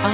[0.00, 0.04] 哎，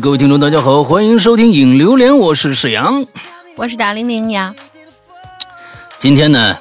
[0.00, 3.06] 各位听众，大家好，欢迎收听《影榴莲》，我是沈阳，
[3.56, 4.54] 我是大玲玲呀。
[5.98, 6.58] 今天呢，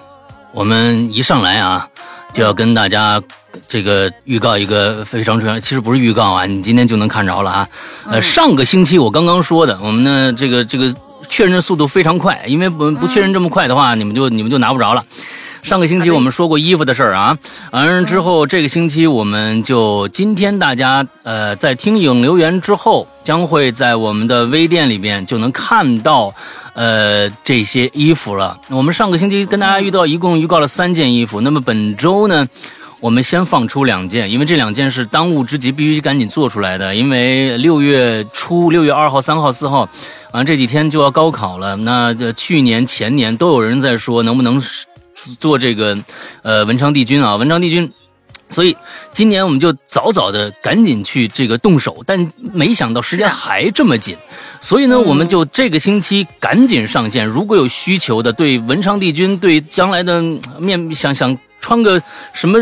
[0.53, 1.89] 我们一上来啊，
[2.31, 3.21] 就要跟大家
[3.67, 7.67] 这个预告一个非常重要，其实不是预告啊，你今天就能看着了啊。
[8.05, 10.93] 呃，上个星期我刚刚说的，我们呢这个这个
[11.29, 15.03] 确认的速度非常快，因为不不确认这么快的话，你们就你们就拿不着了。
[15.63, 17.37] 上个星期我们说过衣服的事儿啊，
[17.71, 26.33] 完了之后这个星期我们就今天大家呃在听影留言之后，将会在我们的微店里边就能看到
[26.73, 28.57] 呃这些衣服了。
[28.69, 32.47] 我们上个星期跟大家遇到一共预告了三件衣服，那么本周呢，
[33.01, 36.95] 我们先放出两件，因为这两件是当务之急，必须赶紧做出来的。
[36.95, 39.89] 因为六月初，六月二号、三号、四号，
[40.31, 41.75] 啊这几天就要高考了。
[41.75, 44.61] 那这去年、前年都有人在说能不能。
[45.39, 45.95] 做这个，
[46.41, 47.91] 呃，文昌帝君啊，文昌帝君，
[48.49, 48.75] 所以
[49.11, 54.17] 今年我们就早早的赶紧去这个动手，但没想到时间还这么紧，
[54.61, 57.27] 所以呢，我们就这个星期赶紧上线。
[57.27, 60.23] 如果有需求的，对文昌帝君，对将来的
[60.57, 62.01] 面想想穿个
[62.33, 62.59] 什么。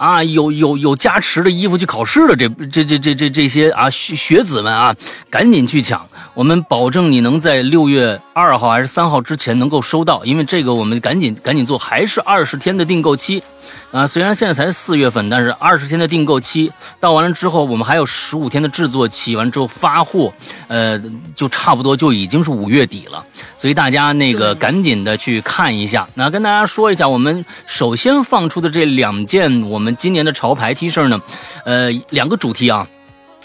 [0.00, 4.96] 啊，有有有加持的衣服去考试的，这这这这这这些啊学学子们啊，
[5.28, 6.08] 赶紧去抢！
[6.40, 13.42] 我们保证你能在六月二号还是三号之前能够收到，因为这个我们赶紧赶紧做，还是二十天的订购期。
[13.90, 20.32] 啊，虽然现在才四月份，但是二十天的订购期到完了之后，我们还有十五天的制作期，完之后发货，
[20.68, 20.98] 呃，
[21.36, 23.22] 就差不多就已经是五月底了。
[23.58, 26.08] 所以大家那个赶紧的去看一下。
[26.14, 31.20] 那跟大家说一下，我们首先放出的这两件我们今年的潮牌 T 恤呢，
[31.66, 32.88] 呃，两个主题啊。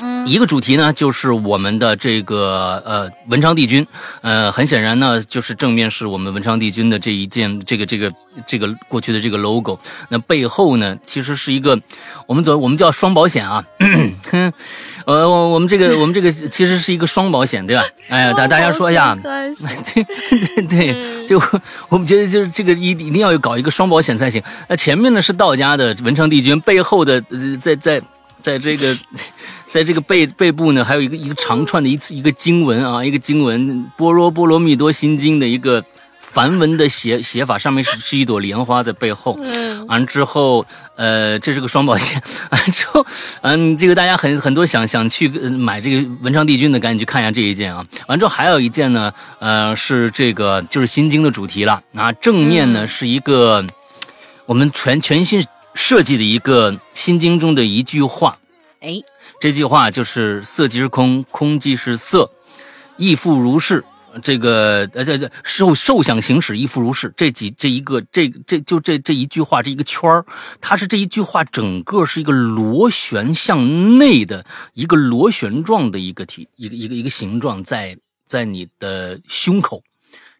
[0.01, 3.87] 嗯，一个主题呢，就是我们的这个呃文昌帝君，
[4.21, 8.11] 呃，很显然呢，就是正面是我们文昌帝君的这一件，这个这个
[8.45, 9.79] 这个过去的这个 logo。
[10.09, 11.79] 那背后呢，其实是一个
[12.27, 13.63] 我们走我们叫双保险啊，
[15.05, 17.83] 呃，我我们这个 我们这个其实是一个双保险，对吧？
[18.09, 21.37] 哎呀，大大家说一下， 对对对，
[21.87, 24.43] 我们觉得就是这个一一定要有搞一个双保险才行。
[24.67, 27.23] 那前面呢是道家的文昌帝君，背后的
[27.61, 28.01] 在在
[28.41, 28.93] 在这个。
[29.75, 33.61] 在这个背背部呢，还有一个一个长串的一一个经文啊，一个经文
[33.97, 35.83] 《般若波罗蜜多心经》的一个
[36.21, 39.37] 梵文的写写法，上面是是一朵莲花在背后。
[39.43, 40.65] 嗯，完之后，
[40.95, 42.23] 呃，这是个双保险。
[42.51, 43.05] 完之后，
[43.41, 47.85] 嗯，这个大家很很多想想去买这个文昌帝君的，赶紧去看一下这一件啊。
[48.07, 52.13] 完之后还有一件呢，呃，是这个就是心经的主题了啊。
[52.13, 53.61] 正面呢是一个
[54.45, 58.37] 我们全全新设计的一个心经中的一句话。
[58.79, 59.01] 哎。
[59.45, 62.31] 这句话就是“色即是空，空即是色，
[62.97, 63.85] 亦复如是”。
[64.23, 67.13] 这个呃，这这受受想行识，亦复如是。
[67.15, 70.25] 这几这一个这这就这这一句话，这一个圈儿，
[70.59, 77.95] 它是这一句话整个是一个螺旋向内的一个螺旋状的一个体，一个一个一个形状，在
[78.25, 79.83] 在你的胸口，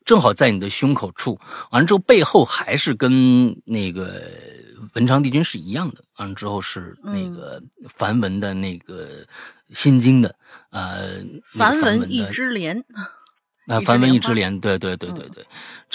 [0.04, 1.40] 正好在你的胸口处。
[1.70, 4.24] 完了之后，背后还是跟那个。
[4.94, 9.26] 文昌帝君是一样的，完了之后是那个梵文的那个
[9.74, 10.36] 心经的，
[10.70, 12.84] 呃，梵文一枝莲。
[13.68, 15.44] 啊 梵文一枝莲，对对对对对。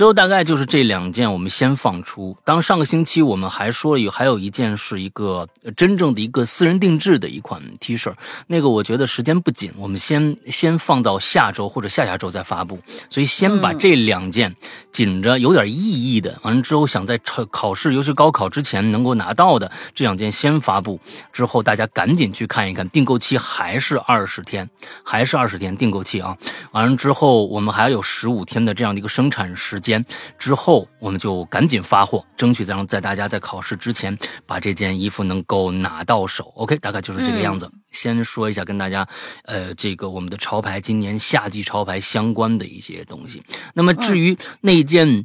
[0.00, 2.34] 之后大概就是这两件，我们先放出。
[2.42, 5.46] 当上个星期我们还说有还有一件是一个
[5.76, 8.10] 真正的一个私人定制的一款 T 恤，
[8.46, 12.80] 那个我觉得时间不紧，我们先先放到下周或者下下周再发布。
[13.10, 14.54] 所以先把这两件
[14.90, 20.98] 紧着有点意义的，完了之后想在考考试，尤其高考之前能够拿到的这两件先发布。
[21.30, 24.66] 之后大家赶紧去看一看，订购期还是二十天，
[25.04, 26.34] 还是二十天订购期啊。
[26.72, 27.60] 完了之后我。
[27.60, 29.89] 我们还有十五天的这样的一个生产时间，
[30.38, 36.52] 之后我们就赶紧发货，争取让在大家在考试之前把这件衣服能够拿到手。
[36.56, 37.70] OK，大概就是这个样子。
[37.90, 39.08] 先说一下跟大家，
[39.44, 43.42] 呃，这个我们的潮牌今年夏季潮牌相关的一些东西。
[43.72, 45.24] 那么至于那件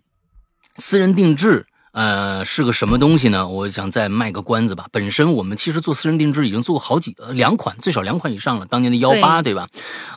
[0.78, 1.66] 私人定制。
[1.96, 3.48] 呃，是个什么东西呢？
[3.48, 4.86] 我想再卖个关子吧。
[4.92, 8.66] 本身我们其实做私人定制已经做过好几两款，最少两款以上了。
[8.66, 9.70] 当年的幺八，对吧？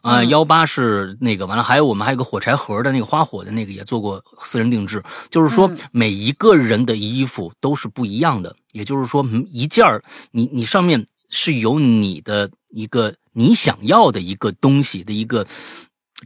[0.03, 5.01] 啊，幺八是那个完了，还有我们还有个火柴盒的那个花火的那个也做过私人定制。
[5.31, 8.57] 就是说，每一个人的衣服都是不一样的。
[8.73, 10.03] 也就是说，一件儿
[10.33, 15.47] 你你上面是有你的一个你想要的一个东西的一个。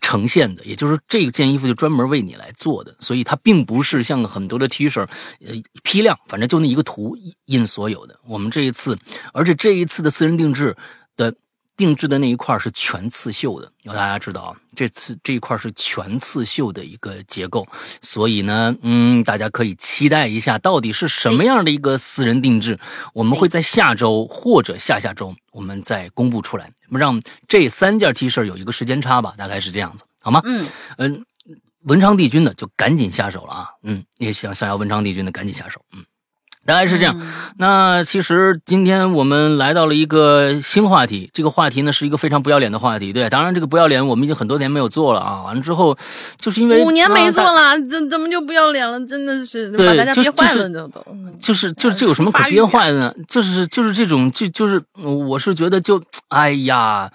[0.00, 5.06] 呈现的，也就是这件衣服就专门为你来做的，所以它并不是像很多的 T 恤，
[5.44, 8.18] 呃，批量，反正就那一个图印所有的。
[8.26, 8.98] 我们这一次，
[9.34, 10.74] 而且这一次的私人定制
[11.16, 11.34] 的
[11.76, 17.66] 定制的那一块是全刺绣的，要大家知道啊，这次这一块是全刺绣的一个结构，
[18.00, 22.78] 所以呢，嗯，大家可以期待一下，到底是什么样的一个私人定制，
[23.14, 30.40] 我们会在下周或者下下周我们再公布出来，让这三件 T 恤有一个时间差吧，大概是这样子，好吗？
[30.44, 30.66] 嗯
[30.98, 31.24] 嗯，
[31.84, 36.04] 文昌帝君的就赶紧下手了啊，嗯，也想想要文昌帝君的赶紧下手，嗯。
[36.64, 37.20] 大概是这样，
[37.58, 45.96] 那其实今天我们来到了一个新话题，这个话题呢是一个非常不要脸的话题，对，当然这个不要脸我们已经很多年没有做了啊，完了之后
[46.38, 49.04] 就是因为五年没做了，怎怎么就不要脸了？
[49.06, 51.04] 真的是把大家憋坏了，这都
[51.40, 53.14] 就是就是这有什么可憋坏的呢？
[53.26, 57.10] 就是就是这种就就是我是觉得就哎呀。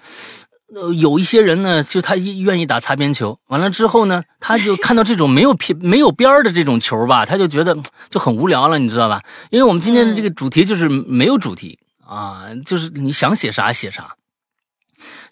[0.74, 7.76] 呃，有一些人呢，就他愿意打擦边球，完了之后呢，他就看到这种没有边没有边的这种球吧，他就觉得
[8.10, 9.22] 就很无聊了，你知道吧？
[9.50, 14.14] 因为我们今天的这个主题就是没有主题啊，就是你想写啥写啥，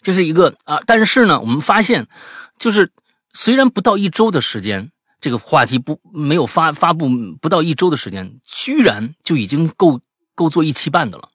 [0.01, 0.79] 就是一个啊。
[0.87, 2.07] 但是呢，我们发现，
[2.57, 2.91] 就是
[3.33, 4.91] 虽然不到一周的时间，
[5.21, 9.99] 这个话题不没有发发布不到一周的时间，居然就已经够
[10.33, 11.29] 够做一期半的了。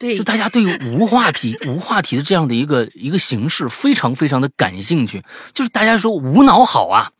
[0.00, 5.22] 对，就大家对无话题、无话题的这样的一个一个形式非常非常的感兴趣。
[5.52, 7.12] 就是大家说无脑好啊，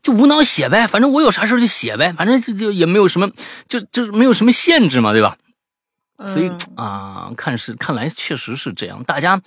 [0.00, 3.28] 就无脑写呗，反正我有啥事就写呗，反正就就也没有什么，
[3.66, 5.36] 就就是没有什么限制嘛，对吧？
[6.28, 9.42] 所以啊，看是看来确实是这样，大家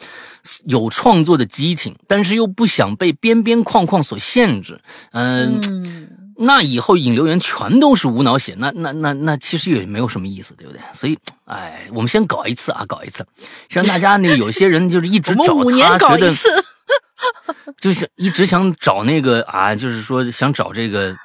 [0.66, 4.82] 有创作的激情，但是又不想被边边框框所限制，
[5.14, 6.20] 嗯。
[6.38, 10.82] 那以后引流员全都是无脑写，那那那那其实也没有什么意思，对不对？
[10.94, 13.26] 所以，哎，我们先搞一次啊，搞一次，
[13.70, 16.34] 让大家那有些人就是一直找他，觉得
[17.78, 21.16] 就是一直想找那个啊，就是说想找这个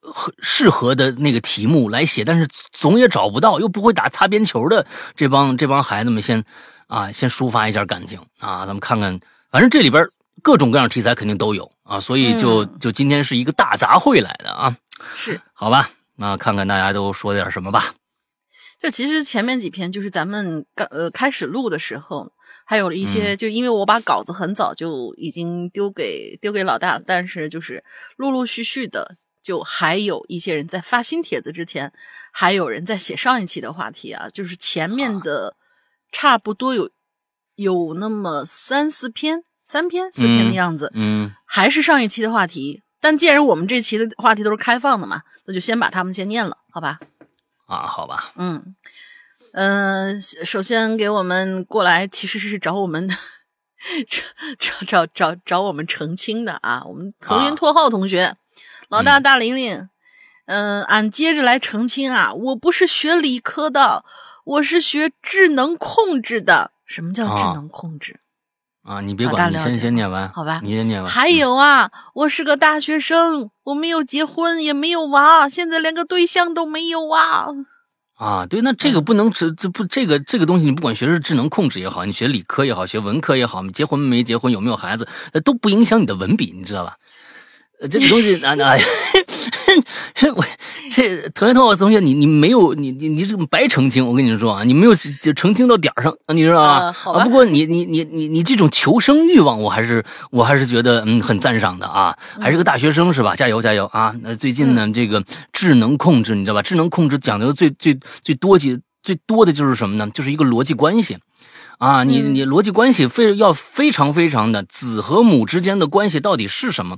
[0.00, 6.44] 合适合的那个题目来写，但是总也找不到，又不会打擦边球的这帮这帮孩子们，先
[6.86, 9.18] 啊先抒发一下感情啊，咱们看看，
[9.50, 10.06] 反正这里边。
[10.42, 14.76] 各种各样题材肯定都有啊，所以就就今天是一个大杂烩来的啊，
[15.14, 15.90] 是好吧？
[16.16, 17.94] 那看看大家都说点什么吧。
[18.78, 22.32] 就其实前面几篇就是咱们刚呃开始录的时候，
[22.64, 27.84] 还有一些就因为我把稿子很早就已经丢给丢给老大了，但是就是
[28.16, 31.92] 陆陆续续的，就还有一些人在发新帖子之前，
[32.32, 35.56] 还有人在写上一期的话题啊，就是前面的
[36.10, 36.90] 差不多有
[37.54, 39.44] 有那么三四篇。
[39.66, 42.82] 三篇四篇的样子，嗯，还是上一期的话题。
[43.00, 47.00] 但既然我们这期的话题都是开放的嘛，那就先把他们先念了，好吧？
[47.66, 48.32] 啊，好吧。
[48.36, 48.76] 嗯
[49.52, 53.08] 嗯，首先给我们过来，其实是找我们
[54.08, 54.22] 找
[54.58, 56.84] 找找找找我们澄清的啊。
[56.84, 58.36] 我们腾云拓浩同学，
[58.88, 59.88] 老大大玲玲，
[60.46, 64.04] 嗯，俺接着来澄清啊，我不是学理科的，
[64.44, 66.70] 我是学智能控制的。
[66.84, 68.20] 什么叫智能控制？
[68.20, 68.25] 啊，
[69.02, 70.60] 你别管，你先先念完，好吧？
[70.62, 71.10] 你先念完。
[71.10, 77.46] 还有啊，我是个大学生，我没有结婚，也没有娃，现在连个对象都没有啊。
[78.14, 86.96] 啊，对，那这个不能，这这不这个这个东西，你不管学是智能控制也好，你学理科也好，学文科也好，你结婚没结婚，有没有孩子，那都不影响你的文笔，你知道吧？
[87.90, 88.76] 这个东西，啊啊，
[90.34, 90.44] 我
[90.88, 96.94] 这同学同学同学，你你没有你你你这个白澄清，我跟你说啊，你没有就澄清到点儿上，你知道吧？
[97.12, 103.36] 啊，不过你你你你你这种求生欲望，我还是我还是觉得嗯很赞赏的啊，还是个大学生是吧？
[103.36, 104.14] 加油加油啊！
[104.22, 105.22] 那最近呢，这个
[105.52, 106.62] 智能控制，你知道吧？
[106.62, 110.08] 智能控制讲究最最最多几最多的就是什么呢？
[110.14, 111.18] 就是一个逻辑关系。
[111.78, 116.96] 啊，你你逻辑关系非要非常非常的子和母之间的关系到底是什么？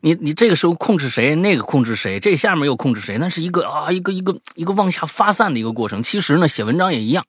[0.00, 3.18] 你你这个时候控制谁，那个控制谁，这下面又控制谁？
[3.18, 6.02] 那是一个啊一个一个一个往下发散的一个过程。
[6.02, 7.24] 其实呢，写文章也一样。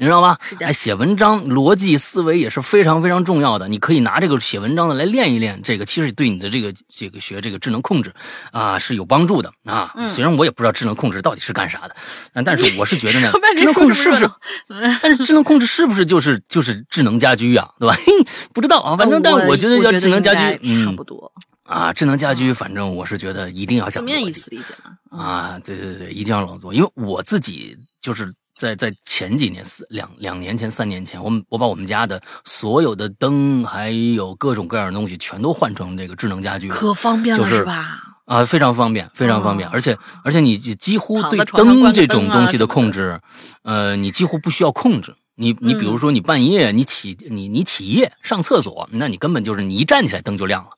[0.00, 0.38] 你知道吧？
[0.60, 3.66] 哎，写文章逻辑思维也是非常非常重要的。
[3.66, 8.14] 你可以拿这个写文章的来练一练，这个其实对你的这个这个学这个智能控制
[8.52, 9.92] 啊是有帮助的啊。
[10.08, 11.96] 虽然我也不知道智能控制到底是干啥的，
[12.44, 14.30] 但是 我是觉得呢，智能控制是不是？
[15.02, 17.68] 但是智能控制是不是就是就是智能家居呀？
[17.80, 17.96] 对吧？
[18.54, 21.32] 不知道啊，反正但我觉得叫智能家居，差不多
[21.64, 21.92] 啊。
[21.92, 24.00] 智能家居，反正我是觉得一定要讲。
[24.00, 25.18] 字面意思理解吗？
[25.20, 28.32] 啊，对对对，一定要朗读，因为我自己就是。
[28.58, 38.00] 在在前几年四两两年前三年前，我们我把我们家的所有的灯还有各种各样的东西全都换成这个智能家居，可方便了是吧？
[38.24, 43.20] 啊，非常方便，非常方便，而且而且你几乎对灯这种东西的控制，
[43.62, 45.14] 呃，你几乎不需要控制。
[45.36, 50.70] 你你比如说你半夜你起你你起夜上厕所，那你根本就是你一站起来灯就亮了，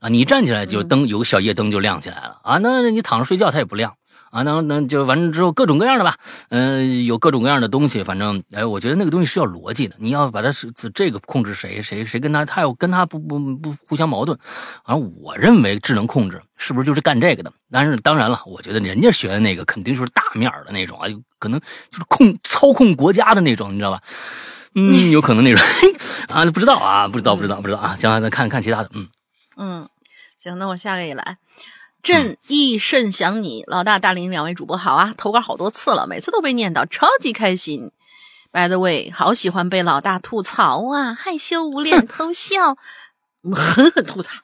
[0.00, 3.94] 啊，你一站起来就灯有个小夜灯就亮起来了啊，那你躺着睡觉它也不亮。
[4.30, 6.16] 啊，那那就完了之后各种各样的吧，
[6.50, 14.38] 嗯、有各种各样的东西，反正哎，我觉得那个东西是要逻辑的，你要把它是这个控制谁，谁谁跟他，他要跟他不不不互相矛盾，
[14.84, 17.52] 而我认为智能控制是不是就是干这个的？
[17.70, 21.58] 但是当然了，我觉得人家学的那个肯定就是大面的那种啊，有可能
[21.90, 24.02] 就是控操控国家的那种，你知道吧？
[24.74, 25.64] 嗯，有可能那种
[26.28, 27.96] 啊，不知道啊，不知道，不知道，不知道啊。
[27.96, 29.08] 行了，咱看看其他的，嗯
[29.56, 29.88] 嗯，
[30.38, 31.38] 行，那我下个也来。
[32.06, 35.12] 朕亦甚想你，老大、大林两位主播好啊！
[35.18, 37.90] 投稿好多次了，每次都被念叨，超级开心。
[38.52, 42.76] By the way，好喜欢被老大吐槽啊，害羞无脸 偷笑，
[43.42, 44.40] 狠 狠吐槽。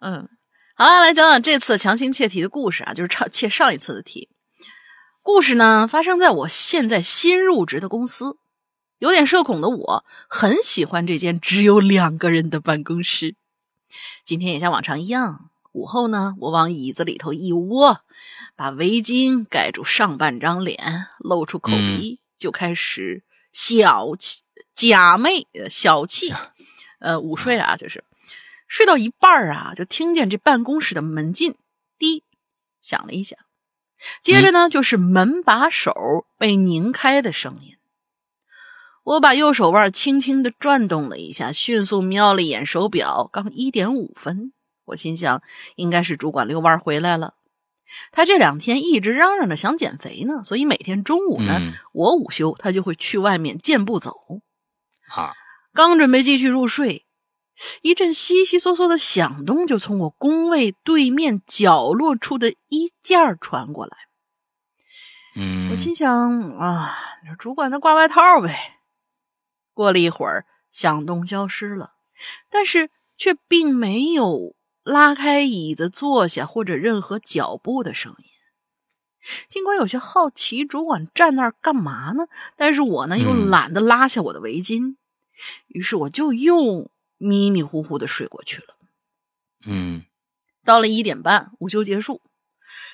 [0.00, 0.28] 嗯，
[0.74, 4.28] 好了，来讲讲这次强行切题的故事啊，就是上切上一次的题。
[5.22, 8.36] 故事呢，发生在我现在新入职的公司。
[8.98, 13.36] 有点社恐的我，很喜欢这间只有两个人的办公室。
[14.24, 18.00] 今天也像往常一样，午后呢，我往椅子里头一窝，
[18.56, 24.40] 把围巾盖住上半张脸，露出口鼻，就开始小气
[24.74, 26.32] 假寐呃小气，
[26.98, 28.02] 呃午睡啊，就是
[28.66, 31.54] 睡到一半儿啊，就听见这办公室的门禁
[31.98, 32.24] 滴
[32.80, 33.36] 响了一下，
[34.22, 37.76] 接着呢，就是门把手被拧开的声音。
[39.04, 44.52] 我把右手腕轻轻的转动了一下，迅速瞄了一眼手表，刚一点五分。
[44.86, 45.42] 我心想，
[45.74, 47.34] 应该是主管遛弯回来了。
[48.10, 54.12] 他这两天一直嚷嚷着想减肥呢，所以每天中午呢，嗯我午休，他就会去外面健步走。
[55.14, 55.34] 啊，
[55.72, 57.06] 刚准备继续入睡，
[57.82, 63.96] 一阵悉悉嗦嗦的响动就从我工位对面角落处的衣架传过来。
[65.36, 66.10] 嗯，我心想
[66.58, 68.80] 啊，这主管他挂外套呗。
[69.74, 71.92] 过了一会儿，响动消失了，
[72.50, 74.55] 但是却并没有
[74.86, 78.24] 拉开椅子坐下或者任何脚步的声音。
[79.48, 82.28] 尽管有些好奇，主管站那儿干嘛呢？
[82.56, 84.94] 但是我呢又嗯懒得拉下我的围巾，
[85.66, 86.88] 于是我就又
[87.18, 88.76] 迷迷糊糊的睡过去了。
[89.64, 90.04] 嗯
[90.64, 92.22] 到了一点半，午休结束，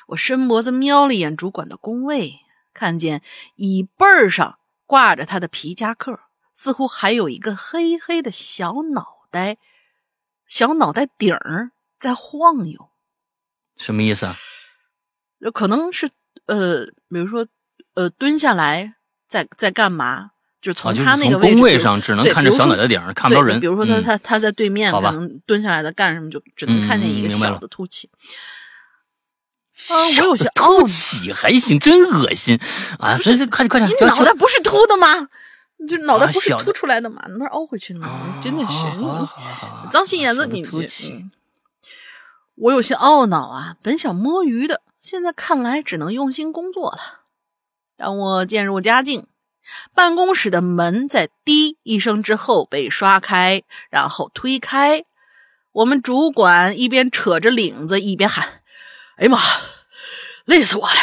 [0.09, 2.37] 我伸脖子瞄了一眼主管的工位，
[2.73, 3.23] 看见
[3.57, 6.19] 椅背儿上挂着他的皮夹克，
[6.55, 9.59] 似乎还有一个黑黑的小脑袋，
[10.47, 12.89] 小脑袋顶儿在晃悠，
[13.77, 14.37] 什么意思啊？
[15.39, 16.11] 有可能是
[16.47, 17.47] 呃，比如说
[17.95, 18.97] 呃，蹲下来
[19.29, 20.31] 在在干嘛？
[20.61, 23.59] 就是从他那个位置，从工位上只能看着小脑袋顶儿，看不着人。
[23.59, 28.11] 对比如说他、嗯他他在对面，可能蹲下来的干什么，就只能看见一个小的凸起。
[29.89, 32.59] 啊，我有些小的凸起还行，真恶心
[32.99, 33.17] 啊！
[33.17, 35.29] 所以说快点快点，你脑袋不是凸的吗？
[35.79, 37.23] 你这脑袋不是凸出来的吗？
[37.39, 38.39] 那凹回去的吗？
[38.43, 38.73] 真的是
[39.93, 41.31] 脏心眼子，你这凸起嗯
[42.63, 47.23] 我有些懊恼啊，本想摸鱼的，现在看来只能用心工作了。
[47.97, 49.27] 当我渐入佳境，
[49.95, 55.05] 办公室的门在“滴”一声之后被刷开，然后推开。
[55.73, 58.63] 我们主管一边扯着领子，一边喊
[59.19, 59.41] ：“哎呀妈，
[60.45, 60.95] 累死我了！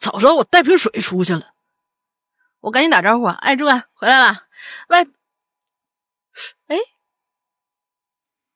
[0.00, 1.54] 早知道我带瓶水出去了。”
[2.62, 4.44] 我赶紧打招呼，哎，主管回来了。
[4.88, 5.02] 喂，
[6.68, 6.78] 哎，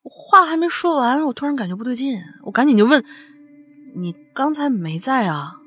[0.13, 3.03] 话还没说完，我突然感觉不对劲，我赶紧就问
[3.95, 5.57] ：“你刚才没在啊？”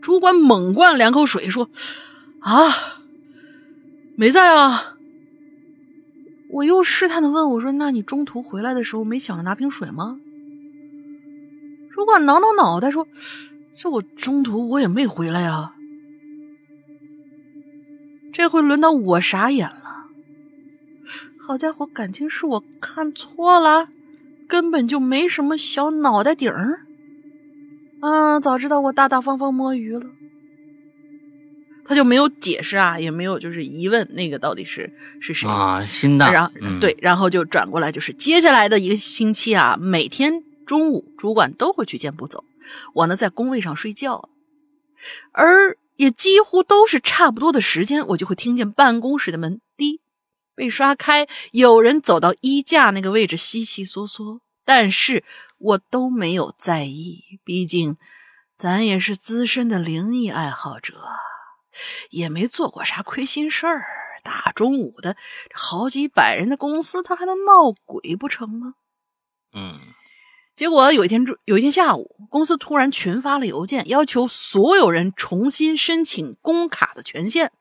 [0.00, 1.68] 主管猛灌两口水，说
[2.40, 3.02] ：“啊，
[4.14, 4.96] 没在啊。”
[6.48, 10.20] 我又试探的问我说：“那你中途回来的时候没想着拿瓶水吗？”
[11.90, 13.08] 主管挠挠脑袋说
[13.76, 15.74] ：“这我中途我也没回来呀。”
[18.32, 19.85] 这回轮到我傻眼了。
[21.46, 23.88] 好家伙，感情是我看错了，
[24.48, 26.80] 根本就没什么小脑袋顶儿。
[28.00, 30.10] 啊，早知道我大大方方摸鱼了。
[31.84, 36.32] 他就没有解释啊，也没有就是疑问那个到底是是谁啊，新的。
[36.32, 42.42] 然后、嗯、对，然后就转过来，就是接下来的一个星期啊，每天中午主管都会去健步走，
[42.92, 44.30] 我呢在工位上睡觉，
[45.30, 49.60] 而也几乎都是差不多的时间，我就会听见办公室的门滴
[50.56, 55.22] 被刷开，有人走到衣架那个位置悉悉嗦嗦，但是
[55.58, 57.96] 我都没有在意，毕竟
[58.56, 60.94] 咱也是资深的灵异爱好者。
[62.08, 63.84] 也没做过啥亏心事儿，
[64.24, 65.14] 大中午的，
[65.52, 68.76] 好几百人的公司，他还能闹鬼不成吗？
[69.52, 69.78] 嗯，
[70.54, 77.52] 结果有一天，有一天下午，公司突然群发了邮件，要求所有人重新申请工卡的权限。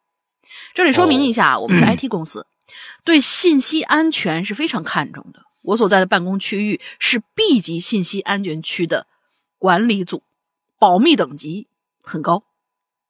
[0.74, 2.48] 这里说明一下，哦我们是 IT 公司，
[3.06, 5.44] 对信息安全是非常看重的。
[5.62, 9.08] 我所在的办公区域是 B 级信息安全区的
[9.58, 10.24] 管理组，
[10.78, 11.68] 保密等级
[12.02, 12.44] 很高。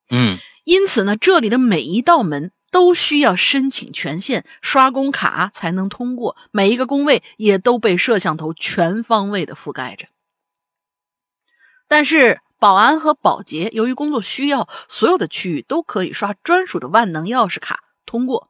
[0.09, 10.07] 嗯因此呢，这里的每一道门都需要申请权限、刷工卡才能通过，每一个工位也都被摄像头全方位的覆盖着。
[11.87, 18.49] 但是保安和保洁由于工作需要，所有的区域都可以刷专属的万能钥匙卡通过。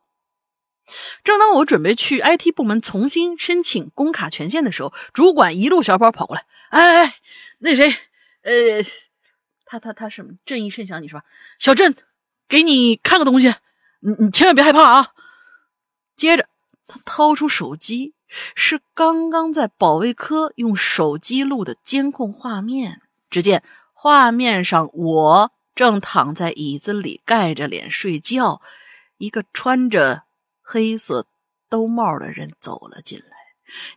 [1.23, 7.15] 正当我准备去 IT 部门重新申请工卡权限的时候，主管一路小跑跑过来：“哎哎，
[7.57, 7.89] 那谁，
[8.43, 8.83] 呃，
[9.65, 10.33] 他他他什么？
[10.45, 11.25] 正义甚祥，你说吧，
[11.57, 11.95] 小郑，
[12.47, 13.53] 给你看个东西，
[14.01, 15.07] 你你千万别害怕啊！”
[16.15, 16.47] 接着
[16.85, 23.01] 他掏出手机，是刚刚在保卫科用手机录的监控画面。
[23.31, 28.61] 只见画面上我正躺在椅子里盖着脸睡觉，
[29.17, 30.24] 一个穿着。
[30.67, 31.27] 黑色
[31.69, 33.25] 兜帽的人走了进来，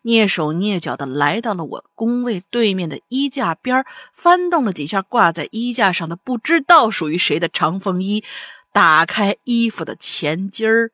[0.03, 8.23] 蹑手蹑脚的来到了我工位对面的衣架边翻动了几下挂在衣架上的不知道属于谁的长风衣，
[8.71, 10.93] 打开衣服的前襟儿，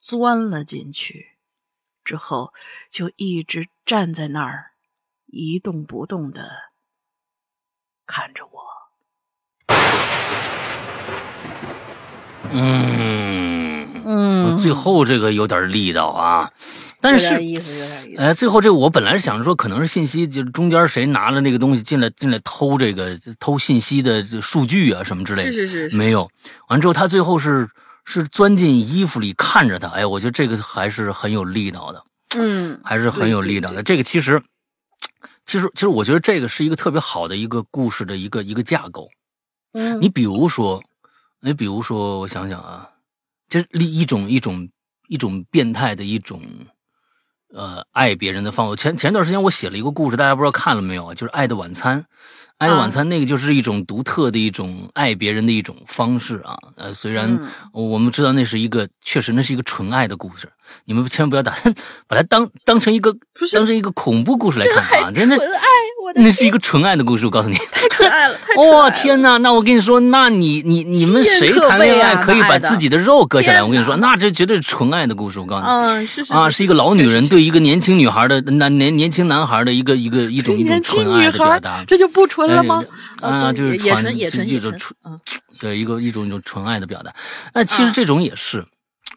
[0.00, 1.36] 钻了进去，
[2.02, 2.54] 之后
[2.90, 4.72] 就一直站在那儿，
[5.26, 6.48] 一动不动的
[8.06, 8.64] 看着我。
[12.50, 13.43] 嗯
[14.04, 16.50] 嗯最后这个有点力道啊，
[17.00, 17.40] 但是。
[18.16, 26.30] 哎，最后这个我本来是想说，可能是信息，就是中间谁拿了那个东西进来进来偷这个偷信息的这数据啊什么之类的，是是是是没有。
[26.68, 27.68] 完之后他最后是
[28.04, 32.04] 是钻进衣服里看着他，哎，我觉得这个还是很有力道的，
[32.38, 33.82] 嗯，还是很有力道的。
[33.82, 34.40] 这个其实
[35.44, 39.08] 其实其实我觉得这个是一个特别好的一个故事的一个一个架构。
[39.72, 40.80] 嗯，你比如说，
[41.40, 42.86] 你比如说，我想想啊，
[43.62, 44.68] 就是一种一种
[45.08, 46.42] 一种变态的一种
[47.52, 48.74] 呃爱别人的方法。
[48.74, 51.14] 前前段时间我写了一个故事，大家不知道看了没有啊？
[51.14, 52.00] 就是《爱的晚餐》。
[52.58, 56.56] 《爱的晚餐》那个就是一种独特的一种爱别人的一种方式啊。
[56.76, 60.48] 呃，虽然嗯我们知道那是一个，确实那是一个纯爱的故事，
[60.84, 61.52] 你们千万不要打
[62.06, 63.14] 把它当当成一个
[63.52, 65.10] 当成一个恐怖故事来看啊！
[65.12, 65.66] 真的，纯爱，
[66.16, 67.56] 那是一个纯爱的故事，我告诉你。
[67.56, 69.36] 太可爱了， 太可爱了哦天哪！
[69.38, 73.62] 那我跟你说，那你你你们谁谈恋爱可以把自己的肉割下来？
[73.62, 75.38] 我跟你说，那这绝对是纯爱的故事。
[75.40, 81.84] 我告诉你嗯，是是啊，是是一个老女人对一个年轻女孩的那年年轻男孩的一个一个一种一种纯爱的表达。
[81.86, 82.84] 这就不纯了吗？
[83.20, 85.20] 啊，就是纯也纯种纯，嗯
[85.60, 87.14] 对一个一种一种纯爱的表达。
[87.52, 88.66] 那其实啊这种也是，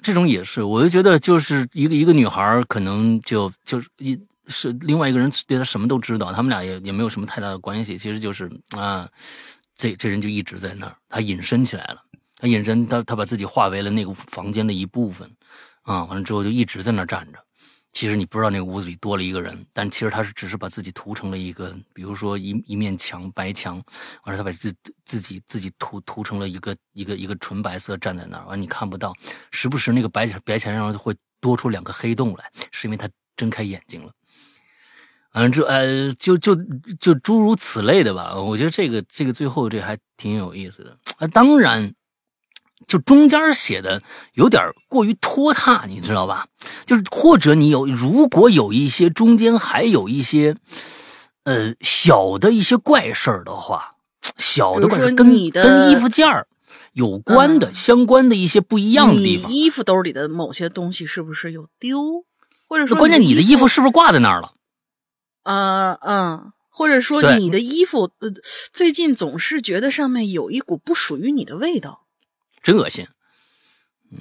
[0.02, 9.08] 这种也是，我就觉得就是一个一个女孩可能就就是一是另外一个人对她什么都知道，他们俩也也没有什么太大的关系，其实就是啊，
[9.76, 11.98] 这这人就一直在那儿，他隐身起来了，
[12.40, 15.30] 他隐身，他他把自己化为了那个房间的一部分，
[15.82, 17.40] 啊，完了之后就一直在那儿站着。
[17.94, 23.82] 其实你不知道那个屋子里多了一个人，但其实他是只是把自己涂成了一个，比如说一一面墙白墙，
[24.24, 24.72] 完了他把自
[25.06, 29.16] 自己自己涂涂成了一个一个一个纯白色站在那儿，完了你看不到，
[29.52, 34.12] 时不时那个白墙白墙上会多出两个黑洞来，是因为他睁开眼睛了。
[35.34, 36.56] 嗯，这呃，就就
[37.00, 38.36] 就诸如此类的吧。
[38.36, 41.28] 我觉得这个这个最后这还挺有意思的啊。
[41.28, 41.94] 当然，
[42.88, 44.02] 就中间写的
[44.34, 46.48] 有点过于拖沓，你知道吧？
[46.86, 50.56] 就是或者你有如果有一些中间还有一些
[51.44, 53.92] 呃小的一些怪事儿的话，
[54.38, 56.48] 小的怪事跟你的跟衣服件儿
[56.94, 59.52] 有关的、嗯相关的一些不一样的地你方。
[59.52, 62.26] 衣服兜里的某些东西是不是有丢？
[62.70, 64.54] 或者说，关键你的衣服是不是挂在那儿了？
[65.44, 68.30] 呃嗯，或者说你的衣服呃，
[68.74, 72.07] 最近总是觉得上面有一股不属于你的味道，
[72.68, 73.08] 真恶心。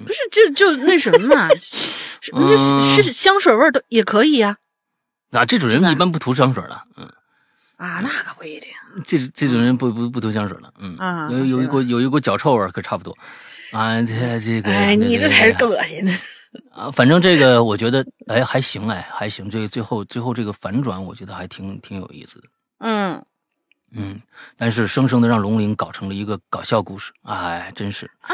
[0.05, 2.95] 不是就就那什么嘛， 是嗯。
[2.95, 4.55] 是是香水味儿的也可以呀
[5.31, 7.05] 啊，这种人一般不涂香水的，嗯，
[7.75, 8.69] 啊，那可不一定。
[9.05, 13.13] 这这种人不不不涂香水的，嗯，啊有有一股有一股脚臭味儿可差不多，
[13.73, 16.13] 啊，这这个，哎，你这才是更恶心的。
[16.71, 22.47] 啊，反正这个我觉得哎还行哎还行，这个最后最后这个反转我觉得还挺挺有意思的，
[22.79, 23.23] 嗯
[23.91, 24.21] 嗯，
[24.57, 28.29] 但是生生的让龙鳞搞成了一个搞笑故事，哎，真是啊，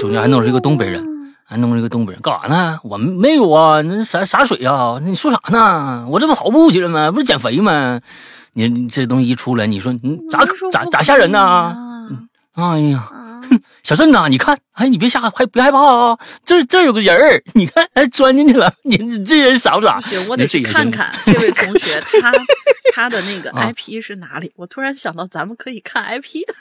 [0.00, 1.16] 中间还弄了一个东北人。
[1.50, 2.78] 还弄了一个东北人，干啥呢？
[2.84, 6.06] 我们没有啊，那啥啥水啊、你说啥呢？
[6.10, 7.10] 我这不跑步去了吗？
[7.10, 8.02] 不是减肥吗？
[8.52, 11.40] 你你这东西一出来，你说你咋咋咋吓人呢？
[11.40, 11.74] 啊
[12.58, 13.40] 哎呀，啊
[13.84, 16.18] 小郑呐，你看，哎，你别吓，还别害怕啊！
[16.44, 22.32] 这这有个人儿， 你看，哎，钻进去了， 你你这人傻不傻我得去看看这位同学他
[22.92, 24.52] 他的那个啊 IP 是哪里。
[24.56, 26.54] 我突然想到，咱们可以看 IP 的，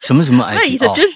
[0.00, 0.56] 什么什么 IP？
[0.56, 1.06] 万一他真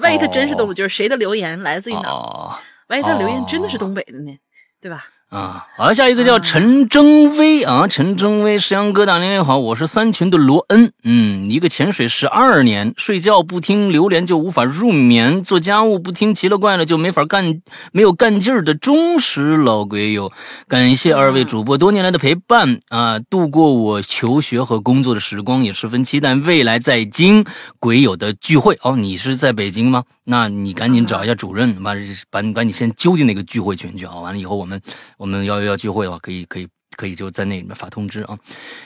[0.00, 2.58] 万一他真是哦东北，就是谁的留言来自于哪
[2.88, 4.36] 万一他留言真的是哦东北的呢？
[4.80, 5.06] 对吧？
[5.28, 17.60] 啊，好，下一个叫陈征威啊，陈征威，石阳哥大年好，我是三群的罗恩，嗯，一个潜水十二年，睡觉不听榴莲就无法入眠，做家务不听奇了怪了就没法干，
[17.92, 20.32] 没有干劲儿的忠实老鬼友，
[20.66, 27.44] 感谢二位主播多年来的陪伴啊，度过我求学和工作的时光，也十分期待未来在京
[27.78, 28.96] 鬼友的聚会哦。
[28.96, 30.04] 你是在北京吗？
[30.24, 31.94] 那你赶紧找一下主任，把
[32.30, 34.80] 把把你先揪进那个聚会群去啊，完了以后我们。
[35.18, 38.38] 我们要要聚会的话，可以可以可以就在那里面发通知啊。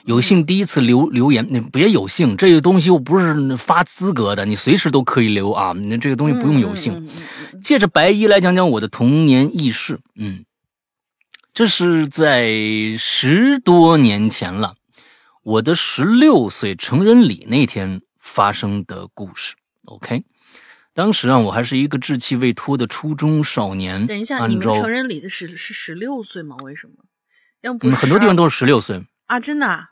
[0.06, 5.72] 有幸第一次留留言，你别有幸，这个东西又不是发资格的，你随时都可以留啊。
[5.72, 7.08] 那这个东西不用有幸。
[7.62, 10.00] 借着白衣来讲讲我的童年轶事。
[10.16, 10.44] 嗯，
[11.54, 12.50] 这是在
[12.98, 14.74] 十多年前了，
[15.42, 19.54] 我的十六岁成人礼那天发生的故事。
[19.84, 20.24] OK。
[20.94, 24.04] 当时啊，我还是一个稚气未脱的初中少年。
[24.06, 26.56] 等一下，你们成人礼的是是十六岁吗？
[26.62, 26.94] 为什么？
[27.62, 29.40] 要不很多地方都是十六岁啊？
[29.40, 29.66] 真的？
[29.66, 29.88] 啊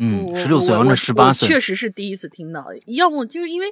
[0.00, 2.68] 嗯，十六岁完了十八岁，确实是第一次听到。
[2.86, 3.66] 要不就是因为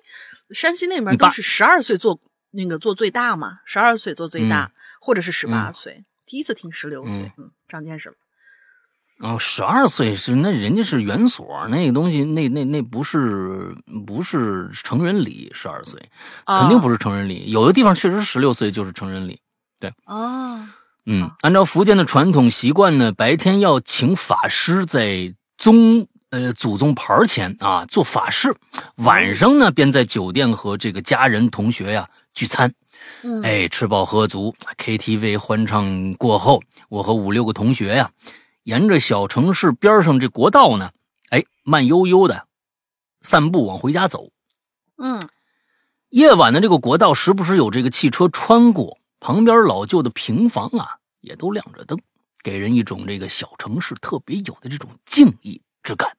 [0.51, 6.05] 山西那边都是十二岁做那个做最大嘛，十二岁做最大，或者是十八岁。
[6.27, 8.17] 第一次听十六岁，嗯，长见识了。
[9.21, 13.75] 哦，十二岁是那人家是园所那个东西，那那那不是
[14.07, 15.99] 不是成人礼，十二岁
[16.45, 17.51] 肯定不是成人礼。
[17.51, 19.41] 有的地方确实十六岁就是成人礼，
[19.81, 19.91] 对。
[20.05, 20.61] 哦，
[21.07, 28.55] 嗯，按照福建的传统习惯呢，白天要请法师在宗呃祖宗牌前啊做法事，
[28.97, 32.71] 晚上呢便在酒店和这个家人同学呀聚餐。
[33.23, 38.11] 嗯，哎，吃饱喝足，KTV 欢唱过后，我和五六个同学呀。
[38.67, 40.91] 沿着小城市边上这国道呢，
[41.31, 42.49] 哎，慢悠悠的
[43.21, 44.31] 散步往回家走。
[44.97, 45.23] 嗯，
[46.09, 51.97] 夜晚的这个国道时不时有这个汽车穿过，旁边老旧的平房啊也都亮着灯，
[52.43, 56.17] 给人一种这个小城市特别有的这种静谧之感。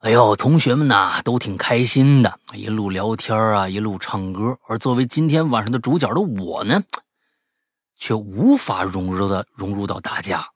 [0.00, 4.58] 哎呦，同学们呐都挺开心的，一路聊天啊，一路唱歌。
[4.66, 6.82] 而作为今天晚上的主角的我呢，
[7.96, 10.51] 却无法融入到融入到大家。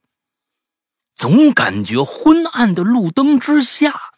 [1.17, 4.13] 总感觉昏暗的路灯之下，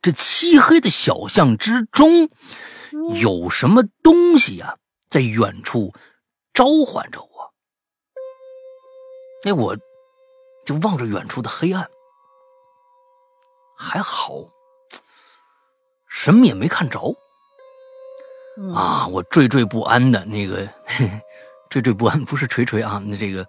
[0.00, 2.28] 这漆黑的小巷之中，
[3.20, 4.76] 有什么东西呀，
[5.10, 5.92] 在远处
[6.54, 7.52] 召唤着我。
[9.44, 9.76] 那我
[10.64, 11.88] 就望着远处的黑暗，
[13.76, 14.34] 还好，
[16.08, 17.16] 什么也没看着。
[18.72, 20.64] 啊，我惴惴不安的那个，
[21.70, 23.48] 惴惴不安不是垂垂啊，那这个。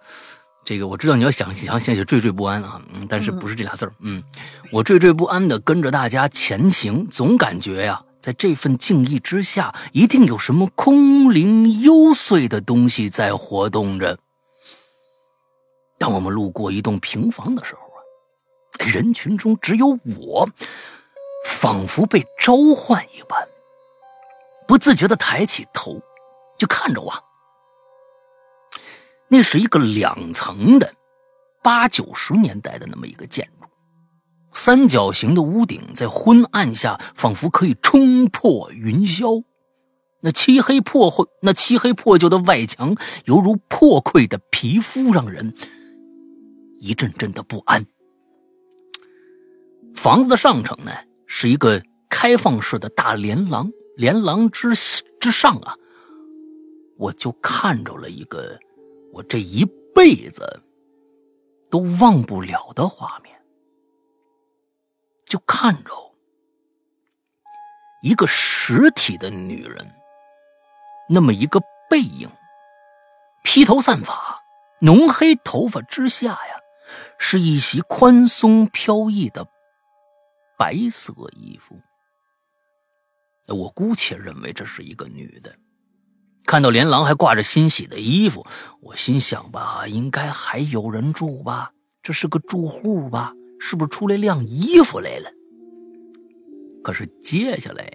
[0.70, 4.22] 这个我知道你要想想想写惴惴不安啊，嗯，但是不是这俩字儿，嗯，
[4.70, 14.16] 我惴惴不安的跟着大家前行，总感觉呀，在这份静谧之下，一定有什么空灵幽邃的东西在活动着。
[15.98, 17.98] 当我们路过一栋平房的时候啊，
[18.86, 20.48] 人群中只有我，
[21.46, 23.44] 仿佛被召唤一般，
[24.68, 26.00] 不自觉的抬起头，
[26.56, 27.12] 就看着我。
[29.32, 30.92] 那是一个两层的，
[31.62, 33.68] 八九十年代的那么一个建筑，
[34.52, 39.44] 三角形的屋顶在昏暗下仿佛可以冲破云霄，
[40.20, 45.54] 那漆黑破坏、那漆黑破旧的外墙犹如破溃的皮肤，让人
[46.80, 47.86] 一阵阵的不安。
[49.94, 50.90] 房子的上层呢
[51.28, 54.74] 是一个开放式的大连廊，连廊之
[55.20, 55.76] 之上啊，
[56.98, 58.58] 我就看着了一个。
[59.12, 60.62] 我这一辈子
[61.70, 63.40] 都忘不了的画面，
[65.24, 65.92] 就看着
[68.02, 69.90] 一个实体的女人，
[71.08, 72.30] 那么一个背影，
[73.42, 74.40] 披头散发，
[74.80, 76.60] 浓黑头发之下呀，
[77.18, 79.46] 是一袭宽松飘逸的
[80.56, 81.80] 白色衣服。
[83.48, 85.52] 我姑且认为这是一个女的。
[86.50, 88.44] 看到连廊还挂着新洗的衣服，
[88.80, 95.30] 我心想吧，应该还有人住吧，这是个住户吧，是不是出来晾衣服来了？
[96.82, 97.88] 可是接下来，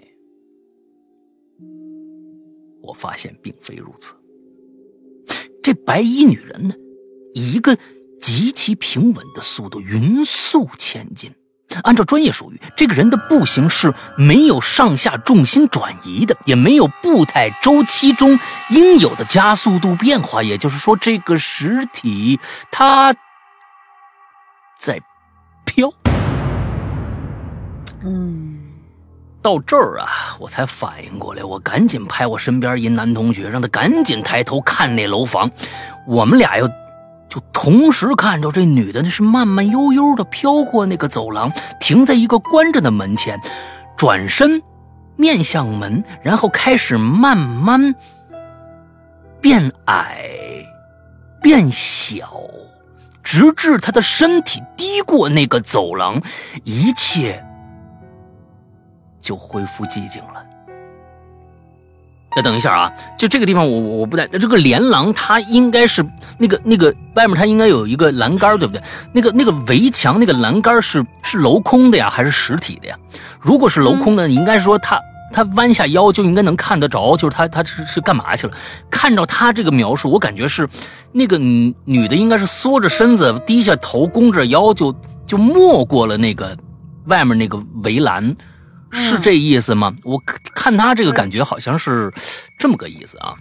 [2.80, 4.14] 我发现并非如此。
[5.62, 6.74] 这白衣女人呢，
[7.34, 7.76] 以一个
[8.18, 11.30] 极其平稳的速度匀速前进。
[11.82, 18.38] 按照专业术语，这个人的步行是没有上下重心转移的，也没有步态周期中
[18.70, 20.42] 应有的加速度变化。
[20.42, 22.38] 也就是说，这个实体
[22.70, 23.14] 它
[24.78, 25.00] 在
[25.64, 25.92] 飘。
[28.02, 28.58] 嗯，
[29.42, 35.50] 到这儿啊，我才反应过来，我赶紧拍我身边一男同学，让他赶紧抬头看那楼房。
[36.06, 36.70] 我们俩又
[37.28, 43.40] 就同时看着这女的那是慢慢悠悠的飘过那个走廊，停在一个关着的门前，
[43.96, 44.62] 转身
[45.16, 47.94] 面向门，然后开始慢慢
[49.40, 50.24] 变矮、
[51.42, 52.30] 变小，
[53.22, 56.20] 直至她的身体低过那个走廊，
[56.64, 57.44] 一切
[59.20, 60.35] 就恢复寂静了。
[62.36, 62.92] 再等一下啊！
[63.16, 64.26] 就这个地方，我我我不太。
[64.26, 66.04] 这个连廊它应该是
[66.36, 68.82] 那个那个外面，它应该有一个栏杆，对不对？
[69.14, 72.96] 那个那个围墙那个栏杆是是镂空的呀，还是实体的呀？
[73.40, 75.00] 如果是镂空的，你应该说它
[75.32, 78.52] 它弯下腰就应该能看得着，就是它它是是干嘛去了？
[78.90, 80.68] 看着他这个描述，我感觉是
[81.12, 84.94] 那个女女的应该是缩着身子，低下头，弓着腰，就
[85.26, 86.54] 就没过了那个
[87.06, 88.36] 外面那个围栏。
[88.96, 89.94] 是这意思吗？
[90.02, 90.18] 我
[90.54, 92.12] 看他这个感觉好像是
[92.58, 93.36] 这么个意思啊。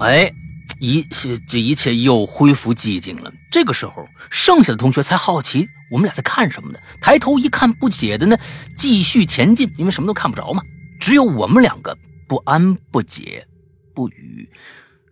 [0.00, 0.30] 哎，
[0.78, 3.32] 一切这一切又恢复寂静了。
[3.50, 6.78] 这个时候，剩下的同学才好奇我们俩在看什么呢？
[7.00, 8.38] 抬头一看，不解的呢，
[8.76, 10.62] 继续前进，因为什么都看不着嘛。
[11.00, 11.96] 只有我们两个
[12.28, 13.46] 不安、不解、
[13.94, 14.48] 不语，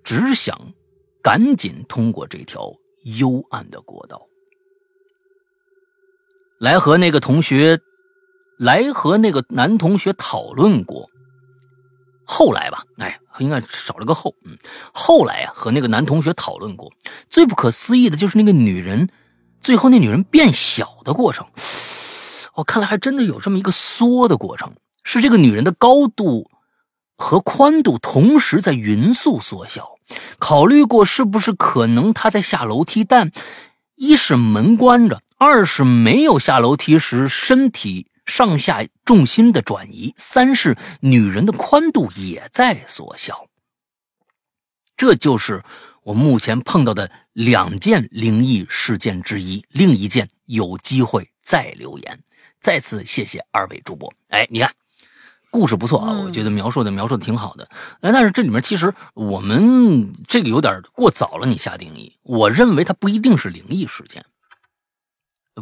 [0.04, 0.60] 只想
[1.22, 2.70] 赶紧通过这条
[3.04, 4.20] 幽暗的国道，
[6.60, 7.80] 来和那个同学。
[8.58, 11.08] 来和那个男同学讨论过，
[12.24, 14.56] 后来吧，哎，应该少了个后，嗯，
[14.92, 16.90] 后来呀，和那个男同学讨论过。
[17.28, 19.08] 最不可思议的就是那个女人，
[19.60, 21.46] 最后那女人变小的过程。
[22.54, 24.72] 哦，看来还真的有这么一个缩的过程，
[25.04, 26.50] 是这个女人的高度
[27.16, 29.90] 和宽度同时在匀速缩小。
[30.38, 33.30] 考虑过是不是可能她在下楼梯，但
[33.96, 38.06] 一是门关着，二是没有下楼梯时身体。
[38.26, 43.46] 上下重心的转移，三是女人的宽度也在缩小。
[44.96, 45.62] 这就是
[46.02, 49.64] 我目前碰到的两件灵异事件之一。
[49.70, 52.20] 另一件有机会再留言。
[52.60, 54.12] 再次谢谢二位主播。
[54.28, 54.72] 哎，你看，
[55.50, 57.68] 故事不错啊，我觉得描述的描述的挺好的。
[58.00, 62.16] 哎，但是这里面其实我们这个有点过早了，你下定义。
[62.22, 64.24] 我认为它不一定是灵异事件。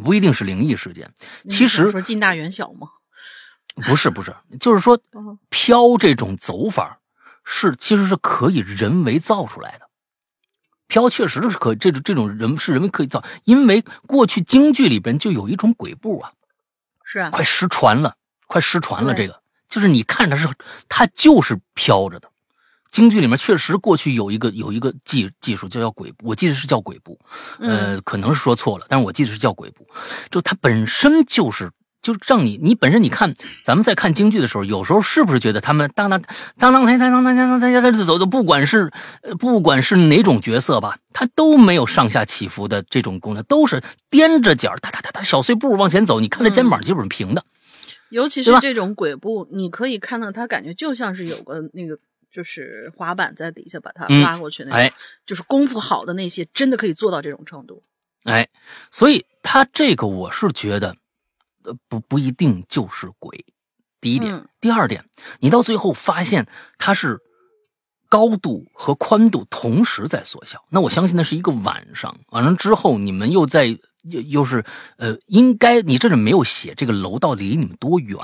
[0.03, 1.11] 不一定是灵异事件，
[1.49, 2.89] 其实说近大远小吗？
[3.87, 4.99] 不是不是，就是说
[5.49, 6.99] 飘这种走法
[7.43, 9.89] 是其实是可以人为造出来的。
[10.87, 16.31] 飘确实是可这种这种人是人为可以造，因为过去京剧里边就有一种鬼步啊，
[17.03, 18.15] 是啊，快失传了，
[18.47, 19.13] 快失传了。
[19.13, 20.47] 这个就是你看它是
[20.87, 22.29] 它就是飘着的。
[22.95, 27.19] 京剧里面确实过去有一个有一个技技术叫叫鬼步，我记得是叫鬼步，
[27.59, 29.85] 呃，可能是说错了，但是我记得是叫鬼步，
[30.31, 31.69] 就它本身就是
[32.01, 33.33] 就让你你本身你看
[33.65, 36.21] 咱们在看京剧的时候，有时候是不是觉得他们当当
[36.57, 38.89] 当当当当当当当当当走的，不管是
[39.37, 47.43] 不管是哪种角色吧，他都没有上下起伏的这种功能，都是踮着脚哒哒哒哒小碎步往前走，你看他肩膀基本上平的，
[48.09, 51.99] 尤其是这种鬼步，你可以看到他感觉就像是有个那个。
[52.35, 57.81] 就是滑板在底下把它拉过去那种，就是功夫好的那些，真的可以做到这种程度。
[58.23, 58.49] 哎，
[58.91, 60.97] 所以他这个我是觉得，
[61.63, 63.45] 呃，不不一定就是鬼。
[64.01, 65.05] 第一点，第二点，
[65.39, 66.45] 你到最后发现
[66.77, 67.21] 他是
[68.09, 73.65] 高度和宽度同时在缩小，那我相信那是一个晚上，完了之后你们又在
[74.03, 74.63] 又又是
[74.97, 78.17] 呃，应该你这里没有写这个楼到底离你们多远，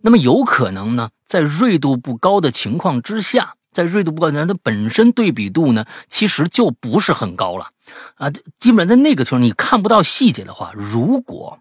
[0.00, 1.10] 那么有可能呢？
[1.26, 7.70] 在锐度不高的情况之下，在锐度不高，那它本身对比度呢，其实就不是很高了
[8.14, 8.30] 啊。
[8.60, 11.58] 基本上在那个时候，你看不到细节的话，如果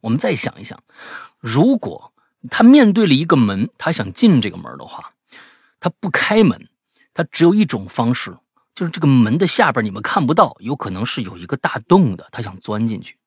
[0.00, 0.82] 我们再想一想，
[1.38, 2.14] 如果
[2.48, 5.12] 他面对了一个门，他想进这个门的话，
[5.78, 6.68] 他不开门，
[7.22, 8.34] 他只有一种方式，
[8.74, 13.18] 就是这个门的下边你们看不到，有可能是有一个大洞的，他想钻进去。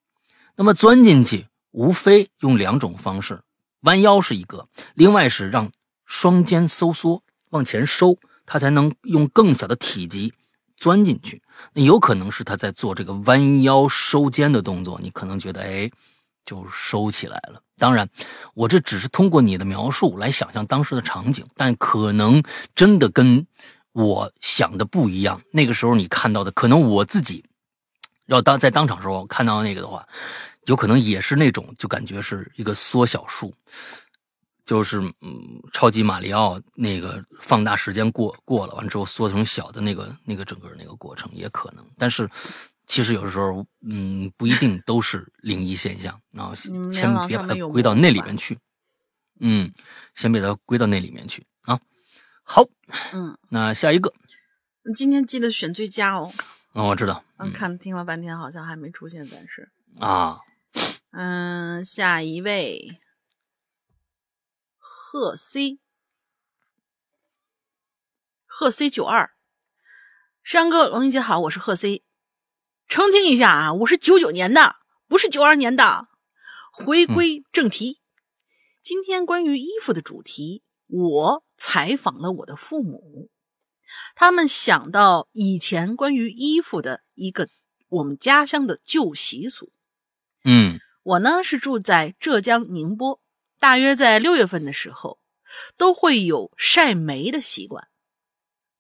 [0.56, 3.42] 那么钻进去，无非用两种方式，
[3.82, 5.72] 弯腰是一个，另外是让。
[6.06, 10.34] 双肩收缩往前收，他才能用更小的体积
[10.78, 11.42] 钻进去。
[11.74, 15.90] 那有可能是他在做这个弯腰收肩的动作，你可能觉得哎，
[16.46, 17.62] 就收起来了。
[17.78, 18.08] 当然，
[18.54, 22.44] 我这只是通过你的描述来想象当时的场景，但可能
[22.76, 23.48] 真的跟
[23.94, 25.42] 我想的不一样。
[25.52, 27.44] 那个时候你看到的，可能我自己
[28.26, 30.08] 要当在当场时候看到那个的话，
[30.66, 33.54] 有可能也是那种就感觉是一个缩小术。
[34.66, 42.30] 就是嗯，超级马里奥那个放大时间过过了，完之后缩成小的那个那个整个那个过程也可能，但是
[42.88, 48.58] 其实有的时候嗯不一定都是灵异现象啊，先别把它归到那里面去，
[49.42, 49.70] 嗯，
[50.16, 51.53] 先别把它归到那里面去啊。
[52.54, 52.68] 好，
[53.14, 54.14] 嗯，那下一个，
[54.84, 56.32] 你今天记得选最佳哦。
[56.76, 57.26] 嗯，我知道。
[57.38, 59.72] 嗯，看听了半天，好像还没出现，但是。
[60.00, 60.38] 啊，
[61.10, 63.00] 嗯，下一位，
[64.78, 65.80] 贺 C，
[68.46, 69.32] 贺 C 九二，
[70.44, 72.04] 山哥，龙云姐好，我是贺 C，
[72.88, 74.76] 澄清一下啊，我是九九年的，
[75.08, 76.08] 不是九二年的。
[76.72, 78.00] 回归正题，
[78.80, 80.63] 今天关于衣服的主题，
[80.94, 83.32] 我采访了我的父母，
[84.14, 87.50] 他们想到以前关于衣服的一个
[87.90, 89.72] 我们家乡的旧习俗。
[90.44, 93.20] 嗯我呢是住在浙江宁波，
[93.60, 95.18] 大约在六月份的时候，
[95.78, 97.88] 都会有晒煤的习惯。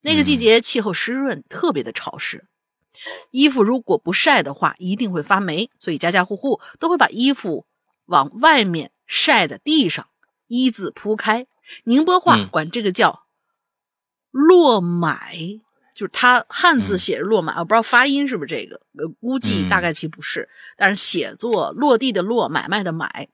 [0.02, 2.45] 那个季节气候湿润，特别的潮湿，
[3.32, 7.65] 衣服如果不晒的话，一定会发霉，所以家家户户都会把衣服
[8.06, 10.08] 往外面晒在地上，
[10.45, 11.47] 一字铺开。
[11.84, 13.23] 宁波话嗯管这个叫
[14.32, 15.36] “落买”，
[15.93, 23.30] 就是它汉字写着“落买”，我不知道发音是不是这个，呃，估计大概其不是，但是写作“落地”的“落”，买卖的“买”。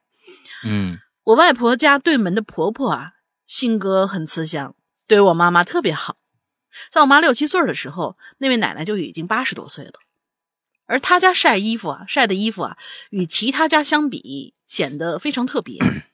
[0.64, 3.12] 嗯我外婆家对门的婆婆啊，
[3.46, 4.74] 性格很慈祥，
[5.06, 6.16] 对我妈妈特别好。
[6.90, 9.92] 在我妈六七岁的时候，那位奶奶就已经八十多岁了。
[10.86, 12.78] 而她家晒衣服啊，晒的衣服啊，
[13.10, 15.78] 与其他家相比，显得非常特别。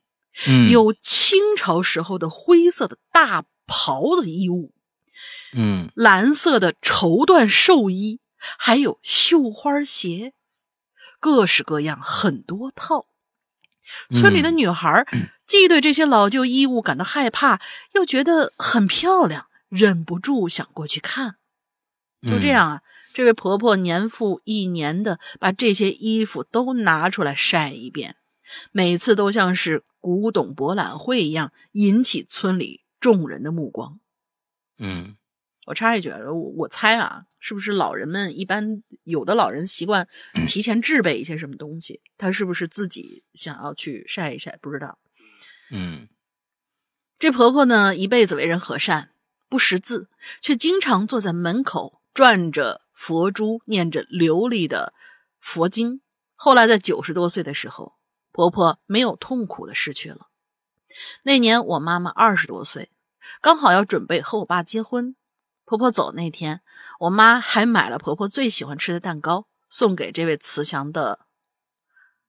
[0.48, 4.74] 嗯，有清朝时候的灰色的大袍子衣物，
[5.54, 5.90] 嗯。
[5.94, 8.20] 蓝色的绸缎寿衣，
[8.58, 10.34] 还有绣花鞋，
[11.18, 13.06] 各式各样，很多套。
[14.10, 15.06] 村里的女孩
[15.46, 17.60] 既对这些老旧衣物感到害怕，
[17.94, 21.36] 又觉得很漂亮，忍不住想过去看。
[22.22, 22.80] 就这样啊，
[23.14, 28.16] 这位婆婆年复一年的把这些衣服都拿出来晒一遍，
[28.72, 33.98] 每次都像是古董博览会一样，引起村里众人的目光。
[34.78, 35.16] 嗯
[35.66, 40.06] 我插一句，我我猜啊，是不是老人们一般有的老人习惯
[40.46, 42.00] 提前置备一些什么东西？
[42.16, 44.56] 他是不是自己想要去晒一晒？
[44.62, 45.00] 不知道。
[45.72, 46.06] 嗯
[47.18, 49.10] 这婆婆呢，一辈子为人和善，
[49.48, 50.08] 不识字，
[50.40, 54.94] 却经常坐在门口转着佛珠，念着流利的
[55.40, 56.00] 佛经。
[56.36, 57.95] 后来在九十多岁的时候，
[58.36, 60.26] 婆婆没有痛苦的失去了。
[61.22, 62.90] 那年我妈妈二十多岁，
[63.40, 65.16] 刚好要准备和我爸结婚。
[65.64, 66.60] 婆婆走那天，
[67.00, 71.20] 我妈还买了婆婆最喜欢吃的蛋糕，送给这位慈祥的、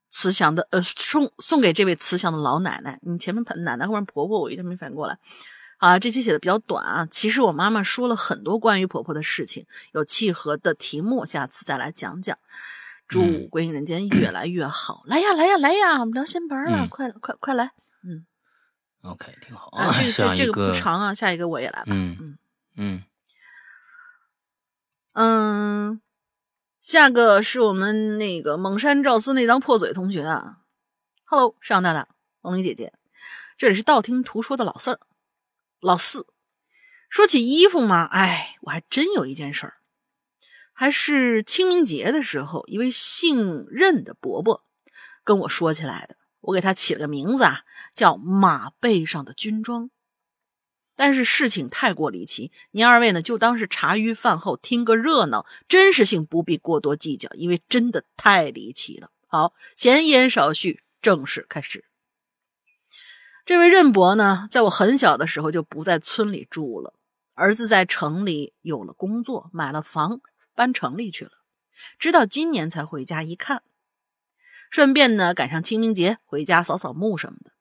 [0.10, 3.00] 慈祥的呃送送给这位慈祥的老奶奶。
[3.02, 5.20] 你前面奶奶后面婆婆，我一直没反应过来。
[5.76, 7.06] 啊，这期写的比较短啊。
[7.12, 12.38] 其实我妈妈说了很多关于婆婆的事情，有契合的题目，下次再来讲讲。
[13.08, 15.04] 祝嗯归隐人间越来越好！
[15.06, 16.00] 来呀，来呀，来呀！
[16.00, 17.72] 我们聊仙班了，嗯快快快来！
[18.04, 18.26] 嗯
[19.02, 21.86] ，OK，挺好啊，这个 这这个不长啊，下一个我也来吧。
[21.88, 22.38] 嗯嗯
[22.76, 23.04] 嗯
[25.14, 26.02] 嗯，
[26.82, 30.58] 下个是我们那个蒙山赵四那张破嘴同学啊。
[31.24, 32.08] Hello，上大大，
[32.42, 32.94] 龙玲姐姐，
[33.58, 35.00] 这里是道听途说的老四儿，
[35.80, 36.28] 老四。
[37.10, 39.77] 说起衣服嘛，哎，我还真有一件事儿，
[40.80, 44.64] 还是清明节的时候，一位姓任的伯伯
[45.24, 46.16] 跟我说起来的。
[46.40, 47.62] 我给他起了个名字啊，
[47.96, 49.90] 叫马背上的军装。
[50.96, 59.10] 但是事情太过离奇，您二位呢就当是茶余饭后听个热闹，真实性不必过多计较，因为真的太离奇了。
[59.26, 61.86] 好，闲言少叙，正式开始。
[63.46, 66.94] 这位任伯呢，在我很小的时候就不在村里住了，
[67.34, 70.22] 儿子在城里有了工作，买了房，
[70.58, 71.32] 搬城里去了，
[72.00, 73.62] 直到今年才回家一看，
[74.72, 77.52] 顺便呢赶上清明节回家扫扫墓什么的。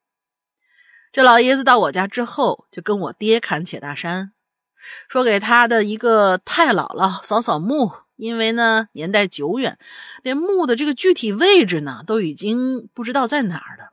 [1.13, 4.33] 这老爷子到我家之后，就跟我爹侃且大山，
[5.11, 9.79] 说给他的一个太姥姥扫扫墓，因为呢年代久远，
[10.23, 13.93] 连墓的这个具体位置呢都已经不知道在哪儿了。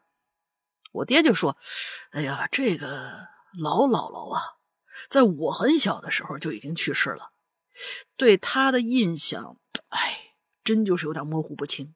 [0.94, 1.58] 我爹就说
[2.12, 3.28] ：“哎呀，这个
[3.62, 4.42] 老姥姥啊，
[5.10, 7.33] 在我很小的时候就已经去世了，
[8.16, 9.58] 对他的印象，
[9.90, 11.96] 哎，真就是有点模糊不清。”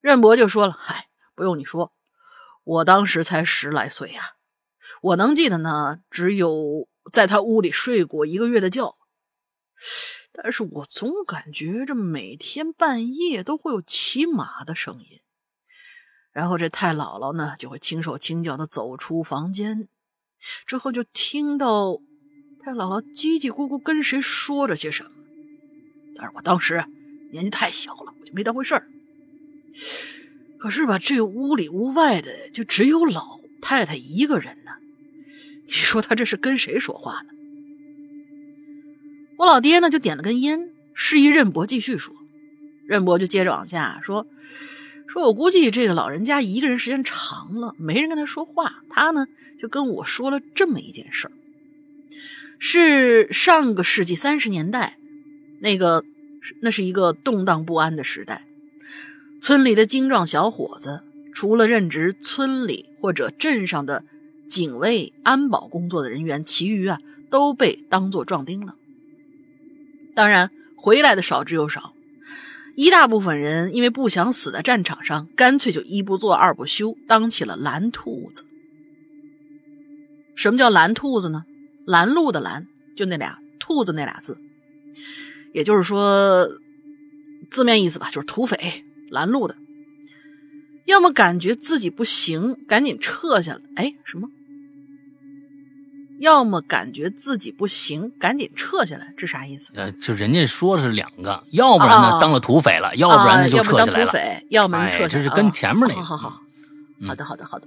[0.00, 1.92] 任伯就说了：“嗨，不用你说。”
[2.64, 4.36] 我当时才十来岁呀、
[5.00, 8.96] 我能记得呢，只有在他屋里睡过一个月的觉。
[10.30, 15.20] 但是我总感觉这每天半夜都会有骑马的声音，
[16.30, 19.88] 然后这太姥姥呢就会轻手轻脚的走出房间，
[20.64, 21.98] 之后就听到
[22.64, 25.10] 太姥姥叽叽咕咕跟谁说着些什么。
[26.14, 26.84] 但是我当时
[27.32, 28.86] 年纪太小了，我就没当回事儿。
[30.58, 34.70] 可是吧，这屋里屋外的就只有老太太一个人呢。
[35.66, 37.30] 你说她这是跟谁说话呢？
[39.38, 42.14] 我老爹呢就点了根烟，示意任伯继续说。
[42.86, 44.28] 任伯就接着往下说
[45.08, 49.26] ：“说我估计这个老人家一个人时间长了，没人跟他说话，他呢
[49.58, 51.32] 就跟我说了这么一件事儿。
[52.64, 54.96] 是上个世纪三十年代，
[55.58, 56.04] 那个
[56.60, 58.46] 那是一个动荡不安的时代，
[59.40, 61.02] 村里的精壮小伙子，
[61.34, 64.04] 除了任职村里或者镇上的
[64.46, 67.00] 警卫安保工作的人员，其余啊
[67.30, 68.76] 都被当作壮丁了。
[70.14, 71.94] 当然，回来的少之又少。”
[72.76, 78.44] 一大部分人因为不想死在战场上，干脆就一不做二不休，当起了蓝兔子。
[80.36, 81.44] 什么叫蓝兔子呢？
[81.86, 82.66] 拦路的拦，
[82.96, 84.38] 就那俩兔子那俩字，
[85.52, 86.48] 也就是说，
[87.50, 89.56] 字面意思吧，就是土匪拦路的。
[90.86, 93.60] 要么感觉自己不行，赶紧撤下来。
[93.76, 94.28] 哎，什么？
[96.18, 99.70] 要么感觉自己不行，赶紧撤下来，这啥意思？
[99.74, 104.42] 呃，就人家说的是两个，要不然呢当了土匪了，要不然呢就撤下来了。
[104.50, 106.02] 要么撤下来，这是跟前面那个。
[106.02, 106.42] 好好好，
[107.06, 107.66] 好的好的好的。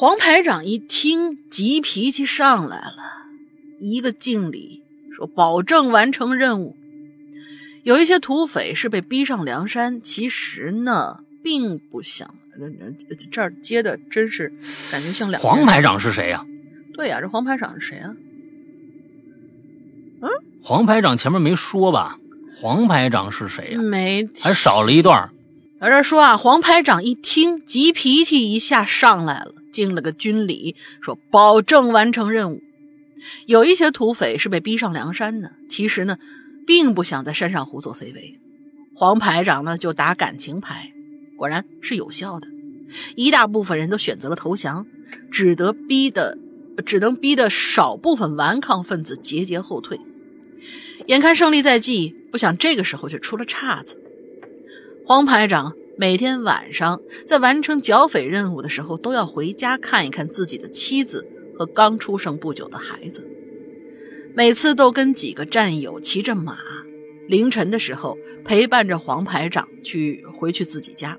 [0.00, 3.26] 黄排长一听，急脾气上来了，
[3.80, 6.76] 一个敬礼，说保证完成任务。
[7.82, 12.32] 有一些土匪是被逼上梁山，其实呢并不想。
[13.32, 14.50] 这儿接的真是
[14.92, 15.42] 感觉像两。
[15.42, 16.46] 黄排长是谁呀？
[16.94, 18.14] 对呀，这黄排长是谁啊？
[20.20, 20.30] 嗯，
[20.62, 22.16] 黄排长前面没说吧？
[22.54, 23.82] 黄排长是谁呀？
[23.82, 25.28] 没，还少了一段。
[25.80, 32.62] 在这说啊，黄排长一听，急脾气一下上来了，敬了个军礼，说保证完成任务。
[33.46, 36.18] 有一些土匪是被逼上梁山的，其实呢，
[36.66, 38.38] 并不想在山上胡作非为。
[38.94, 40.92] 黄排长呢，就打感情牌，
[41.36, 42.48] 果然是有效的，
[43.16, 44.86] 一大部分人都选择了投降，
[45.30, 46.38] 只得逼的。
[46.86, 49.98] 只能逼的少部分顽抗分子节节后退。
[51.06, 54.00] 眼看胜利在即，不想这个时候却出了岔子。
[55.04, 61.26] 黄排长每天晚上在完成剿匪任务的时候，都要回家看一看自己的妻子
[61.58, 63.28] 和刚出生不久的孩子。
[64.32, 66.56] 每次都跟几个战友骑着马，
[67.26, 71.18] 凌晨的时候陪伴着黄排长去回去自己家。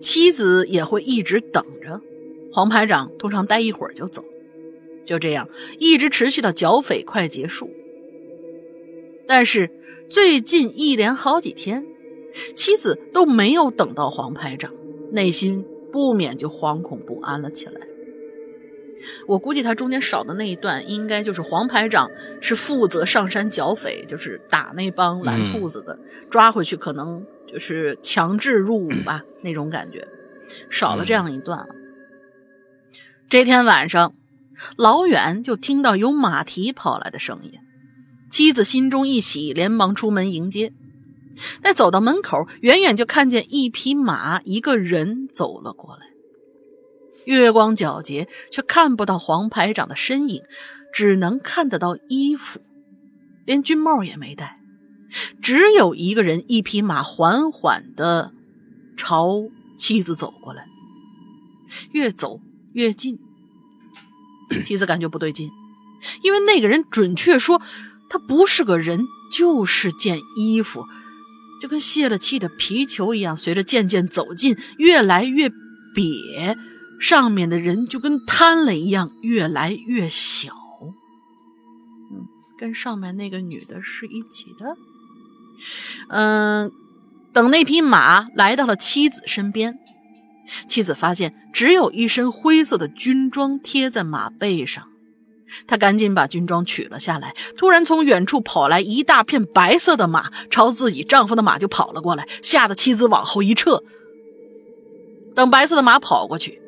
[0.00, 2.00] 妻子也会一直等着。
[2.52, 4.24] 黄排长通常待一会儿就走，
[5.04, 7.70] 就这样一直持续到剿匪快结束。
[9.28, 9.70] 但是
[10.08, 11.86] 最近一连好几天，
[12.54, 14.72] 妻子都没有等到黄排长，
[15.12, 17.80] 内心不免就惶恐不安了起来。
[19.26, 22.10] 我估计他中间少的那一段，应该就是黄排长
[22.40, 30.06] 是负责上山剿匪，就是打那帮蓝兔子的，抓回去可能就是强制入伍吧，那种感觉，
[30.68, 31.68] 少了这样一段了。
[33.30, 34.14] 这天晚上，
[34.76, 37.52] 老远就听到有马蹄跑来的声音，
[38.30, 40.74] 妻子心中一喜，连忙出门迎接。
[41.62, 46.02] 待走到门口，远远就看见一匹马，一个人走了过来。
[47.24, 50.42] 月光皎洁，却看不到黄排长的身影，
[50.92, 52.60] 只能看得到衣服，
[53.44, 54.60] 连军帽也没戴。
[55.42, 58.32] 只有一个人，一匹马，缓缓的
[58.96, 60.66] 朝妻子走过来，
[61.92, 62.40] 越走。
[62.72, 63.18] 越近，
[64.64, 65.50] 妻子感觉不对劲，
[66.22, 67.60] 因为那个人准确说，
[68.08, 70.84] 他不是个人，就是件衣服，
[71.60, 75.48] 就跟泄了气的皮球一样，随着渐渐走近，越来越
[75.94, 76.56] 瘪，
[76.98, 80.56] 上面的人就跟瘫了一样，越来越小。
[82.10, 82.26] 嗯，
[82.58, 84.76] 跟上面那个女的是一起的。
[86.08, 86.72] 嗯，
[87.32, 89.78] 等那匹马来到了妻子身边。
[90.66, 94.88] 妻子发现只有一身灰色的军装贴在马背上，
[95.66, 97.34] 她赶紧把军装取了下来。
[97.56, 103.82] 突然，从远处跑来一大片白色的马，朝自己丈夫的马就跑了过来，吓得妻子往后一撤。
[105.34, 106.60] 等白色的马跑过去，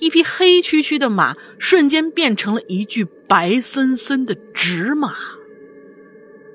[0.00, 5.12] 一匹黑黢黢的马瞬间变成了一具白森森的纸马，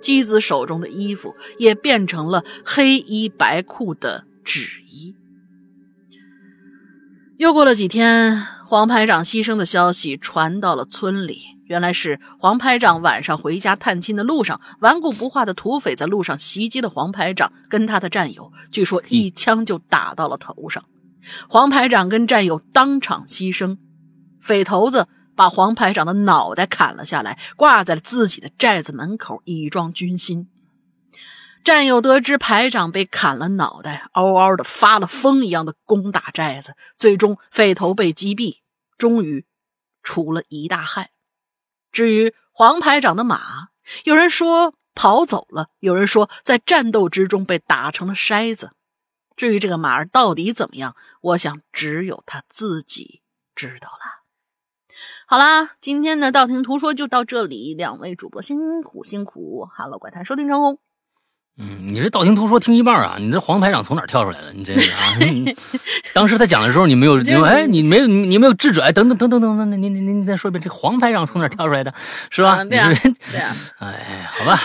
[0.02, 5.16] 妻子手中的衣服也变成了黑衣白裤的纸衣。
[7.38, 11.42] 又过了几天，黄排长牺牲的消息传到了村里。
[11.72, 20.84] 原来是黄排长晚上回家探亲的路上，顽固不化的土匪在路上袭击了黄排长跟他的战友，据说一枪就打到了头上。
[21.48, 23.78] 黄排长跟战友当场牺牲，
[24.42, 30.50] 匪头子把黄排长的脑袋砍了下来，挂在了自己的寨子门口，以壮军心。
[31.64, 38.56] 战友得知排长被砍了脑袋，嗷嗷的发了疯一样的攻打寨子，最终匪头被击毙，
[38.98, 39.46] 终于
[40.04, 41.12] 除了一大害。
[41.92, 43.70] 至于黄排长的马，
[44.04, 48.72] 有人说跑走了，有人说在战斗之中被打成了筛子。
[49.36, 53.22] 至于这个马儿到底怎么样，我想只有他自己
[53.56, 54.22] 知道了。
[55.26, 59.68] 好啦，今天的道听途说就到这里，两位主播辛苦辛苦。
[59.76, 60.80] Hello，怪谈收听成功。
[61.64, 63.18] 嗯，你这道听途说听一半啊？
[63.20, 64.52] 你这黄排长从哪跳出来的？
[64.52, 65.56] 你这是啊？
[66.12, 68.80] 当时他讲的时候，你没有，你哎，你没有，你没有制止？
[68.82, 71.94] 哎，等等等等等等，你你你你再说一遍，这黄排长从哪跳出来的？
[72.32, 72.64] 是吧？
[72.64, 72.92] 对啊，
[73.32, 73.56] 对啊。
[73.78, 74.60] 哎，好吧，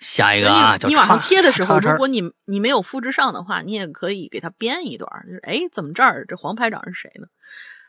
[0.00, 7.26] 下一个啊，你往上贴的时候，如果你你没有复制上的话，你也可以给他编一段，就是哎，怎么这儿这黄排长是谁呢？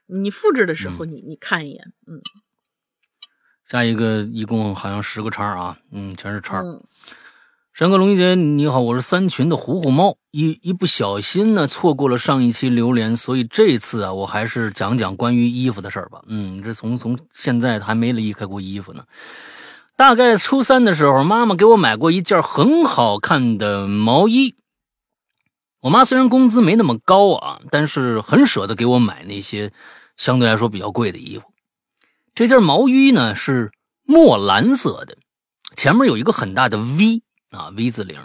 [0.08, 2.22] 你复制的时候，你你看一眼，嗯。
[3.70, 6.62] 下一个一共好像十个叉啊，嗯，全是叉。
[7.74, 10.16] 山哥龙一姐，你好，我是三群的虎虎猫。
[10.30, 16.22] 一一不小心呢，错过了上一期榴莲，所以这次啊，我还是讲讲关于衣服的事儿吧。
[16.28, 19.06] 嗯，这从从现在还没离开过衣服呢。
[19.98, 24.54] 大概初三的时候，妈妈给我买过一件很好看的毛衣。
[25.82, 29.72] 我妈虽然工资没那么高啊，但是很舍得给我买那些
[30.16, 31.46] 相对来说比较贵的衣服。
[32.36, 33.72] 这件毛衣呢是
[34.04, 35.18] 墨蓝色的，
[35.76, 37.24] 前面有一个很大的 V。
[37.54, 38.20] 啊，V 字领，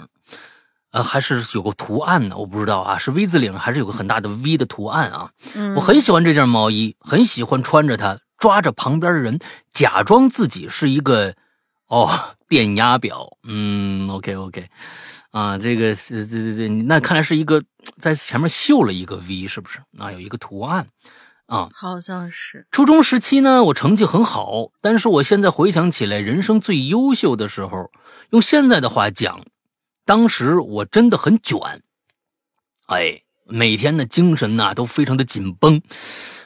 [0.90, 5.30] 呃，还是有个图案呢，我不知道啊，是 V 字领还是有个很大的 V 的图案啊？
[5.54, 9.38] 嗯，我很喜欢这件毛衣，很喜欢穿着它，抓着旁边的人，
[9.72, 11.34] 假装自己是一个
[11.86, 12.10] 哦
[12.48, 13.36] 电压表。
[13.42, 14.68] 嗯，OK OK，
[15.30, 17.62] 啊，这个是这这这，那看来是一个
[17.98, 19.78] 在前面绣了一个 V，是不是？
[19.98, 20.88] 啊，有一个图案。
[21.46, 27.90] 啊，好像是初中时期呢，我成绩很好，但是我现在回想起来，人生最优秀的时候，
[28.30, 29.44] 用现在的话讲，
[30.04, 31.58] 当时我真的很卷，
[32.86, 35.80] 哎，每天的精神呐都非常的紧绷，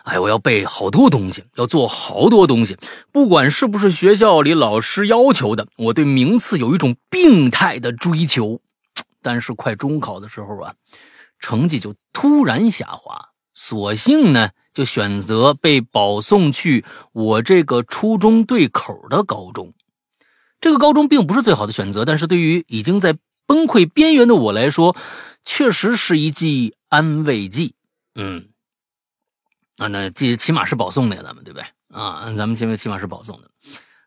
[0.04, 2.76] 哎，我要背好多东西，要做好多东西，
[3.10, 8.60] 不管是不是学校里老师要求的，我对名次有一种病态的追求，
[9.20, 10.74] 但是快中考的时候啊，
[11.40, 14.50] 成绩就突然下滑，索性呢。
[14.74, 19.74] 就选择被保送去我这个初中对口的高中。
[20.62, 24.96] 这个高中并不是最好的选择，但是对于已经在崩溃边缘的我来说，
[25.44, 27.74] 确实是一剂安慰剂。
[28.14, 28.46] 嗯，
[29.76, 31.66] 啊，那这起码是保送的呀，咱们对不对？
[31.88, 33.50] 啊，咱们现在起码是保送的。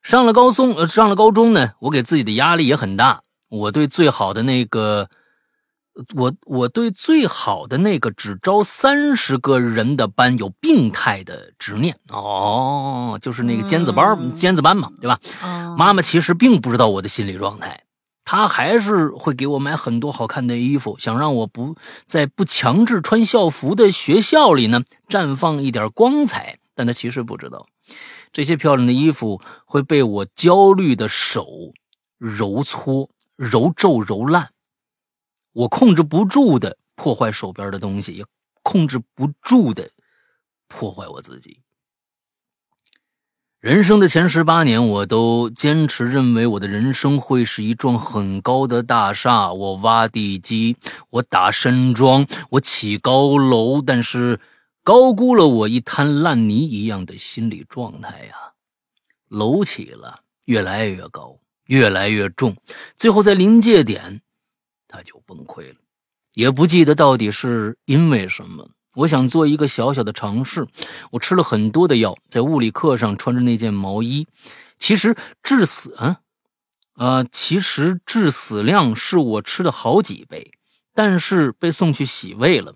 [0.01, 3.21] 上了高中，呃，上了高中呢，我给自己的压力也很大。
[3.49, 5.09] 我对最好的那个。
[6.13, 15.19] 我我对最好的那个只招三十个人的班有病态的执念哦，就是那个尖子班、尖子班嘛，对吧？
[15.77, 17.83] 妈妈其实并不知道我的心理状态，
[18.25, 21.75] 她还是会给我买很多好看的衣服，想让我不
[22.05, 26.59] 在不强制穿校服的学校里呢绽放一点光彩。
[26.75, 27.67] 但她其实不知道，
[28.33, 31.47] 这些漂亮的衣服会被我焦虑的手
[32.17, 34.49] 揉搓、揉皱、揉烂。
[35.55, 38.25] 我控制不住的破坏手边的东西，也
[38.61, 39.89] 控制不住的
[40.67, 41.61] 破坏我自己。
[43.61, 49.53] 人生的前十八年，我都坚持认为我的人生会是一幢很高的大厦。
[49.53, 50.75] 我挖地基，
[51.09, 54.41] 我打山庄，我起高楼，但是
[54.83, 58.35] 高估了我一滩烂泥一样的心理状态呀！
[59.29, 62.57] 楼起了，越来越高，越来越重，
[62.97, 64.21] 最后在临界点。
[64.95, 65.75] 他就崩溃了，
[66.33, 68.69] 也不记得到底是因为什么。
[68.95, 70.65] 我想做一个小小的尝试，
[71.11, 74.25] 我吃了很多的药，在物理课上穿着那件毛衣。
[74.79, 76.21] 其实致死，啊，
[76.93, 80.51] 啊，其实致死量是我吃的好几倍，
[80.93, 82.73] 但是被送去洗胃了。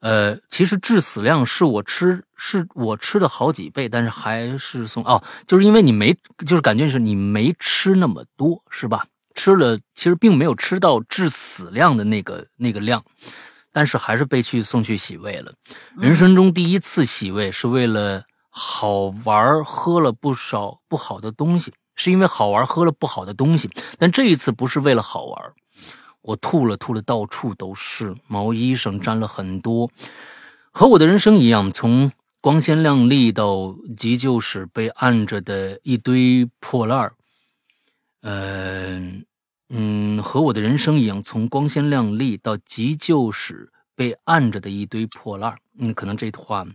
[0.00, 6.14] 呃，其实致死量是我吃是我吃的好几倍，但是还是送哦，就是因为你没，
[6.46, 9.06] 就是感觉是你没吃那么多，是吧？
[9.34, 13.04] 吃了，其实并没有吃到致死量的那个那个量，
[13.72, 15.52] 但是还是被去送去洗胃了。
[15.98, 23.68] 人生中第一次洗胃是为了好玩，喝了不少不好的东西，是因为好玩喝了不好的东西。
[23.98, 25.52] 但这一次不是为了好玩，
[26.22, 29.90] 我吐了吐了，到处都是，毛衣上沾了很多，
[30.70, 37.10] 和我的人生一样，从光鲜亮丽到急救室被按着的一堆破烂
[38.24, 38.30] 儿。
[38.30, 39.24] 嗯
[39.70, 46.66] 嗯，和我的人生一样，从光鲜亮丽到急救室被按着的一堆破烂嗯，可能这话，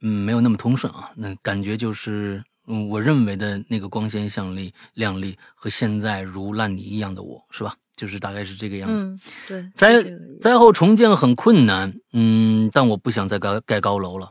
[0.00, 1.10] 嗯，没有那么通顺啊。
[1.14, 7.76] 那感觉就是，嗯，我认为的那个光鲜亮丽、亮丽和现在如烂泥一样的我，是吧？
[7.94, 9.16] 就是大概是这个样子。
[9.46, 10.02] 对，灾
[10.40, 14.30] 灾后重建很困难，嗯，但我不想再盖盖高楼了。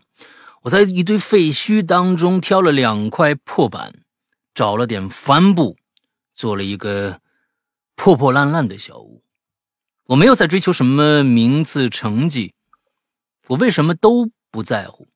[0.64, 4.03] 我在一堆废墟当中挑了两块破板。
[4.54, 5.78] 找了点帆布，
[6.34, 7.22] 做了一个
[7.96, 9.24] 破破烂烂的小屋。
[10.08, 12.54] 我没有在追求什么名次、成绩，
[13.48, 15.08] 我为什么都不在乎？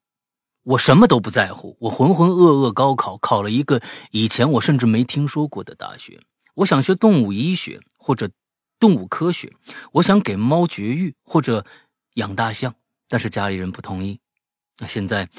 [0.63, 1.77] 我什么都不在乎。
[1.81, 3.81] 我浑浑噩噩高考，考了一个
[4.11, 6.19] 以前我甚至没听说过的大学。
[6.55, 8.29] 我想学动物医学或者
[8.79, 9.53] 动物科学，
[9.93, 11.65] 我想给猫绝育或者
[12.15, 12.73] 养大象，
[13.07, 14.19] 但是家里人不同意。
[14.79, 15.29] 那现在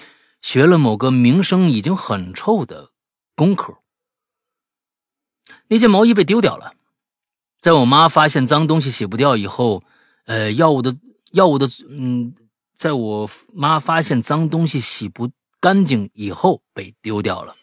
[0.40, 2.92] 学了某个名声已经很臭的
[3.34, 3.78] 工科。
[5.68, 6.72] 那件毛衣被丢掉了，
[7.60, 9.82] 在我妈发现脏东西洗不掉以后，
[10.24, 10.96] 呃，药物的
[11.32, 12.34] 药物的，嗯，
[12.74, 17.54] 在我妈发现脏东西洗不干净以后被丢掉了。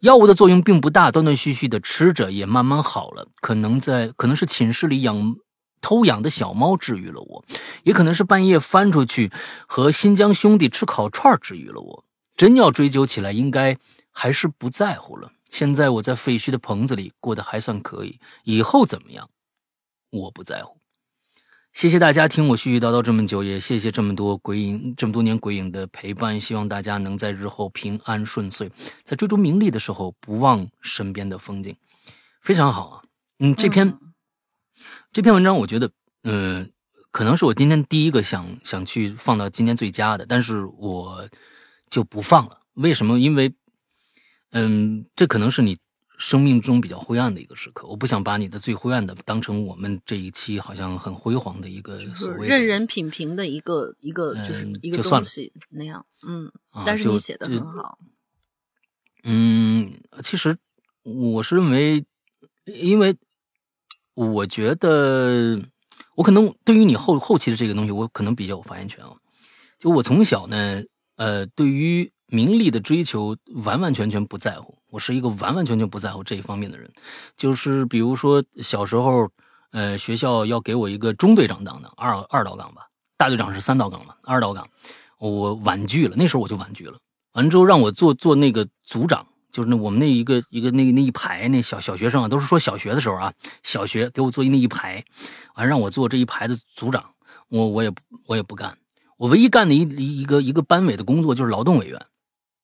[0.00, 3.28] 药物的作用并不大，断断续续的吃着也慢慢好了。
[3.40, 5.36] 可能在，可能是寝室里养
[5.80, 7.44] 偷养的小猫治愈了我，
[7.84, 9.30] 也可能是半夜翻出去
[9.66, 12.04] 和新疆兄弟吃烤串治愈了我。
[12.36, 13.78] 真要追究起来，应该
[14.10, 15.32] 还是不在乎了。
[15.50, 19.30] 现在我在废墟的棚子里过得还算可以，以后怎么样，
[20.10, 20.78] 我不在乎。
[21.72, 26.40] 谢谢大家听我絮絮叨叨这么久，也谢谢这么多鬼影这么多年鬼影的陪伴。
[26.40, 28.70] 希望大家能在日后平安顺遂，
[29.04, 31.76] 在追逐名利的时候不忘身边的风景，
[32.40, 33.02] 非常好啊。
[33.38, 33.98] 嗯，这篇
[35.12, 35.90] 这篇文章我觉得，
[36.24, 36.72] 嗯，
[37.10, 41.28] 可能是我今天第一个想想去放到今天最佳的，但是我
[41.90, 42.60] 就不放了。
[42.74, 43.18] 为什么？
[43.20, 43.54] 因为。
[44.58, 45.76] 嗯，这可能是你
[46.16, 47.86] 生命中比较灰暗的一个时刻。
[47.86, 56.06] 我不想把你的最灰暗的当成我们这一期好像很辉煌的一个所谓任人品评的一个一个就是一个东西那样。
[56.26, 56.50] 嗯，
[56.86, 57.98] 但是你写的很好。
[59.24, 59.92] 嗯，
[60.22, 60.56] 其实
[61.02, 62.06] 我是认为，
[62.64, 63.14] 因为
[64.14, 65.60] 我觉得
[66.14, 69.12] 我可能对于你后后期的这个东西，我可能比较有发言权啊。
[69.78, 70.82] 就我从小呢，
[71.16, 72.10] 呃，对于。
[72.28, 76.90] 名利的追求完完全全不在乎，我是一个完完全全不在乎这一方面的人。
[77.36, 79.28] 就是比如说小时候，
[79.70, 84.68] 呃，学校要给我一个中队长当的二二道岗吧，大队长是三道岗嘛，二道岗，
[85.18, 86.16] 我婉拒了。
[86.16, 86.98] 那时候我就婉拒了。
[87.32, 95.04] 完了之后让我做做那个组长，就是那我们那一个一个那那一排那小小学生啊，都是说小学的时候啊，小学给我做那一排，
[95.54, 97.04] 完让我做这一排的组长，
[97.50, 97.92] 我我也
[98.26, 98.76] 我也不干。
[99.16, 102.04] 我唯一干的一一个一个班委的工作就是劳动委员。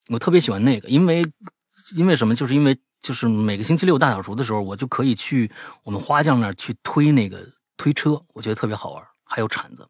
[0.09, 1.25] 我特别喜欢那个，因为，
[1.97, 2.35] 因为什么？
[2.35, 5.51] 就是因为就是每个星期六大扫除的时候，我就可以去
[5.85, 7.47] 我们花匠那儿去推那个
[7.77, 9.05] 推车，我觉得特别好玩。
[9.25, 9.89] 还有铲子，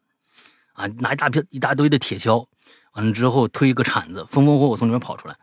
[0.75, 2.47] 啊，拿一大片一大堆的铁锹，
[2.93, 5.37] 完了之后推一个铲子，风风火火从里面跑出来。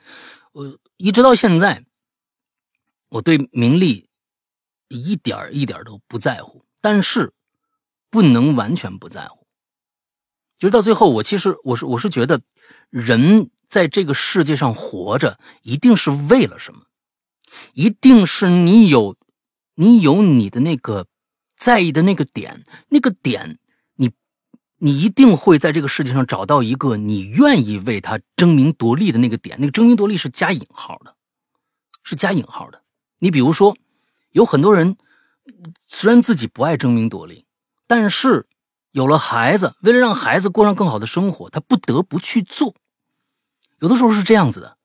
[0.54, 1.84] 我一直到现在，
[3.10, 4.08] 我对名利
[4.88, 7.34] 一点一点都不在乎，但是
[8.10, 9.46] 不能完全不在乎。
[10.58, 12.40] 就是到最后，我其实我是我是觉得
[12.90, 13.50] 人。
[13.70, 16.82] 在这个世界上活着，一定是为了什么？
[17.74, 19.16] 一定是你有，
[19.76, 21.06] 你有你的那个
[21.56, 23.60] 在意的那个点，那个点，
[23.96, 24.12] 你，
[24.78, 29.58] 你一定会在这个世界上找到一个你愿意为他争名夺利的那个点。
[29.60, 31.16] 那个争名夺利是加引号的，
[32.04, 32.82] 是加引号的。
[33.20, 33.78] 你比如说，
[34.32, 34.98] 有很多人
[35.86, 37.46] 虽然自己不爱争名夺利，
[37.86, 38.48] 但是
[38.92, 42.74] 有了孩子，为了让孩子过上更好的生活，他不得不去做。
[43.80, 44.78] 有的时候是这样子的，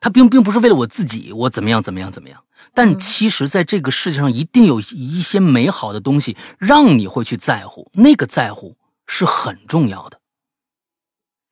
[0.00, 2.42] 他并并不是为了我自己，我怎么样怎么样怎么样。
[2.74, 8.76] 但其实，在这个世界上，一定有一些美好的东西让你会去在乎，那个在乎
[9.06, 10.20] 是很重要的。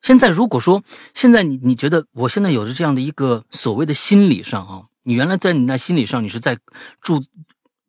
[0.01, 0.83] 现在，如果说
[1.13, 6.59] 现在你你觉得我现在有着这样的一个所谓的心理上啊，你原来在你那心理上，你是在
[7.01, 7.23] 住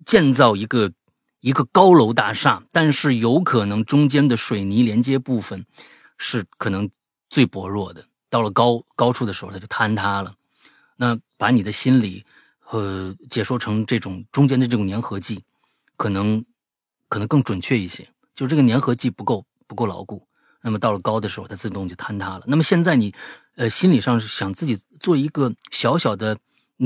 [0.05, 0.93] 建造一个
[1.41, 5.67] 一个高楼大厦，但是有可能中间的水泥连接部分
[6.17, 6.89] 是可能
[7.29, 8.07] 最薄弱的。
[8.29, 10.35] 到了高高处的时候，它就坍塌了。
[10.97, 12.25] 那把你的心理，
[12.71, 15.45] 呃，解说成这种中间的这种粘合剂，
[15.97, 16.45] 可能
[17.09, 18.09] 可能更准确一些。
[18.35, 20.27] 就这个粘合剂不够不够牢固，
[20.63, 22.45] 那么到了高的时候，它自动就坍塌了。
[22.47, 23.15] 那么现在你，
[23.57, 26.39] 呃，心理上想自己做一个小小的，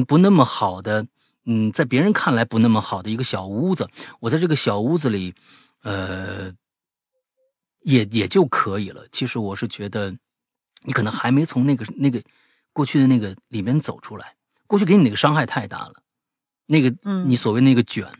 [0.06, 1.06] 不那么好的，
[1.44, 3.88] 嗯，在别人看来不那么好的一个小屋子，
[4.20, 5.34] 我在这个小屋子里，
[5.82, 6.52] 呃，
[7.82, 9.06] 也也就可以了。
[9.12, 10.16] 其实我是觉得。
[10.82, 12.22] 你可能还没从那个那个
[12.72, 14.34] 过去的那个里面走出来，
[14.66, 16.02] 过去给你那个伤害太大了，
[16.66, 16.94] 那个
[17.26, 18.10] 你所谓那个卷，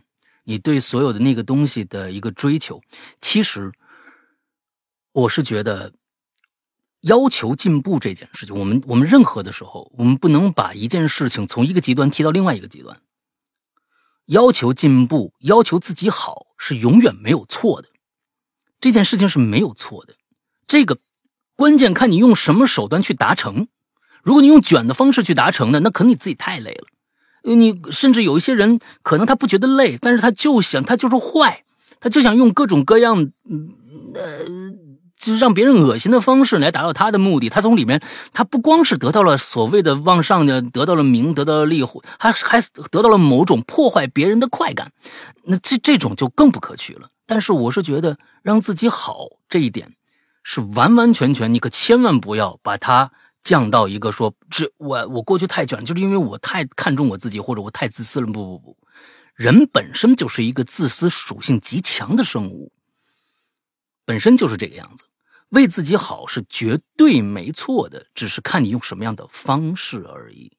[0.45, 2.83] 你对所有的那个东西的一个追求，
[3.21, 3.73] 其实
[5.13, 5.95] 我是觉得
[7.01, 13.01] 要求进步这件事情，我们我们任何的时候，我们不能把一件事情从一个极端提到另外一个极端。
[14.27, 17.89] 要求进步，要求自己好是永远没有错的，
[18.79, 20.15] 这件事情是没有错的，
[20.67, 20.99] 这个。
[21.61, 23.69] 关键看你用什么手段去达成。
[24.23, 26.87] 如果你用卷的方式去达成的，那可能你自己太累了。
[27.43, 31.65] 你甚至有一些人可能他不觉得累，但是他就想他就是坏，
[32.01, 33.75] 他就想用各种各样，嗯
[34.15, 34.47] 呃，
[35.19, 37.51] 就是让别人恶心的方式来达到他的目的。
[37.51, 38.01] 他从里面，
[38.33, 41.85] 他不光是得到了所谓的往上的，得到了名，得到了利，
[42.19, 44.91] 还还得到了某种破坏别人的快感。
[45.45, 47.11] 那这这种就更不可取了。
[47.27, 49.93] 但是我是觉得让自己好这一点，
[50.43, 53.13] 是完完全全，你可千万不要把它。
[53.43, 58.27] 降到一个说，这我我过去太卷，就是因为我太看重我自己，或者我太自私了。
[58.27, 58.79] 不不不，
[59.35, 62.71] 人本身就是一个自私属性极强的生物，
[64.05, 65.05] 本身就是这个样子。
[65.49, 70.53] 为自己好是绝对没错的，只是看你用什么样的方式而已。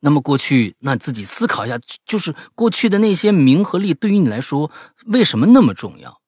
[0.00, 4.70] 那么过去，那自己思考一下，就是过去的那些名和利，对于你来说
[5.06, 6.20] 为什么那么重要？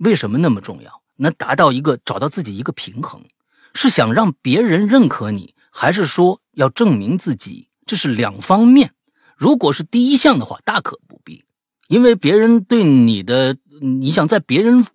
[0.00, 1.03] 为什么那么重要？
[1.16, 3.24] 能达到一个找到自己一个平衡。
[3.74, 7.68] 是想让别人认可你，还是说要证明自己？
[7.86, 8.92] 这是两方面。
[9.36, 11.44] 如果是第一项的话，大可不必，
[11.88, 14.86] 因为别人对你的，你想在别人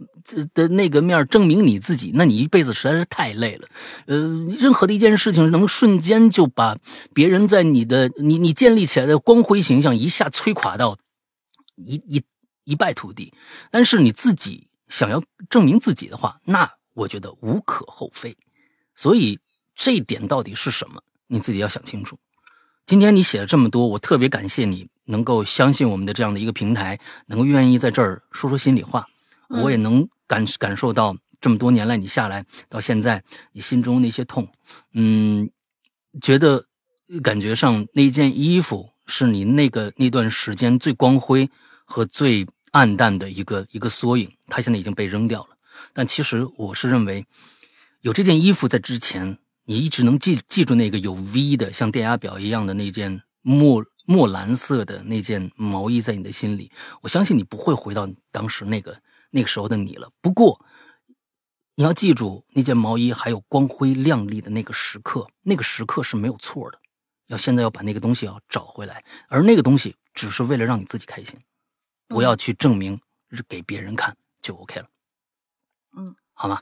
[0.53, 3.67] 的那个面证明你自己，那你一辈子实在是太累了。
[4.05, 4.17] 呃，
[4.57, 6.78] 任何的一件事情能瞬间就把
[7.13, 10.97] 别人在你的你你建立起来的光辉形象一下摧垮到
[11.76, 12.24] 一一
[12.63, 13.34] 一败涂地。
[13.70, 18.35] 但是你自己想要证明自己的话，那我觉得无可厚非。
[18.95, 19.39] 所以
[19.73, 21.01] 这一点到底是什么？
[21.27, 22.17] 你自己要想清楚。
[22.85, 29.07] 今天你写了这么多，我特别感谢你能够相信我们的这样的一个平台，能够愿意在这儿说说心里话。
[29.47, 34.51] 我也能感感受到这么多年来你下来到现在，你心中那些痛，
[34.93, 35.49] 嗯，
[36.21, 36.65] 觉得
[37.23, 41.49] 感觉上那件衣服是你那个那段时间最光辉
[41.85, 45.49] 和最暗淡的一个一个缩影，它现在已经被扔掉了。
[45.93, 47.26] 但其实我是认为。
[48.01, 58.97] 有这件衣服在之前，你一直能记记住那个有 V 的像电压表一样的那件墨墨蓝色的那件毛衣，在你的心里，我相信你不会回到当时那个
[59.32, 60.09] 那个时候的你了。
[60.22, 60.65] 不过，
[61.76, 66.80] 你要记住那件毛衣还有光辉亮丽的那个时刻，那个时刻是没有错的。
[67.28, 71.38] 要现在要把那个东西要找回来，而那个东西只是为了让你自己开心，
[72.10, 72.99] 不要去证明
[73.47, 74.88] 给别人看就 OK 了。
[75.95, 76.62] 嗯，好吗？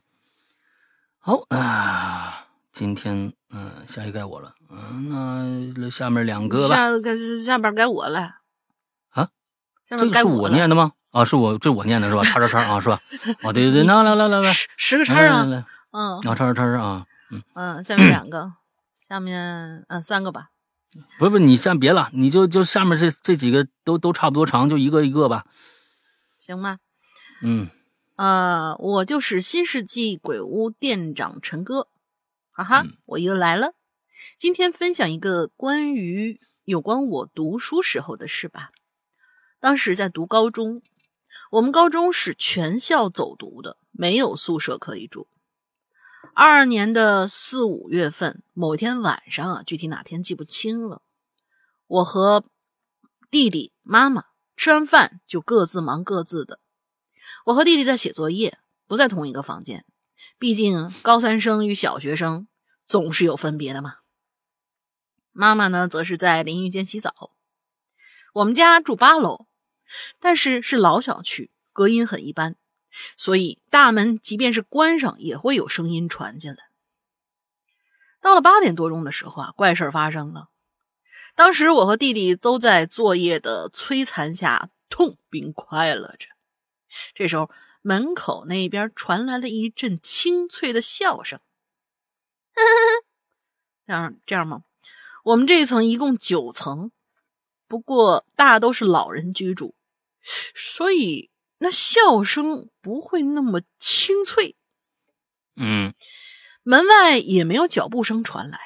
[1.20, 6.76] 好啊，今天嗯，下一该我了，嗯，那下面两个吧。
[6.76, 8.36] 下该下边该我了
[9.10, 9.30] 啊，
[9.86, 10.91] 这个是我念的吗？
[11.12, 12.22] 啊，是我这我念的是吧？
[12.24, 13.00] 叉叉叉啊，是吧？
[13.43, 18.54] 哦，对对对，那来来来来，十十个叉啊，嗯，啊，叉叉叉啊，嗯嗯，下面两个，
[18.95, 20.50] 下面嗯三个吧。
[21.19, 25.45] 不不，你先别了，你就就下面这这几个都都差不多长，就一个一个吧，
[26.39, 26.79] 行吗？
[27.41, 27.69] 嗯。
[28.15, 31.88] 呃，我就是新世纪鬼屋店长陈哥，
[32.49, 33.73] 哈哈，我又来了。
[34.39, 38.71] 今天分享一个关于有关我读书时候的事吧。
[39.59, 40.81] 当时在读高中，
[41.51, 45.27] 我们高中是全校走读的，没有宿舍可以住。
[46.34, 51.01] 二二年的四五月份，某一天晚上啊，具体哪天记不清了。
[51.88, 52.43] 我和
[53.32, 54.25] 弟弟、妈妈
[54.55, 56.59] 吃完饭就各自忙各自的。
[57.45, 58.57] 我和弟弟在写作业，
[58.88, 59.86] 不在同一个房间。
[60.38, 62.47] 毕竟高三生与小学生
[62.86, 63.95] 总是有分别的嘛。
[65.32, 67.32] 妈妈呢，则是在淋浴间洗澡。
[68.34, 69.47] 我们家住八楼，
[70.19, 72.55] 但是是老小区，隔音很一般，
[73.18, 76.58] 所以大门即便是关上，也会有声音传进来。
[78.22, 80.50] 到了八点多钟的时候啊，怪事发生了。
[81.36, 86.28] 当时我和弟弟都在作业的摧残下痛并快乐着。
[87.14, 91.39] 这时候，门口那边传来了一阵清脆的笑声。
[93.86, 94.64] 这样这样吗？
[95.24, 96.91] 我们这一层一共九层，
[97.68, 99.76] 不过大都是老人居住，
[100.56, 104.55] 所以那笑声不会那么清脆。
[105.55, 105.93] 嗯，
[106.64, 108.60] 门外也没有脚步声传来，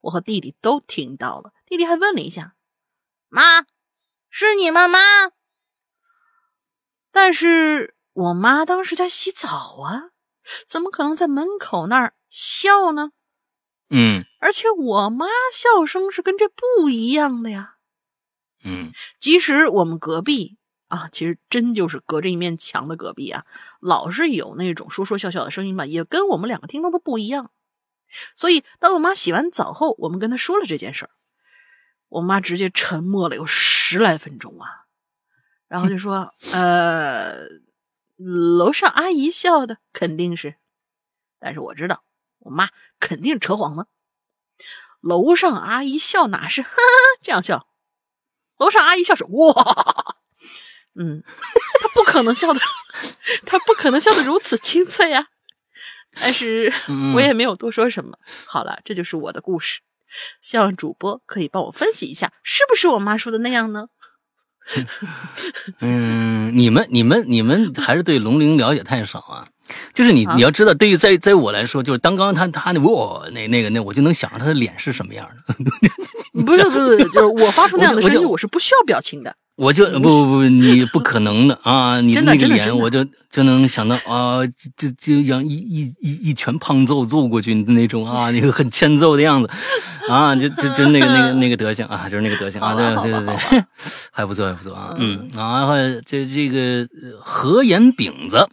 [0.00, 1.52] 我和弟弟都听到了。
[1.66, 2.54] 弟弟还问了一下
[3.28, 3.66] ：“妈，
[4.30, 4.98] 是你们吗？”
[7.12, 10.10] 但是我妈当时在洗澡啊，
[10.66, 13.10] 怎么可能在门口那儿笑呢？
[13.90, 17.76] 嗯，而且我妈笑声是跟这不一样的呀。
[18.62, 20.57] 嗯，即使我们隔壁
[20.88, 23.46] 啊，其实真就是隔着一面墙的隔壁啊，
[23.80, 27.50] 老是有那种说说笑笑的声音吧，也跟我们两个听到的不一样。
[28.34, 31.10] 所以当我妈洗完澡后，我们跟她说了这件事儿，
[32.08, 34.86] 我妈直接沉默了有十来分钟啊。
[35.68, 37.46] 然后就说：“呃，
[38.16, 40.54] 楼上阿姨笑的肯定是，
[41.38, 42.02] 但是我知道
[42.38, 43.86] 我妈肯定扯谎了。
[45.02, 46.82] 楼上阿姨笑哪是呵呵
[47.22, 47.68] 这样笑，
[48.56, 50.16] 楼上阿姨笑是哇，
[50.98, 51.22] 嗯，
[51.80, 52.60] 他不可能笑的，
[53.46, 55.28] 他不可能笑得如此清脆呀。
[56.20, 56.72] 但是
[57.14, 58.18] 我也没有多说什么。
[58.46, 59.80] 好了，这就是我的故事。
[60.42, 63.88] 希望主播可以帮我分析一下，是不是我妈说的那样呢？
[65.80, 69.46] 嗯，你们、你们、你们还是对龙鳞了解太少啊！
[69.94, 75.54] 就是你，你要知道，对于在在我来说，就是当刚他他那我那那个那，我就能想到他的脸是什么样的。
[76.44, 79.34] 不是不是，就是我发出那样的 声音，我是不需要表情的。
[79.56, 82.00] 我就不不不，你不可能的啊！
[82.00, 84.38] 你那个脸，我就就能想到啊，
[84.76, 89.50] 就就像一一一一拳胖揍揍过去的那种啊，那个很欠揍的样子
[90.08, 93.64] 啊，就就就那个那个那个德行啊，就是那个德行啊，对对对对，
[94.12, 95.74] 还不错还不错啊，嗯，然后
[96.06, 96.88] 这这个
[97.20, 98.46] 何言饼子，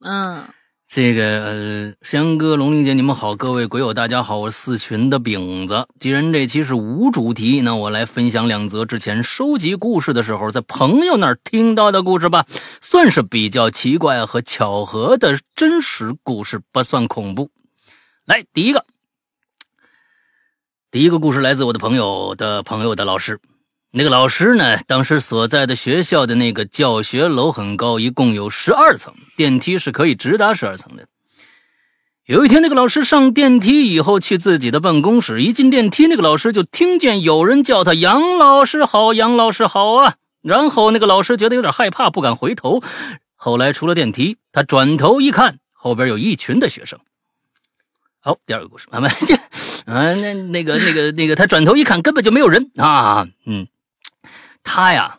[0.00, 0.44] 嗯。
[0.90, 5.86] 这个呃，山哥、龙玲姐，你们好，各位鬼友，大家好，我是四群的饼子。
[6.00, 12.46] 既然这期是无主题，那我来分享两则之前收集故事的时候在朋友那儿听到的故事吧，
[12.80, 17.50] 算是比较奇怪和巧合的真实故事，不算恐怖。
[18.24, 18.86] 来，第一个，
[20.90, 23.38] 第一个故事来自我的朋友的朋友的老师。
[23.98, 24.78] 那个老师呢？
[24.86, 31.08] 当时所在的学校的那个教学楼很高，一共有十二层，电梯是可以直达十二层的。
[32.24, 40.14] 有一天，那个老师上电梯以后去自己的办公室，一进电梯，那个老师就听见有人叫他“杨老师好，杨老师好啊”。
[40.42, 42.80] 然后那个老师觉得有点害怕，不敢回头。
[43.34, 47.00] 后来出了电梯，他转头一看，后边有一群的学生。
[48.20, 49.34] 好，第二个故事，慢慢这，
[49.92, 53.66] 啊，那那个那个那个，他转头一看，根本就没有人啊，嗯。
[54.62, 55.18] 他呀，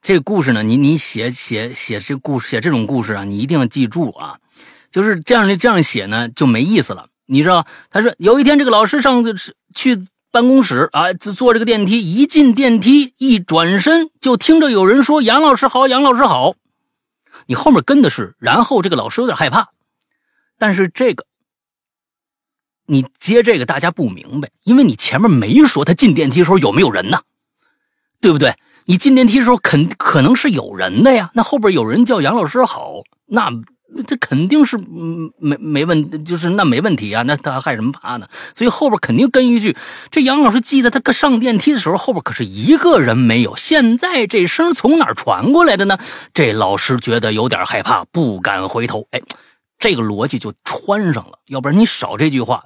[0.00, 4.38] 这故事呢，你你写写写这故事写这种故事啊，你一定要记住啊，
[4.90, 7.08] 就是这样的这样写呢就没意思了。
[7.26, 9.24] 你知道，他说有一天这个老师上
[9.74, 16.54] 去办公室啊，坐这个电梯，一进电梯一转身就听着有人说杨老师好，杨老师好。
[17.46, 19.70] 你后面跟的是，然后这个老师有点害怕，
[20.58, 21.26] 但是这个
[22.86, 27.22] 你接这个大家不明白，因为你前面没说他进电梯的时候有没有人呢，
[28.20, 28.54] 对不对？
[28.86, 31.30] 你进电梯的时候，肯可能是有人的呀。
[31.34, 33.50] 那后边有人叫杨老师好，那
[34.06, 34.76] 这肯定是
[35.38, 37.22] 没没问，就是那没问题啊。
[37.22, 38.26] 那他害什么怕呢？
[38.54, 39.76] 所以后边肯定跟一句：
[40.10, 43.56] 这杨老师记得他上电梯的时候，后边可是一个人没有。
[43.56, 45.96] 现在这声从哪传过来的呢？
[46.34, 49.06] 这老师觉得有点害怕，不敢回头。
[49.12, 49.22] 哎，
[49.78, 51.38] 这个逻辑就穿上了。
[51.46, 52.64] 要不然你少这句话，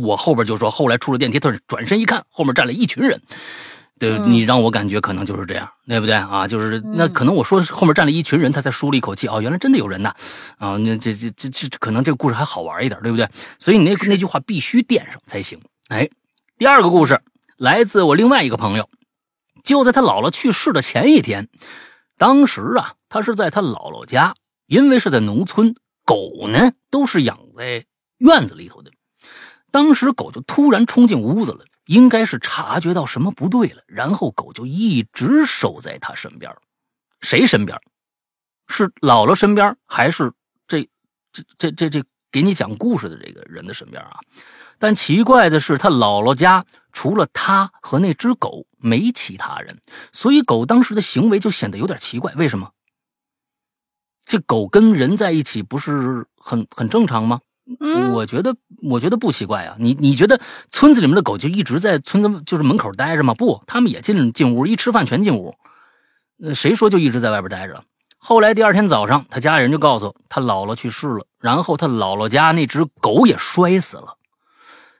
[0.00, 3.20] 我后边就说后来出了电梯，他转身一看，后面站了一群人。
[4.00, 6.48] 对你让我感觉可能就是这样，对不对啊？
[6.48, 10.14] 就是那可能我说后面站了一群人，他才舒了一口气哦，原来真的有人呐！
[10.56, 13.28] 啊，那这这这这可能这个故事还好玩一点，对不对？
[13.58, 15.60] 所以你那那句话必须垫上才行。
[15.88, 16.08] 哎，
[16.56, 17.20] 第二个故事
[17.58, 18.88] 来自我另外一个朋友，
[19.62, 21.48] 就在他姥姥去世的前一天，
[22.16, 24.34] 当时啊，他是在他姥姥家，
[24.66, 25.74] 因为是在农村，
[26.06, 27.84] 狗呢都是养在
[28.16, 28.90] 院子里头的，
[29.70, 31.66] 当时狗就突然冲进屋子了。
[31.90, 36.54] 应该是察觉到什么不对了，然后狗就一直守在他身边。
[37.20, 37.76] 谁身边？
[38.68, 40.32] 是姥姥身边，还是
[40.68, 40.88] 这
[41.32, 44.20] 这这这这给你讲故事的这个人的身边啊？
[44.78, 49.80] 但奇怪的是，他姥姥家除了他和那只狗，没其他人，
[50.12, 52.32] 所以狗当时的行为就显得有点奇怪。
[52.34, 52.70] 为什么？
[54.24, 57.40] 这狗跟人在一起不是很很正常吗？
[58.12, 59.76] 我觉得，我觉得不奇怪啊。
[59.78, 60.40] 你你觉得
[60.70, 63.34] 村子里面的狗就一直在村子就是门口待着吗？
[63.34, 65.54] 不，他们也进进屋，一吃饭全进屋。
[66.54, 67.84] 谁说就一直在外边待着？
[68.18, 74.16] 后来第二天早上，他家里人就告诉他姥姥去世了，然后他姥姥家那只狗也摔死了。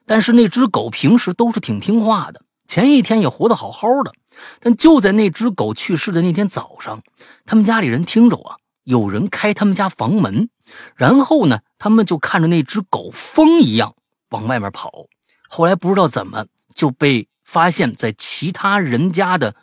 [0.05, 4.11] 但是那只狗平时都是挺听话的，前一天也活得好好的。
[4.59, 7.03] 但就在那只狗去世的那天早上，
[7.45, 10.49] 他们家里人听着啊，有人开他们家房门。
[10.95, 13.95] 然后呢，他们就看着那只狗疯一样
[14.29, 15.07] 往外面跑。
[15.49, 19.55] 后来不知道怎么就被发现，在其他人家的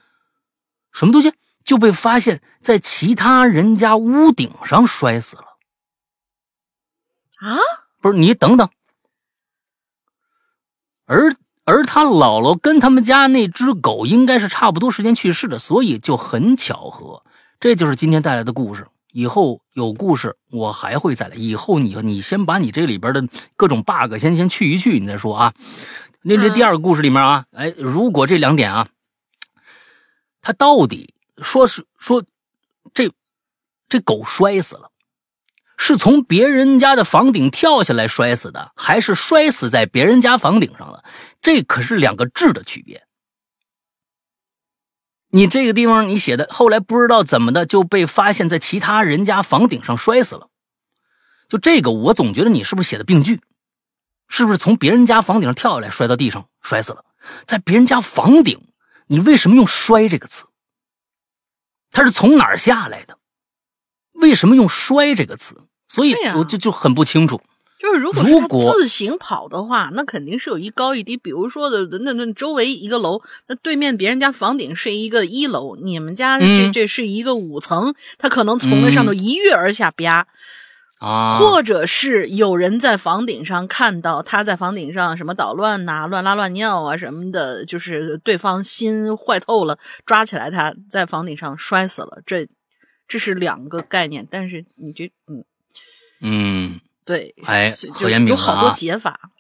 [0.93, 1.33] 什么东西
[1.65, 5.45] 就被发现，在其他人家屋顶上摔死了。
[7.39, 7.57] 啊，
[8.01, 8.69] 不是你等等，
[11.07, 17.23] 而而他姥姥跟他们家那只狗应该是差不多时间去世的，所以就很巧合。
[17.61, 18.89] 这就是今天带来的故事。
[19.13, 21.37] 以后有故事，我还会再来。
[21.37, 25.55] 以后你你先把你这里边的各种 bug 先先去一去，你再说啊。
[26.23, 28.89] 那这第二个故事里面啊，哎，如果这两点啊，
[30.43, 32.25] 他到底说是说
[32.93, 33.11] 这
[33.89, 34.91] 这狗摔死了，
[35.79, 41.03] 是从别人家的房顶跳下来摔死的，还是摔死在别人家房顶上了？
[41.41, 43.08] 这可是两个质的区别。
[45.31, 50.49] 你这个地方你写的，后来不知道怎么的就被发现在其他人家房顶上摔死了。
[51.49, 53.41] 就这个，我总觉得你是不是写的病句？
[54.29, 57.05] 是不是从别人家房顶上跳下来摔到地上摔死了？
[57.45, 58.69] 在别人家房顶，
[59.07, 60.47] 你为什么用“摔”这个词？
[61.91, 63.19] 他是从哪儿下来的？
[64.15, 65.63] 为什么用“摔”这个词？
[65.89, 67.41] 所以我就就很不清楚。
[67.79, 71.17] 就是如果自行跑的话，那肯定是有一高一低。
[71.17, 80.27] 比如说的那那周围一个楼，那对面别人家房顶是一个一楼，你们家这这是一个五层，他可能从那上头一跃而下，啪
[80.99, 81.39] 啊！
[81.39, 92.21] 或者是有人在房顶上看到他在房顶上什么捣乱呐、乱拉乱尿啊什么的，就是对方心坏透了，抓起来他在房顶上摔死了。
[92.27, 92.49] 这
[93.07, 95.45] 这是两个概念，但是你这嗯。
[96.21, 99.31] 嗯，对，哎，何言明有好多解法。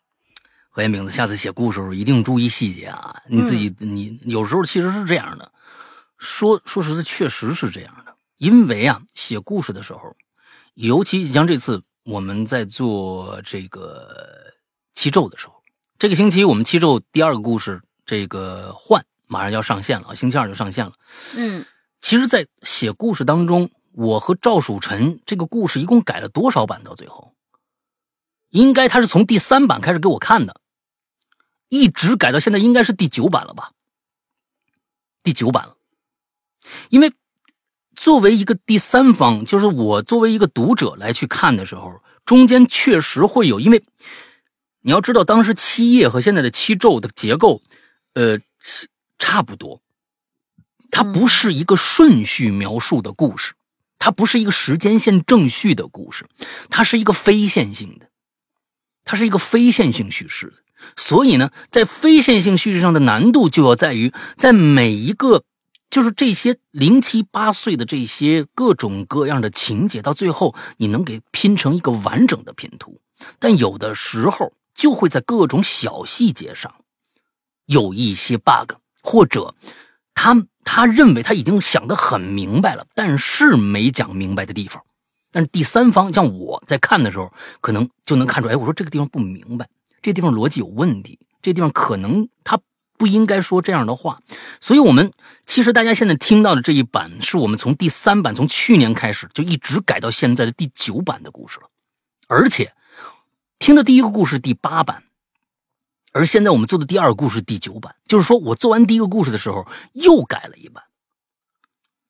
[0.70, 3.22] 何言明子，下次写故事时候一定注意细节啊！
[3.28, 5.52] 你自己，你有时候其实是这样的，
[6.16, 8.14] 说说实在，确实是这样的。
[8.38, 10.16] 因为啊，写故事的时候，
[10.72, 14.16] 尤其像这次我们在做这个
[14.94, 15.62] 七咒的时候，
[15.98, 20.94] 这个星期我们七咒第二个故事这个换马上要上线了，星期二就上线了。
[21.36, 21.66] 嗯，
[22.00, 23.70] 其实，在写故事当中。
[23.94, 26.84] 我和赵曙晨这个故事一共改了多少版？
[26.84, 27.34] 到最后，
[28.50, 30.60] 应该他是从第三版开始给我看的，
[31.68, 33.72] 一直改到现在，应该是第九版了吧？
[35.22, 35.76] 第九版了。
[36.88, 37.12] 因为
[37.94, 43.82] 作为一个第三方，就是我作为一个读者来去看的时候，中间确实会有，因为
[44.80, 47.62] 你要知道，当时七页和现在的七咒的结构，
[48.14, 48.38] 呃，
[49.18, 49.82] 差不多，
[50.90, 53.54] 它不是一个顺序描述的故事。
[54.00, 56.24] 它不是一个时间线正序的故事，
[56.70, 58.07] 它是一个非线性的，
[59.08, 60.52] 它是一个非线性叙事。
[60.94, 65.42] 所以呢，在非线性叙事上的难度就要在于，在每一个
[65.90, 73.00] 就是这些零七八碎的这些各种各样的情节，到最后你能给拼成一个完整的拼图。
[73.40, 76.72] 但有的时候就会在各种小细节上
[77.66, 79.54] 有一些 bug，或者
[80.14, 80.46] 他。
[80.70, 84.82] 他认为他已经想得很明白了，但是没讲明白的地方。
[85.30, 89.68] 但是第三方像我在看的时候，可能就能看出，哎，我说这个地方不明白，
[90.00, 92.58] 这地方逻辑有问题，这地方可能他
[92.96, 94.18] 不应该说这样的话。
[94.60, 95.12] 所以，我们
[95.46, 101.68] 其实大家现在听到的这一版，是我们从第三版从去年开始就一直改到现在的第九版的故事了，
[102.26, 102.72] 而且
[103.58, 105.04] 听的第一个故事第八版。
[106.12, 110.84] 而现在我们做的第二个故事第九版，就是说我做完第一个故事的时候又改了一版。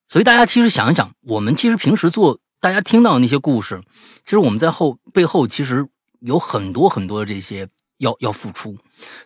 [0.08, 3.80] 所以大家其实想一想，我们其实平时做大家听到的那些故事，
[4.24, 5.86] 其实我们在后背后其实
[6.20, 8.76] 有很多很多这些要要付出。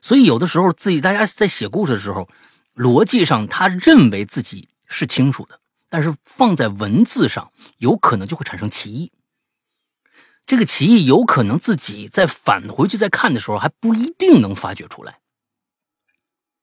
[0.03, 2.29] 所以有的时候自己大家在写故事的时候，
[2.75, 5.59] 逻辑上他认为自己是清楚的，
[5.89, 9.11] 但是放在文字上有可能就会产生歧义。
[10.45, 15.21] 这个歧义有可能自己在返回去再看的时候还不一定能发掘出来。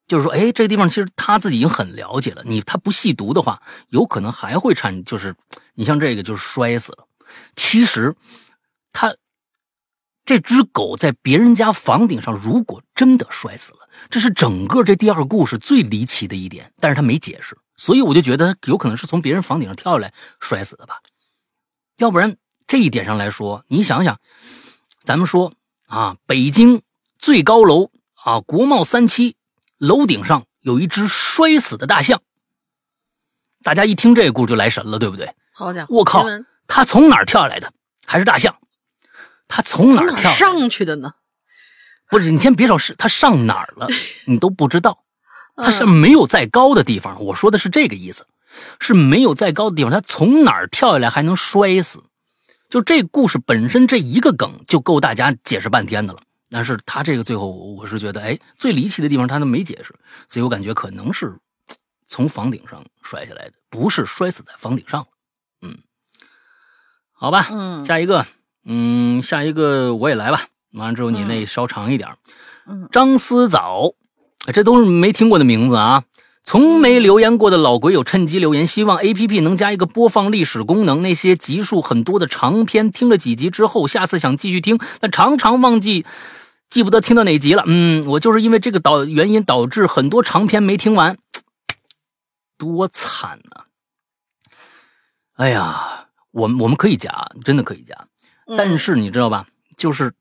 [0.10, 2.41] 就是说，哎，这个地方其实他自己已经很了解了。
[2.43, 5.34] 你他不细读的话，有可能还会产，就是
[5.76, 7.07] 你像这个就是摔死了。
[7.55, 8.14] 其实
[8.91, 9.16] 他
[10.26, 16.74] 这只狗在别人家房顶上，如果真的摔死了，这是整个这第二个故事最离奇的一点。
[16.80, 20.99] 但是他没解释，所以我就觉得有可能是从别人房顶上跳下来摔死的吧，
[21.97, 22.36] 要不然。
[22.68, 24.20] 这一点上来说，你想想，
[25.03, 25.53] 咱们说
[25.88, 26.84] 啊，北京
[27.18, 27.89] 最高楼
[28.24, 29.36] 啊，国贸三期
[29.80, 32.21] 楼顶上有一只摔死的大象。
[33.63, 35.34] 大家一听这个故事就来神了，对不对？
[35.51, 35.95] 好家伙！
[35.95, 36.25] 我靠，
[36.67, 37.73] 他从哪儿跳下来的？
[38.05, 38.55] 还是大象？
[39.47, 41.13] 他从哪儿跳上去的呢？
[42.09, 43.88] 不是，你先别说是他上哪儿了，
[44.25, 45.03] 你都不知道。
[45.55, 47.21] 他是没有在高的地方。
[47.21, 48.25] 我说的是这个意思，
[48.80, 52.03] 是没有在高的地方，他从哪儿跳下来还能摔死？
[52.69, 56.19] 就这故事本身这一个梗就够大家解释半天的了，
[56.50, 59.93] 但是他这个最后我是觉得，哎，最离奇的地方他都没解释，
[60.28, 61.36] 所以我感觉可能是
[62.08, 65.06] 从房顶上摔下来的，不是摔死在房顶上
[65.62, 65.78] 嗯，
[67.12, 68.26] 好吧，嗯，下一个，
[68.66, 70.47] 嗯，下一个我也来吧。
[70.74, 72.10] 完了之后你那稍长一点，
[72.68, 73.93] 嗯，张思早，
[74.54, 76.04] 这都是没听过的名字啊。
[76.50, 81.04] 从没留言过的老鬼友趁机留言，希望 A P P 能加一个播放历史功能。
[81.04, 86.08] 那些集数很多的长篇，听了几集之后，下次想继续听，但常常忘记，
[86.68, 87.64] 记不得听到哪集了。
[87.68, 91.20] 嗯，我就是因为这个导原因导致很多长篇没听完，
[92.58, 93.66] 多惨呐！
[95.36, 97.95] 哎呀，我们我们可以加，真的可以加。
[98.58, 99.45] 但是你知道吧？
[99.78, 100.12] 就是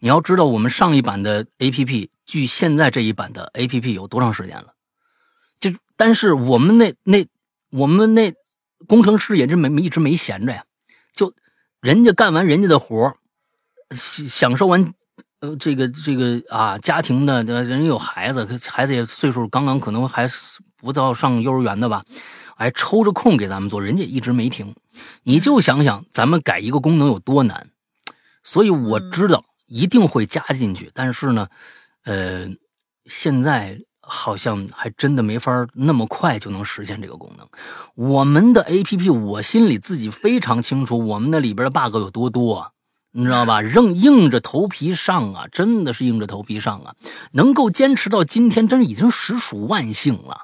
[0.00, 4.72] 你要知道，我们上一版的 A P P 距现在这一版的 A P P 有多长时间了？
[5.96, 7.26] 就但是我们那那
[7.70, 8.32] 我们那
[8.86, 10.64] 工程师也是没一直没闲着呀，
[11.14, 11.32] 就
[11.80, 13.14] 人家干完人家的活
[13.90, 14.92] 享享受完
[15.40, 20.28] 呃这个这个啊家庭的，人家有孩子，孩子也岁数刚刚可能还
[20.76, 22.04] 不到上幼儿园的吧，
[22.56, 24.74] 还抽着空给咱们做，人家一直没停。
[25.22, 27.68] 你就想想，咱们改一个功能有多难。
[28.42, 31.48] 所以我知道一定会加进去，但是呢，
[32.04, 32.48] 呃，
[33.06, 37.46] 现在好像还真的没法那么快就能实现这个功能。
[37.94, 42.72] 我们的 A P P，我心里自己非常清楚，我们那里边的 bug 有多多，
[43.10, 43.62] 你知道吧？
[43.62, 46.94] 硬硬着头皮上啊，真的是硬着头皮上啊，
[47.32, 50.42] 能够坚持到今天，真是已经实属万幸了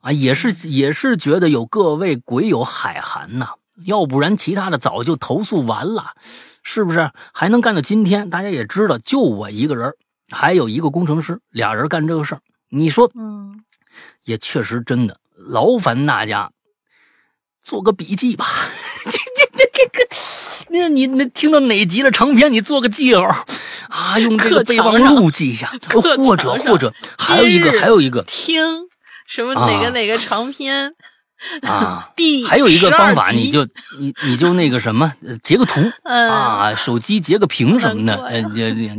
[0.00, 0.10] 啊！
[0.10, 3.50] 也是也是觉得有各位鬼友海涵呐，
[3.84, 6.14] 要不然其他的早就投诉完了。
[6.68, 8.28] 是不是还能干到今天？
[8.28, 9.92] 大家也知道，就我一个人，
[10.32, 12.40] 还有一个工程师，俩人干这个事儿。
[12.68, 13.64] 你说，嗯，
[14.24, 16.50] 也确实真的劳烦大家
[17.62, 18.46] 做个笔记吧。
[19.04, 20.08] 这这这这个，
[20.70, 23.22] 那你那听到哪集的长篇，你做个记号
[23.88, 28.62] 啊，用这个备忘录记一下，或者或者还有一个还有一个听
[29.26, 30.88] 什么哪个哪个长篇。
[30.88, 30.92] 啊，
[32.16, 33.64] 第还有一个方法，你就
[33.98, 38.40] 你你就那个什么，截个图啊，手机截个屏什么的，呃，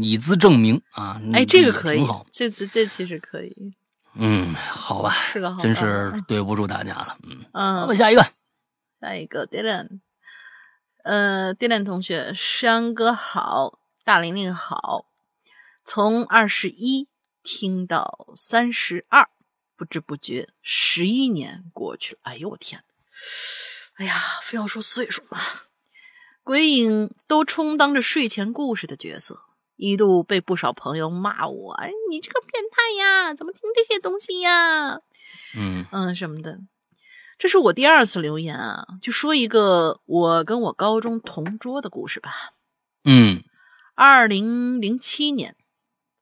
[0.02, 1.20] 以资证明啊。
[1.34, 3.74] 哎，这个可以，这这这其实可以。
[4.16, 7.18] 嗯，好吧，是个好，真是对不住大家了。
[7.24, 8.26] 嗯嗯，我下一个，
[9.00, 10.00] 下一个 Dylan，
[11.04, 15.06] 呃，Dylan 同学，山哥好，大玲玲好，
[15.86, 17.08] 从二十一
[17.44, 19.30] 听到三十二。
[19.78, 22.20] 不知不觉，十一年过去了。
[22.24, 22.84] 哎呦我天！
[23.98, 25.40] 哎呀，非要说岁数嘛。
[26.44, 29.42] 鬼影都充当着睡前故事的角色，
[29.76, 35.02] 一度被不少朋友骂我：“哎，你这个变态呀，怎么听这些东西呀？”
[35.56, 36.60] 嗯嗯什么的。
[37.38, 42.54] 这是我第二次留言啊，就说一个我跟我高中同桌的故事吧。
[43.04, 43.44] 嗯，
[43.94, 45.56] 二零零七年，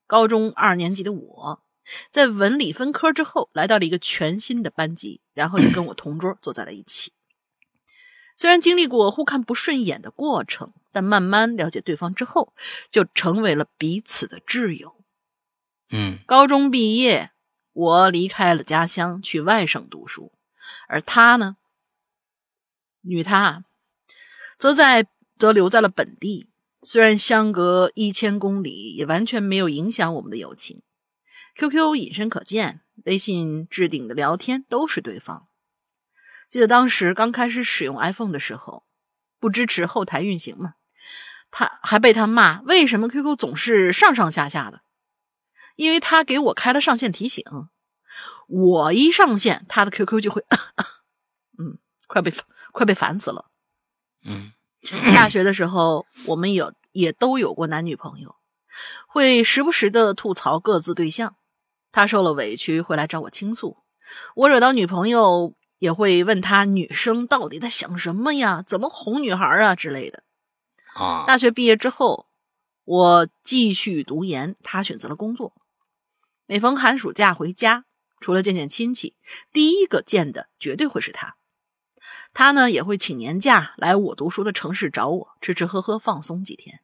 [0.08, 1.62] 高中二年级的我。
[2.10, 7.12] 在文理分科之后，来到了一个全新的班级，然后就跟我同桌坐在了一起。
[8.38, 12.54] 虽然经历过互看不顺眼的过程，但慢慢了解对方之后，
[12.92, 14.96] 就成为了彼此的挚友。
[15.90, 17.32] 嗯，高中毕业，
[17.72, 20.34] 我离开了家乡去外省读书，
[20.88, 21.56] 而他呢，
[23.02, 23.64] 女他，
[24.58, 25.08] 则在
[25.38, 26.50] 则留在了本地。
[26.82, 30.82] 虽然相隔一千公里，也完全没有影响我们的友情。
[31.56, 35.48] QQ 隐身可见，微信置顶的聊天都是对方。
[36.50, 38.84] 记得当时刚开始使用 iPhone 的时候，
[39.40, 40.76] 不支持后台运行嘛，
[41.52, 44.82] 他还被他骂为什么 QQ 总是上上下下的，
[45.78, 47.46] 因为他给我开了上线提醒，
[48.48, 50.44] 我一上线，他的 QQ 就会，
[51.58, 52.34] 嗯，快被
[52.74, 53.50] 快被烦死了。
[54.26, 54.52] 嗯，
[55.16, 58.36] 大学的时候，我们有也都有过男女朋友，
[59.08, 61.38] 会时不时的吐槽各自对象。
[61.96, 63.78] 他受了委屈会来找我倾诉，
[64.36, 68.62] 我惹到女朋友也会问他女生到底在想什么呀？
[68.62, 70.22] 怎么哄女孩啊之类的。
[70.94, 71.24] 啊！
[71.26, 72.28] 大学毕业之后，
[72.84, 75.54] 我继续读研，他选择了工作。
[76.48, 77.86] 每逢寒暑假回家，
[78.20, 79.16] 除了见见亲戚，
[79.54, 81.38] 第一个见的绝对会是他。
[82.34, 86.82] 他呢也会请年假来我读书的城市找我，吃吃喝喝，放松几天。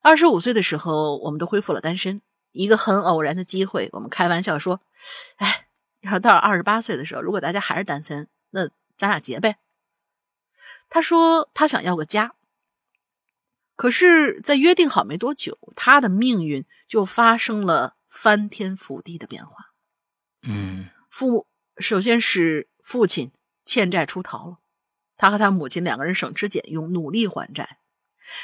[0.00, 2.22] 二十五岁的时候，我们都恢复了单身。
[2.52, 4.80] 一个很偶然的机会，我们开玩笑说
[5.36, 5.66] ：“哎，
[6.00, 9.56] 要到二十八岁的时候，如果大家还是单身，那咱俩结呗。”
[10.90, 12.34] 他说他想要个家，
[13.76, 19.72] 可是，在约定好没多久，他的命运就发生了翻天覆地的变化。
[20.42, 21.46] 嗯，父
[21.76, 23.30] 首先是父亲
[23.64, 24.58] 欠债出逃了，
[25.16, 27.78] 他和他母亲两个人省吃俭用努力还债，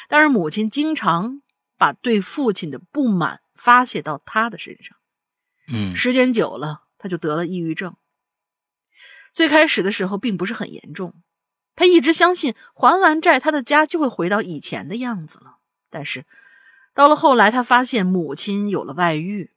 [0.08, 1.42] 但是母亲经常
[1.76, 3.40] 把对父亲的不满。
[3.56, 4.96] 发泄到他的身上，
[5.68, 7.96] 嗯，时间久了，他就得了抑郁症。
[9.32, 11.14] 最开始的时候并不是很严重，
[11.74, 15.58] 他一直相信还完债，他的家就会回到以前的样子了。
[15.90, 16.24] 但是
[16.94, 19.52] 到了后来，他发现母亲有了外遇，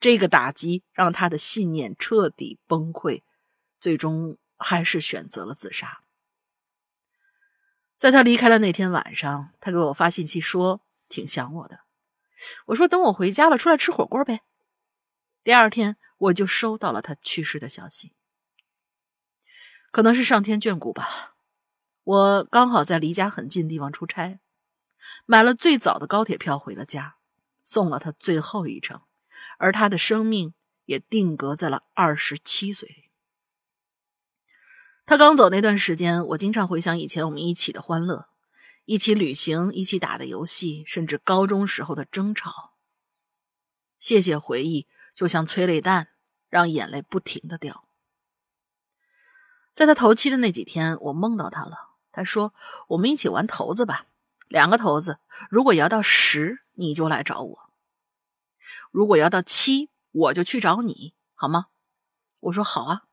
[0.00, 3.22] 这个打击让他的信念彻底崩溃，
[3.78, 6.00] 最终还是选择了自杀。
[7.96, 11.83] 在他离开的那天晚上，他给我发信息说挺想我的。
[12.66, 14.40] 我说：“等我回家了，出来吃火锅呗。”
[15.44, 18.12] 第二天，我就收到了他去世的消息。
[19.90, 21.36] 可能是上天眷顾吧，
[22.02, 24.40] 我刚好在离家很近的地方出差，
[25.26, 27.16] 买了最早的高铁票回了家，
[27.62, 29.02] 送了他最后一程，
[29.58, 30.54] 而他的生命
[30.84, 33.10] 也定格在了二十七岁。
[35.06, 38.28] 他刚走那段时间，我经常回想以前我们一起的欢乐，
[38.84, 42.74] 一起旅行，一起打的游戏，甚至高中时候的争吵。
[43.98, 46.08] 谢谢回忆，就像催泪弹，
[46.50, 47.86] 让眼泪不停的掉。
[49.72, 51.92] 在他头七的那几天，我梦到他了。
[52.12, 52.54] 他说
[52.88, 54.06] ：“我们一起玩骰子吧，
[54.46, 55.18] 两个骰子，
[55.50, 57.70] 如果摇到十，你就来找我；
[58.92, 61.66] 如果摇到七，我就去找你，好吗？”
[62.38, 63.04] 我说：“好啊。”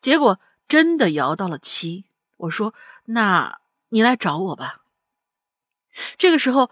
[0.00, 0.38] 结果
[0.68, 2.04] 真的摇到了七。
[2.36, 2.74] 我说
[3.06, 3.60] ：“那
[3.94, 4.82] 你来找我吧。”
[6.18, 6.68] 这个时候，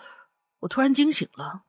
[0.59, 1.63] 我突然惊醒了，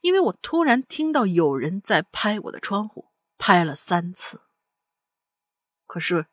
[0.00, 4.40] 因为我突然听到有人在拍我的窗户，拍了三次。
[5.86, 6.24] 可是，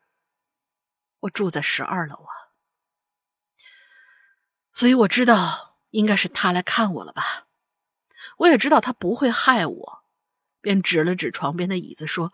[1.20, 2.32] 我住在十二楼啊，
[4.72, 7.48] 所以我知道应该是他来看我了吧。
[8.38, 10.04] 我也知道他不会害我，
[10.62, 12.32] 便指了指床边的椅子说：“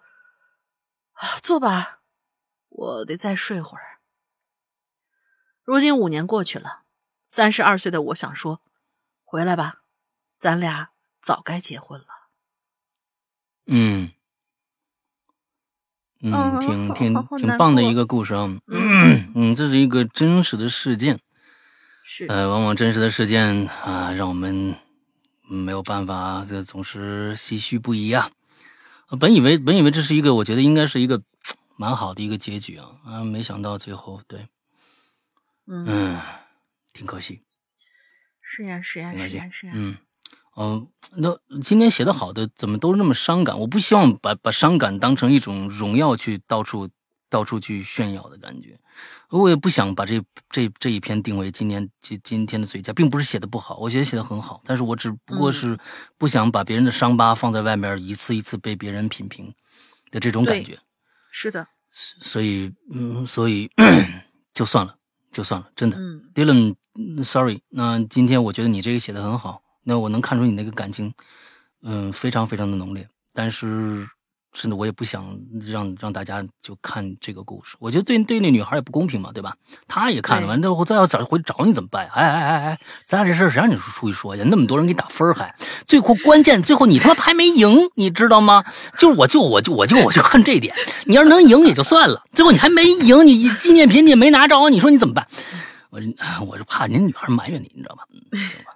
[1.14, 2.02] 啊，坐吧，
[2.68, 3.94] 我得再睡会儿。”
[5.66, 6.84] 如今五年过去了，
[7.28, 8.62] 三十二岁的我想说
[9.26, 9.82] ：“回来吧，
[10.38, 10.90] 咱俩
[11.20, 12.06] 早该结婚了。”
[13.66, 14.12] 嗯。
[16.22, 18.48] 嗯，挺挺挺棒的一个故事啊！
[18.68, 21.20] 嗯，这是一个真实的事件，
[22.02, 24.74] 是呃，往往真实的事件啊，让我们
[25.42, 28.30] 没有办法，这总是唏嘘不已啊。
[29.20, 31.22] 本以为本以为这是一个，我觉得应该是一个
[31.78, 34.48] 蛮好的一个结局啊，啊，没想到最后对，
[35.68, 36.20] 嗯，
[36.92, 37.42] 挺可惜，
[38.40, 39.96] 是呀是呀是呀是呀，嗯。
[40.58, 43.58] 嗯，那今天写的好的怎么都是那么伤感？
[43.60, 46.88] 我不希望把把伤感当成一种荣耀去到处
[47.28, 48.78] 到处去炫耀的感觉，
[49.28, 50.18] 我也不想把这
[50.48, 55.78] 这这一篇定为今年今今天的最佳，并不是写的不好，我觉得写的很好，但是我只不过是
[56.16, 59.54] 不想把别人的伤疤放在外面，一次一次被别人品评
[60.10, 60.78] 的这种感觉。
[61.30, 63.70] 是的，所以嗯，所以
[64.54, 64.94] 就算了，
[65.36, 65.98] 就算了，真的。
[65.98, 69.60] 嗯，Dylan，sorry，那今天我觉得你这个写的很好。
[69.82, 71.12] 那我能看出你那个感情，
[71.82, 73.06] 嗯，非常非常的浓烈。
[73.34, 74.08] 但是，
[74.56, 77.76] 甚至我也不想让让大家就看这个故事。
[77.78, 79.54] 我觉得对对那女孩也不公平嘛，对吧？
[79.86, 82.08] 她也看了，完之后再要找回找你怎么办？
[82.14, 84.42] 哎哎哎哎，咱俩这事儿谁让你出去说去？
[84.44, 85.54] 那么多人给你打分还
[85.84, 88.64] 最后关键最后你他妈还没赢，你知道吗？
[88.98, 90.74] 就我就我就我就我就恨这点。
[91.04, 95.28] 你要是能赢也就算了，最后你还没赢，你纪念品你也没拿着，你说你怎么办？
[95.90, 96.00] 我
[96.46, 98.04] 我就怕人女孩埋怨你，你知道吧？
[98.64, 98.72] 吧。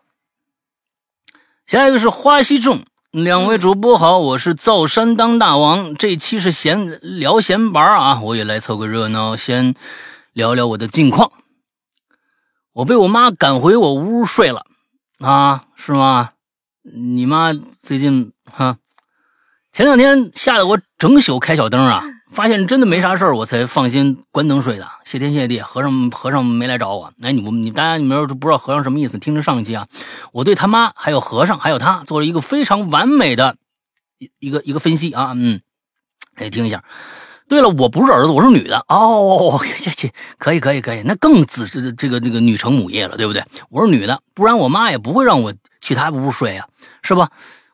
[1.66, 5.96] 下一个是花溪众，两位主播好，我是造山当大王。
[5.96, 9.74] 这期是闲聊闲玩啊，我也来凑个热闹，先
[10.32, 11.32] 聊聊我的近况。
[12.72, 14.64] 我被我妈赶回我屋睡了
[15.18, 16.30] 啊，是吗？
[16.84, 18.76] 你妈最近哈，
[19.72, 22.04] 前两天吓得我整宿开小灯啊。
[22.30, 24.88] 发现真的没啥事儿，我才放心关灯睡的。
[25.04, 27.12] 谢天谢地，和尚和尚没来找我。
[27.20, 29.86] 哎，你你大家你们要是不知道和尚什么意思，听着上一期啊，
[30.32, 33.56] 我对他妈还有和尚还有他做了一个非常完美的
[34.38, 35.60] 一个一个分析啊，嗯，
[36.36, 36.84] 哎，听一下。
[37.48, 43.44] 对了，我不是儿子，我是女的哦， 这这可以可以可以，那更子这这个这个女承母业了，对不对？
[43.70, 46.68] 我是女的，不然我妈也不会让我去她屋睡啊，
[47.02, 47.28] 是吧？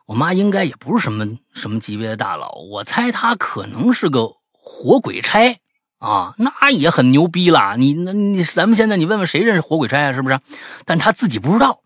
[0.07, 4.36] 我妈应该也不是什么什么级别的大佬，我猜她可能是个。
[4.67, 5.61] 活鬼差
[5.97, 7.77] 啊，那也很牛逼了。
[7.77, 10.13] 你那你咱们现在你问问谁认识活鬼差啊？
[10.13, 10.39] 是不是？
[10.85, 11.81] 但他自己不知道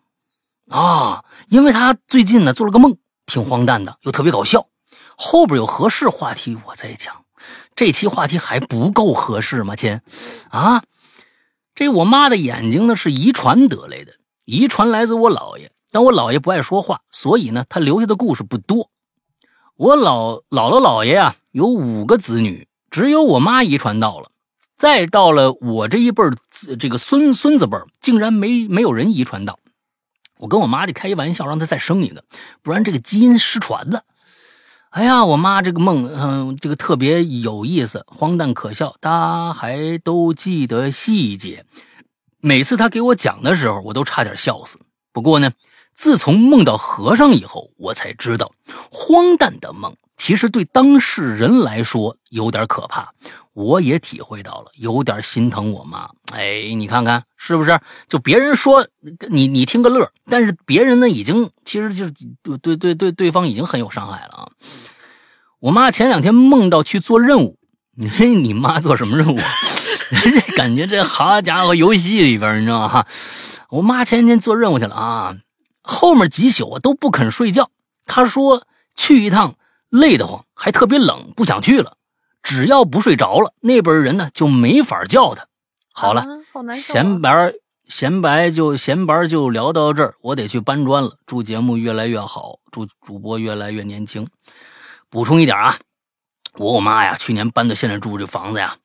[0.70, 2.98] 啊，因为他最近呢做了个梦，
[3.28, 4.68] 挺荒诞的，又特别搞笑。
[5.16, 7.24] 后边有合适话题我再讲。
[7.76, 10.02] 这期话题还不够合适吗，亲？
[10.49, 10.84] 啊，
[11.76, 14.14] 这我妈的眼睛呢是遗传得来的，
[14.45, 18.90] 遗传来自我姥爷，但我姥爷不爱说话，所以呢他留下的故事不多。
[19.78, 22.68] 我老姥姥姥爷啊有五个子女。
[22.91, 24.30] 只有我妈遗传到了，
[24.77, 26.34] 再到了我这一辈儿，
[26.77, 29.57] 这个孙孙子辈儿，竟然没没有人遗传到。
[30.38, 32.23] 我跟我妈就开一玩笑，让她再生一个，
[32.61, 34.03] 不然这个基因失传了。
[34.89, 41.65] 哎呀，我妈这个梦，嗯，这个特别有意思，荒诞可笑，她还都记得细节。
[42.41, 44.77] 每次她给我讲的时候，我都差点笑死。
[45.13, 45.51] 不过呢，
[45.93, 48.51] 自从梦到和尚以后，我才知道，
[48.91, 49.95] 荒诞的梦。
[50.23, 53.10] 其实对当事人来说有点可怕，
[53.53, 56.07] 我也体会到了，有点心疼我妈。
[56.31, 57.81] 哎，你看看是不是？
[58.07, 58.85] 就别人说
[59.31, 64.48] 你，你听个乐，但是别人呢，已经其实就是对对对对对方已经很有伤害了啊。
[65.60, 67.57] 我妈前两天梦到去做任务，
[68.15, 69.39] 嘿，你妈做什么任务？
[70.56, 73.07] 感觉这好家伙，游戏里边你知道吗？
[73.72, 75.35] 我妈前天做任务去了啊，
[75.81, 77.72] 后面几宿啊都不肯睡觉。
[78.06, 79.56] 她说去一趟
[79.91, 81.95] 累得慌，还特别冷，不想去了。
[82.41, 85.45] 只要不睡着了，那边人呢就没法叫他。
[85.93, 86.26] 好了，
[86.73, 87.53] 闲白
[87.88, 91.18] 闲白就闲白就聊到这儿，我得去搬砖了。
[91.27, 94.27] 祝节目越来越好，祝主播越来越年轻。
[95.09, 95.77] 补充一点啊，
[96.55, 98.77] 我我妈呀，去年搬到现在住这房子呀，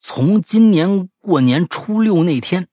[0.00, 2.68] 从今年过年初六那天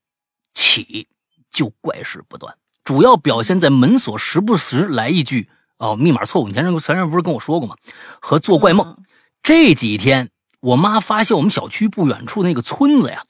[0.53, 1.07] 起。
[1.51, 5.49] 就怪事不断，主要表现在门锁时不时来一句
[5.79, 6.47] “哦，密码错误”。
[6.49, 7.75] 你前阵前阵不是跟我说过吗？
[8.21, 8.97] 和做怪梦。
[9.41, 10.29] 这几天，
[10.59, 13.23] 我妈发现我们小区不远处那个村子呀，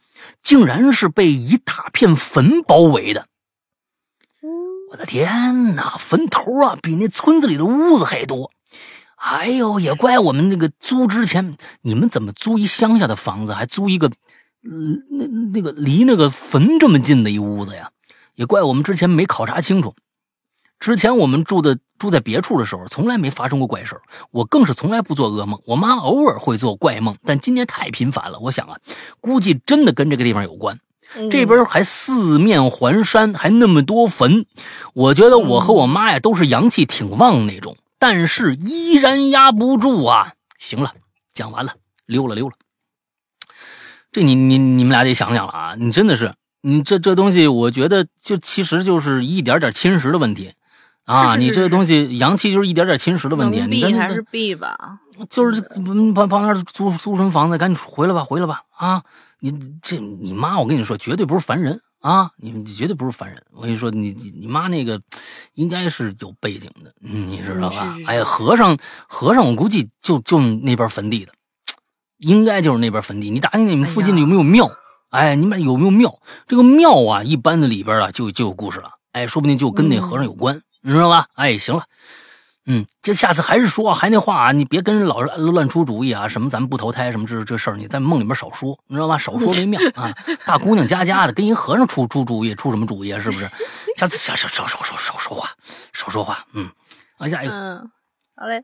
[0.44, 3.28] 竟然是被一大片坟包围的。
[4.92, 8.52] 我的天哪，坟头啊，比那村子里的屋子还多。
[9.16, 14.72] 哎呦，也怪我们那个租之前，你们怎么租一乡下的房子，还租一个，呃，
[15.12, 17.92] 那那个离那个坟这么近的一屋子呀？
[18.34, 19.94] 也怪我们之前没考察清楚，
[20.80, 24.00] 之前我们住的住在别处的时候，从来没发生过怪事
[24.32, 28.40] 我更是从来不做噩梦，我妈偶尔会做怪梦，但今年太频繁了。
[28.40, 28.78] 我想啊，
[29.20, 30.80] 估计真的跟这个地方有关。
[31.30, 34.46] 这边还四面环山，还那么多坟，
[34.94, 40.34] 我觉得我和我妈呀都是阳气挺旺那种，但是依然压不住啊。
[40.58, 40.94] 行了，
[41.34, 41.74] 讲完了，
[42.06, 42.56] 溜了溜了。
[44.12, 46.34] 这你你你们俩得想想了啊，你真的是。
[46.62, 50.52] 你这这东西，我觉得就其实就是一点点侵蚀的问题，
[51.10, 53.66] 啊，你这个东西阳气就是一点点侵蚀的问题。
[53.68, 55.00] 避还是避吧？
[55.28, 55.60] 就是
[56.14, 58.62] 旁旁边租租什么房子，赶紧回来吧，回来吧！
[58.78, 59.02] 啊，
[59.40, 62.30] 你这你妈，我跟你说，绝对不是凡人啊！
[62.38, 63.44] 你你绝对不是凡人。
[63.52, 65.02] 我跟你说，你你你妈那个
[65.56, 67.98] 应该是有背景的，你知道吧？
[68.06, 68.78] 哎呀，和尚
[69.08, 71.34] 和尚，我估计就就那边坟地的，
[72.20, 73.32] 应该就是那边坟地。
[73.32, 74.70] 你打听你们附近有没有庙？
[75.10, 76.20] 哎，你们有没有庙？
[76.48, 78.92] 这个庙啊，一般的里边啊，就就有故事了。
[79.12, 81.28] 哎，说不定就跟那和尚有关，你知道吧？
[81.36, 81.84] 哎，行了，
[82.66, 89.16] 嗯，这下次还是说，还那话啊，你别跟人老乱出主意啊，什么咱们不投胎什么这这事儿，你在梦里面少说，你知道吧？
[89.16, 90.12] 少说为妙啊。
[90.48, 93.20] 大姑娘家家的，跟一和尚出出主意，出什么主意啊？
[93.22, 93.48] 是不是？
[93.96, 95.52] 下次少少少少少少说话，
[95.94, 96.44] 少说话。
[96.54, 96.72] 嗯，
[97.20, 97.54] 啊，下一个。
[97.54, 97.92] 嗯，
[98.36, 98.64] 好嘞。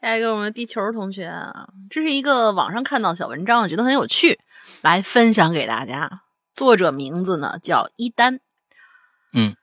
[0.00, 4.40] 下一个，我们地球同学啊，这是一个网上看到小文章，我觉得很有趣，
[4.80, 6.22] 来分享给大家。
[6.52, 8.40] 作者名字呢叫一丹。
[9.32, 9.54] 嗯，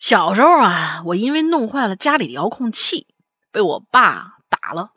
[0.00, 3.06] 小时候啊，我因为弄坏了家里的遥控器，
[3.52, 4.92] 被我爸打了，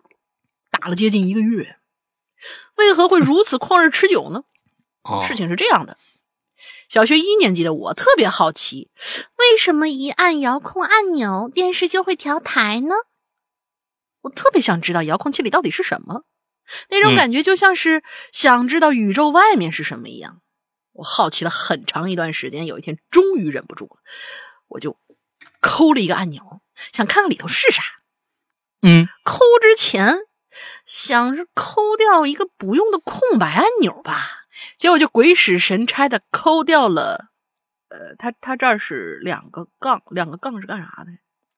[0.71, 1.77] 打了接近一个月。
[2.77, 4.45] 为何会如此旷日持久呢？
[5.27, 5.97] 事情是这样的，
[6.88, 8.89] 小学一年级的我特别好奇，
[9.38, 12.95] 为什么一按遥控按钮，电视就会调台呢？
[14.21, 16.23] 我特别想知道遥控器里到底是什么，
[16.89, 20.39] 那种感觉就像是想知道宇宙外面是什么一样。
[20.93, 23.97] 我好奇了很长一段时间，有一天终于忍不住了，
[24.73, 24.97] 我就
[25.61, 27.81] 抠了一个按钮，想看看里头是啥。
[28.81, 30.17] 嗯，抠之前
[30.85, 34.45] 想是抠掉一个不用的空白按钮吧，
[34.77, 37.27] 结果就鬼使神差的抠掉了。
[37.89, 41.11] 呃，它它这儿是两个杠，两个杠是干啥的？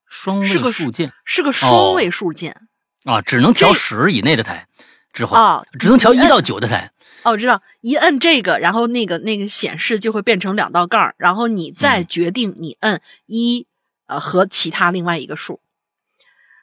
[0.08, 2.68] 双位数键是个双位数键
[3.04, 4.68] 啊，只能调十以内的台，
[5.16, 6.92] 之后啊，只能调一到九的台。
[7.22, 13.66] 哦，我知道，一摁这个，然后那个那个显示就会变成两道杠，然后你再决定你摁一
[14.04, 15.58] 呃和其他另外一个数。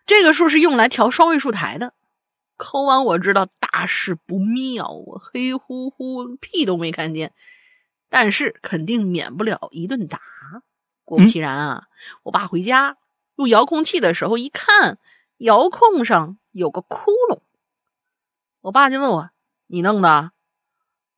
[0.05, 1.93] 这个数是用来调双位数台的。
[2.55, 7.33] 抠完我知道大事不妙我，黑乎乎屁都没看见，
[8.07, 10.19] 但是肯定免不了一顿打。
[11.03, 11.83] 果不其然啊，
[12.21, 12.97] 我爸回家。
[13.35, 14.99] 用遥控器的时候，一看
[15.39, 17.39] 遥控上有个窟窿，
[18.63, 19.29] 我爸就问我
[19.67, 20.31] ：“你弄的？”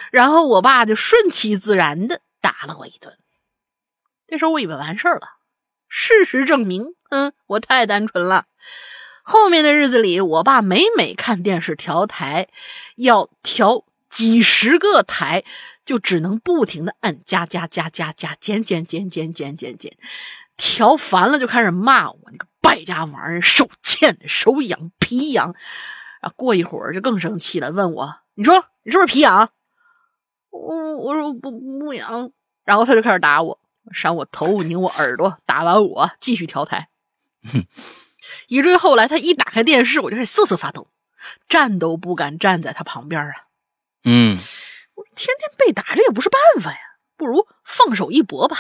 [0.10, 3.20] 然后我爸就顺其自然的打了我一顿。
[4.26, 5.28] 这时候我以为完事儿了，
[5.90, 8.46] 事实证明，嗯，我太单纯了。
[9.22, 12.48] 后面的日子里，我爸每每看电视调台，
[12.96, 15.44] 要调几十个台。
[15.86, 19.96] 就只能不停的按加加加加加减减减减减减减，
[20.57, 25.56] 调烦了就开始骂我你个败家玩意儿，手欠手痒皮痒。
[26.22, 29.49] 啊，过一会儿就更生气了，问我你说你是不是皮痒？
[30.49, 32.32] 我我说不不痒。
[32.64, 33.60] 然后他就开始打我，
[33.91, 35.38] 扇我头，拧我耳朵。
[35.45, 36.90] 打完我继续调台，
[38.48, 40.88] 以至于后来他一打开电视，我就开始瑟瑟发抖，
[41.48, 43.34] 站都不敢站在他旁边啊。
[44.03, 44.38] 嗯。
[44.95, 46.77] 我天天被打，这也不是办法呀，
[47.18, 48.57] 不如放手一搏吧。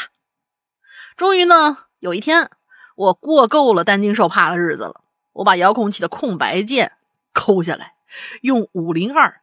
[1.15, 2.49] 终于呢，有一天
[2.95, 5.01] 我过够了担惊受怕的日子了，
[5.33, 6.91] 我把遥控器的空白键
[7.33, 7.93] 抠下来，
[8.41, 9.41] 用五零二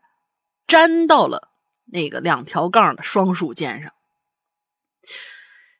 [0.66, 1.48] 粘到了
[1.84, 3.92] 那个两条杠的双数键上。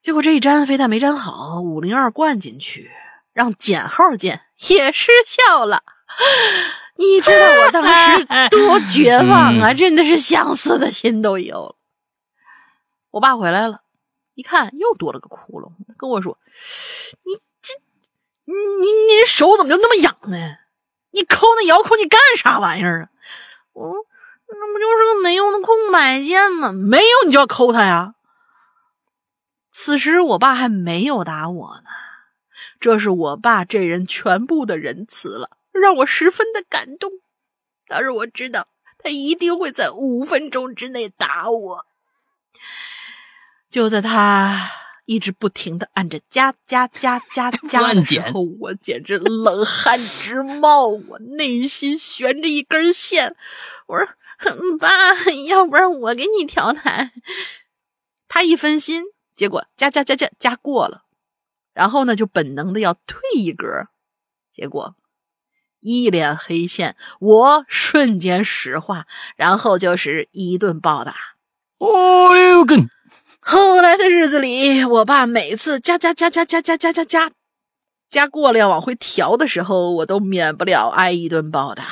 [0.03, 2.91] 结果这一粘非但没粘好，五零二灌进去，
[3.33, 5.83] 让减号键也失效了。
[6.97, 7.83] 你知道我当
[8.19, 9.73] 时多绝望啊！
[9.75, 11.77] 真的是想死的心都有了。
[13.13, 13.82] 我爸回来了，
[14.43, 16.37] 一看又多了个窟窿，跟我说
[17.25, 17.73] ：“你这，
[18.45, 20.57] 你你手怎么就那么痒呢？
[21.13, 23.09] 你抠那遥控器干啥玩意儿啊？”
[23.73, 23.87] 我
[24.51, 26.73] ：“那不就是个没用的空白键吗？
[26.73, 28.17] 没有你就要抠它呀。”
[29.71, 31.91] 此时我爸还没有打我呢，
[32.81, 37.13] 这是我爸这人全部的仁慈了，让我十分的感动。
[37.87, 38.67] 但是我知道
[38.99, 41.87] 他一定会在五分钟之内打我。
[43.73, 44.71] 就在他
[45.07, 53.35] 一直不停的按着加加加加 加的时候，我简直冷汗直冒，我内心悬着一根线。
[53.87, 54.07] 我说
[54.79, 54.89] ：“爸，
[55.49, 57.13] 要不然我给你调台。”
[58.29, 59.05] 他一分心。
[59.35, 61.05] 结果加加加加加过了，
[61.73, 63.89] 然后呢就本能的要退一格，
[64.51, 64.95] 结果
[65.81, 71.17] 一脸黑线，我瞬间石化，然后就是一顿暴打。
[71.79, 72.91] 哦呦根！
[73.45, 77.31] 后来的日子里，我爸每次加加加加加加加加加
[78.09, 81.85] 加过了要往回调的时候，我都免不了挨一顿暴打。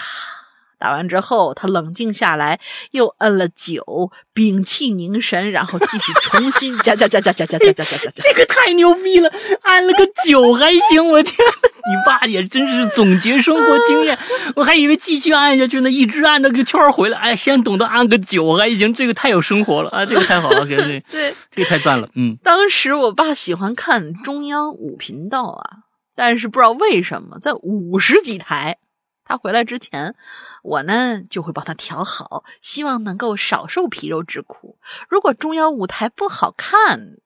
[0.81, 2.59] 打完之后，他冷静下来，
[2.93, 8.11] 又摁了九，屏气凝神，然后继续重新加加加加加加加加加加。
[8.17, 9.31] 这个太牛逼了，
[9.61, 14.19] 按了个九还行，我天呐，你爸也真是总结生活经验，
[14.57, 17.19] 我还以为继续按下去呢，一直按那个圈回来。
[17.19, 22.09] 哎，先懂得按个九还行，这个太有生活了啊，这个太好了， 对对对，这个太赞了。
[22.15, 25.85] 嗯，当时我爸喜欢看中央五频道啊，
[26.17, 28.79] 但是不知道为什么在五十几台。
[29.23, 30.17] 他回来之前，
[30.63, 34.79] 我呢就会帮他调好，希望能够少受皮肉之苦。
[35.09, 37.17] 如果中央舞台不好看，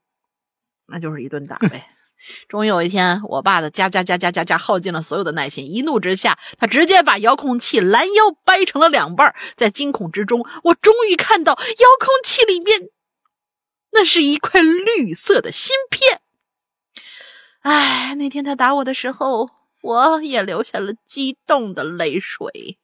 [0.86, 1.90] 那就是一顿打呗。
[2.48, 9.34] 终于有一天，我爸的加加加加加加耗尽了所有的耐心，一怒之下，他直接把遥控器拦腰掰成了两半。
[9.56, 12.88] 在惊恐之中，我终于看到遥控器里面，
[13.92, 16.20] 那是一块绿色的芯片。
[17.60, 19.50] 哎，那天他打我的时候。
[19.84, 22.78] 我也流下了激动的泪水。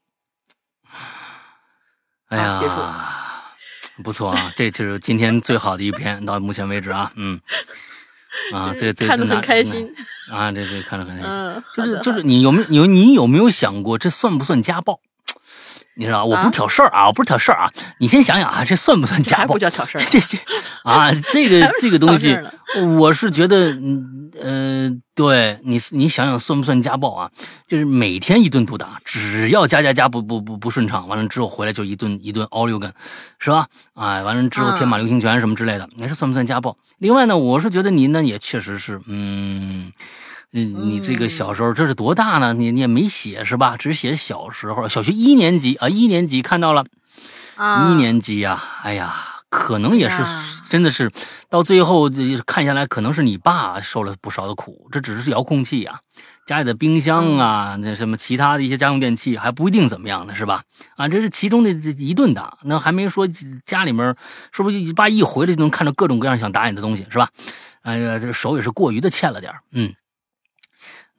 [2.29, 2.61] 哎呀，
[4.05, 7.41] 不错啊，这就是今天最好的一篇，到目前为止啊，嗯，
[8.55, 9.93] 啊，这这看得很开心。
[10.31, 15.01] 啊，这这看得很开心，就是就是你有没有你你有没有想过这算不算家暴？
[15.97, 17.71] 你知道，我不是挑事儿啊，我不是挑事儿啊。
[17.99, 19.55] 你先想想啊，这算不算家暴？
[19.55, 20.05] 不叫挑事儿。
[20.09, 20.39] 这这
[20.85, 22.37] 啊，这个这个东西，
[22.99, 27.31] 我是觉得，嗯呃，对你你想想算不算家暴啊？
[27.67, 32.93] 就是每天一顿毒打，只要家家家不不不不顺畅，完了之后回来就一顿一顿嗷溜根，
[33.39, 33.67] 是吧？
[33.95, 36.77] 啊，完了之后天马流星拳什么之类的，你说算不算家暴？
[36.99, 39.93] 另外呢，我是觉得您呢也确实是，嗯。
[40.53, 42.53] 你你这个小时候这是多大呢？
[42.53, 43.77] 你你也没写是吧？
[43.77, 46.85] 只写小时候，小学一年级啊，一年级看到了，
[47.57, 49.15] 一年级呀，哎呀，
[49.49, 50.17] 可能也是
[50.69, 51.11] 真的是
[51.49, 52.11] 到最后
[52.45, 54.89] 看下来，可能是你爸受了不少的苦。
[54.91, 56.01] 这只是遥控器呀，
[56.47, 60.65] 家里的冰箱啊，那什么其他的一些家用电器还不一定怎么样呢，是吧？
[60.97, 63.29] 啊，这是其中的一顿打，那还没说
[63.65, 64.17] 家里面
[64.51, 67.29] 说不定你爸一回来就能看到各种各样想打你的东西，是吧？
[67.83, 69.95] 哎呀，这手也是过于的欠了点嗯。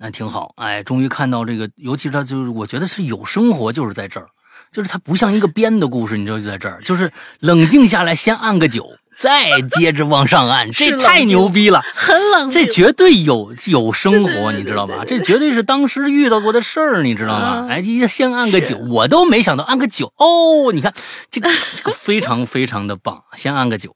[0.03, 4.25] 那挺好，哎，终于看到这个，尤其是他，就是我觉得是有生活，就是在这儿，
[4.71, 8.83] 就是他不像一个编的故事，你知道就在这儿，就是冷静下来，先按个九，
[9.15, 15.05] 再接着往上按， 这太牛逼了，很冷静，这绝对有有生活，你知道吧？
[15.07, 17.67] 这绝对是当时遇到过的事儿，你知道吗？
[17.69, 20.91] 哎，先按个九，我都没想到按个九哦，你看
[21.29, 21.47] 这个
[21.77, 23.95] 这个非常非常的棒，先按个九。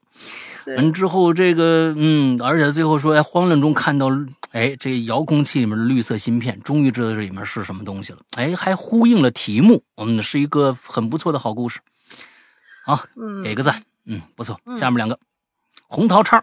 [0.74, 4.08] 完之后，这个嗯，而且最后说，哎，慌乱中看到，
[4.50, 8.18] 哎，这遥控器里面的绿色芯片，终于知道这里面是什么东西了。
[8.36, 11.78] 哎，还呼应了题目，嗯，是一个很不错的好故事。
[12.84, 13.04] 好，
[13.44, 14.58] 给个赞，嗯，不错。
[14.76, 15.18] 下面两个，
[15.86, 16.42] 红桃叉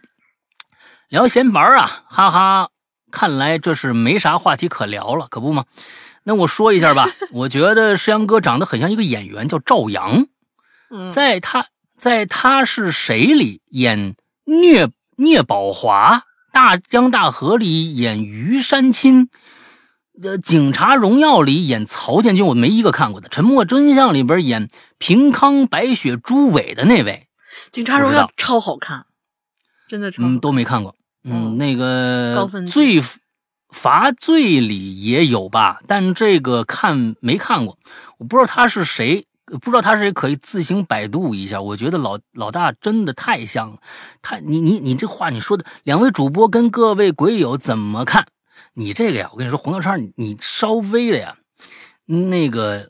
[1.10, 2.70] 聊闲白啊，哈哈，
[3.12, 5.66] 看来这是没啥话题可聊了，可不吗？
[6.24, 10.28] 那我说一下吧， 我觉得石阳哥长得很像一个演员，叫赵阳，
[11.12, 11.68] 在他。
[12.04, 16.18] 在他是谁里演聂聂宝华，
[16.52, 19.30] 《大江大河》里演于山青，
[20.22, 27.30] 呃，《警察荣耀》里演曹建军，我没一个看过的，《沉默真相》里边演平康、白雪、朱伟的那位，
[27.74, 29.06] 《警察荣耀》超好看，
[29.88, 33.02] 真的超，嗯，都没看过，嗯，那个罪
[33.70, 37.78] 罚罪里也有吧，但这个看没看过，
[38.18, 39.26] 我不知道他是谁。
[39.58, 41.62] 不知道他是可以自行百度一下。
[41.62, 43.78] 我觉得老老大真的太像了，
[44.22, 48.28] 他你你你这话你说的，两位主播跟各位鬼友怎么看？
[48.74, 51.38] 你这个呀，我跟你说，红桃叉，你你稍微的呀，
[52.06, 52.90] 那个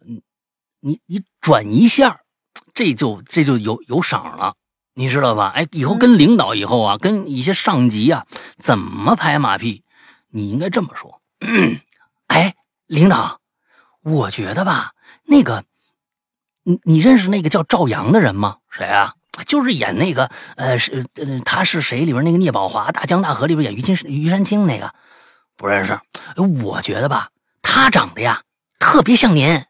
[0.80, 2.22] 你你转一下，
[2.74, 4.56] 这就这就有有赏了，
[4.94, 5.52] 你知道吧？
[5.56, 8.26] 哎，以后跟领导以后啊，跟一些上级啊，
[8.58, 9.84] 怎么拍马屁？
[10.30, 11.22] 你应该这么说，
[12.28, 12.56] 哎，
[12.88, 13.40] 领导，
[14.04, 14.94] 我觉得吧，
[15.26, 15.66] 那个，
[16.64, 18.58] 你你认识那个叫赵阳的人吗？
[18.70, 19.14] 谁啊？
[19.48, 24.94] 就是演那个，呃，是呃，他是谁里边那个聂宝华《大江大河》里边演于金于山青那个，
[25.58, 26.00] 不认识。
[26.64, 27.30] 我觉得吧，
[27.62, 28.44] 他长得呀
[28.80, 29.66] 特别像您，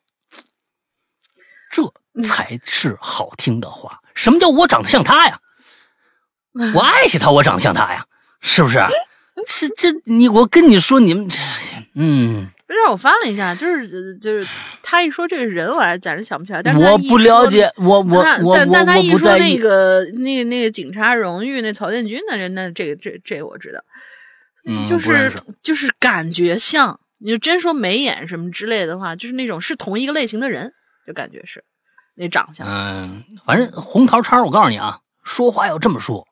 [1.72, 1.94] 这
[2.24, 4.02] 才是好听的话。
[4.14, 5.40] 什么叫我长得像他呀？
[6.76, 8.06] 我爱惜他，我长得像他呀，
[8.41, 8.84] 是不是？
[9.48, 11.40] 是这你我跟你说，你们这，
[11.95, 14.47] 嗯，不是我翻了一下，就是就是
[14.81, 16.63] 他一说这个人，我还暂时想不起来。
[16.63, 23.79] 但是我不了解，我我我但但他一说那个那个那个警察荣誉那曹建军的人，那这个这这我知道，
[24.67, 25.31] 嗯，就是
[25.61, 30.73] 就是感觉像，你就真说眉眼什么之类的话，就是那种是同一个类型的人，
[31.05, 31.63] 就感觉是
[32.15, 32.67] 那长相。
[32.67, 36.27] 嗯，反正红桃叉，我告诉你啊，说话要这么说。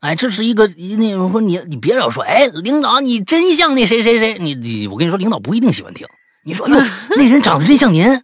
[0.00, 6.06] 哎，这是一个那种说你你别老说，哎，领导你真像那谁谁谁，你你我跟你说，领导不一定喜欢听。
[6.44, 6.76] 你说哟，
[7.16, 8.22] 那人长得真像您，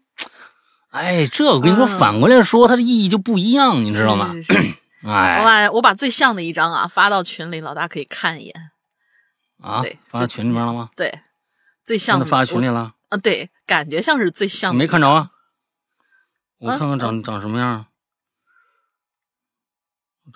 [0.90, 4.34] 哎，这我跟你说，反过来说，它的意义就不一样，你知道吗？
[5.04, 8.54] 哎，我把我把最像的一张啊发到群里，老大可以看一眼。
[9.62, 10.88] 啊，对，发到群里面了吗？
[10.96, 11.20] 对，
[11.84, 12.94] 最像的发到群里了。
[13.10, 14.78] 啊，对，感觉像是最像的。
[14.78, 15.30] 没看着啊？
[16.58, 17.84] 我看看长长什么样。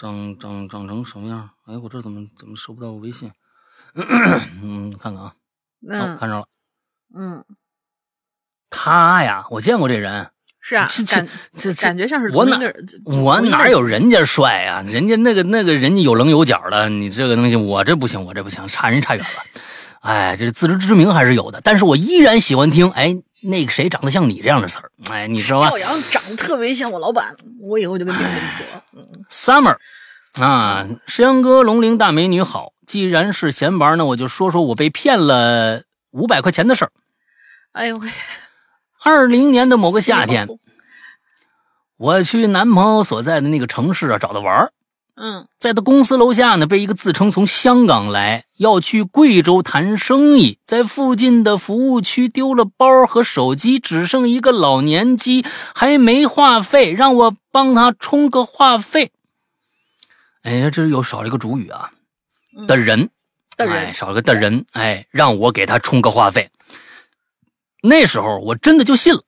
[0.00, 1.50] 长长长成什么样？
[1.66, 3.30] 哎，我这怎么怎么收不到微信？
[4.62, 5.34] 嗯，看看啊，
[5.86, 6.46] 嗯，看着了，
[7.14, 7.44] 嗯，
[8.70, 12.58] 他呀，我见过这人，是啊，这这感觉像是我哪
[13.04, 14.82] 我哪有人家帅呀？
[14.86, 19.42] 人家那个那个人家有棱有角的，你这个东西我这不行，我这不行，差人差远了。
[20.00, 22.90] 哎，这自知之明还是有的，但是我依然喜欢听。
[22.92, 24.90] 哎，那个谁长得像你这样的词儿？
[25.10, 25.70] 哎，你知道吧？
[25.70, 28.82] 赵阳长得特别像我老板，我以后就跟别人这么说。
[28.96, 29.76] 嗯，Summer，
[30.42, 32.72] 啊，石阳哥，龙陵大美女好。
[32.86, 36.92] 既然是闲玩呢，我就说说我被骗了五百块钱的事儿。
[37.72, 38.10] 哎呦喂！
[39.02, 40.48] 二零年的某个夏天，
[41.96, 44.72] 我去男朋友所在的那个城市啊找他玩儿。
[45.22, 55.44] 嗯，在他公司楼下呢，被一个自称从香港来要去贵州谈生意，在附近的服务区丢了包和手机，只剩一个老年机，
[55.74, 59.12] 还没话费，让我帮他充个话费。
[60.40, 61.90] 哎，这又少了一个主语啊，
[62.66, 63.10] 的人，
[63.58, 66.50] 的人，哎，少了个的人，哎，让我给他充个话费。
[67.82, 69.22] 那时候我真的就信了。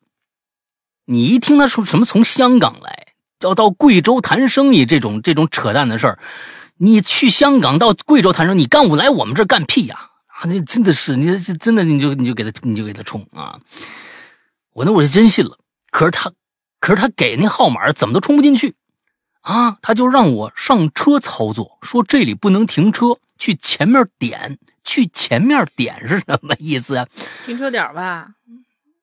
[1.04, 3.01] 你一听他说什么从香港来。
[3.42, 6.18] 要到贵州谈生意这种这种扯淡的事儿，
[6.76, 10.10] 你去香港到贵州谈生意，你干我来我们这儿干屁呀？
[10.26, 13.60] 啊，你真的是，你真的你就你就给他你就给他充啊！
[14.72, 15.58] 我那我是真信了，
[15.90, 16.32] 可是他，
[16.80, 18.74] 可是他给那号码怎么都充不进去
[19.42, 19.76] 啊？
[19.82, 27.06] 他就让我上车操作，说这里不能停车，去前面点，去前面点是什么意思啊？
[27.44, 28.30] 停车点吧，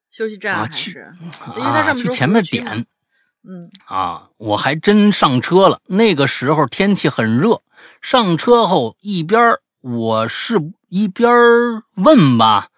[0.10, 1.14] 休息站还是？
[1.62, 2.86] 啊，去前面点。
[3.44, 5.80] 嗯啊，我还真上车了。
[5.88, 7.62] 那个时候天气很热，
[8.02, 10.56] 上车后一边我是
[10.88, 11.30] 一边
[11.96, 12.69] 问吧。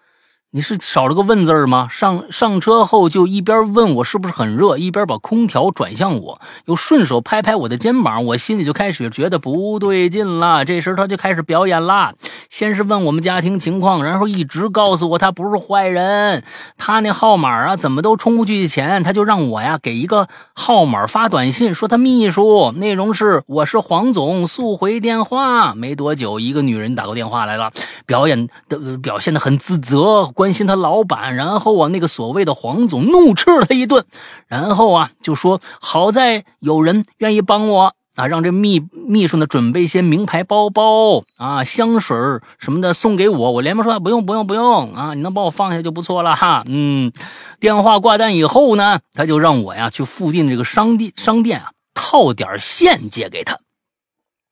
[0.54, 1.88] 你是少了个问字吗？
[1.90, 10.62] 上上车后就一边问我是不是很热，一边把空调转向我，又顺手拍拍我的肩膀，我心里就开始觉得不对劲了。
[10.66, 12.12] 这时他就开始表演了，
[12.50, 16.44] 先是问我们家庭情况，然后一直告诉我他不是坏人，
[16.76, 25.74] 他那号码啊怎么都充不去钱，他就让我呀给一个号码发短信，说他秘书，内容是我是黄总，速回电话。
[25.74, 27.72] 没多久，一个女人打过电话来了，
[28.04, 30.30] 表演的表现的很自责。
[30.42, 34.04] 关心他老板，然后啊，那个所谓的黄总怒斥了他一顿，
[34.48, 42.18] 然后啊，就说好在有人愿意帮我啊，让这秘秘书呢准备一些名牌包包啊、香水
[42.58, 43.52] 什么的送给我。
[43.52, 46.64] 我连忙说不用不用不用啊，你能帮我放下就不错了哈。
[46.66, 47.12] 嗯，
[47.60, 53.60] 电话挂断以后呢，他就让我呀去附近这个商店商店啊套点现借给他。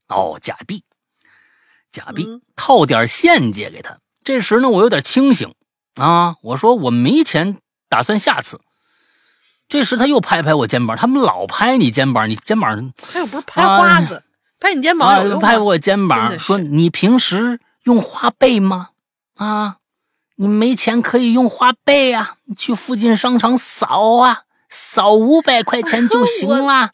[0.06, 0.84] 哦，假币，
[1.90, 3.98] 假币，套点现借给他。
[4.22, 5.52] 这时呢，我有点清醒。
[6.00, 6.36] 啊！
[6.42, 7.58] 我说我没钱，
[7.88, 8.60] 打算下次。
[9.68, 14.24] 这时他又拍拍我肩膀，他们老拍你肩膀，你肩膀他又不是拍花子，
[14.58, 18.88] 拍你肩膀有拍我肩膀说：“你平时用花呗吗？
[19.36, 19.76] 啊，
[20.36, 26.90] 你没钱可以用花呗啊，去附近商场扫啊，扫五百块钱就行 啦。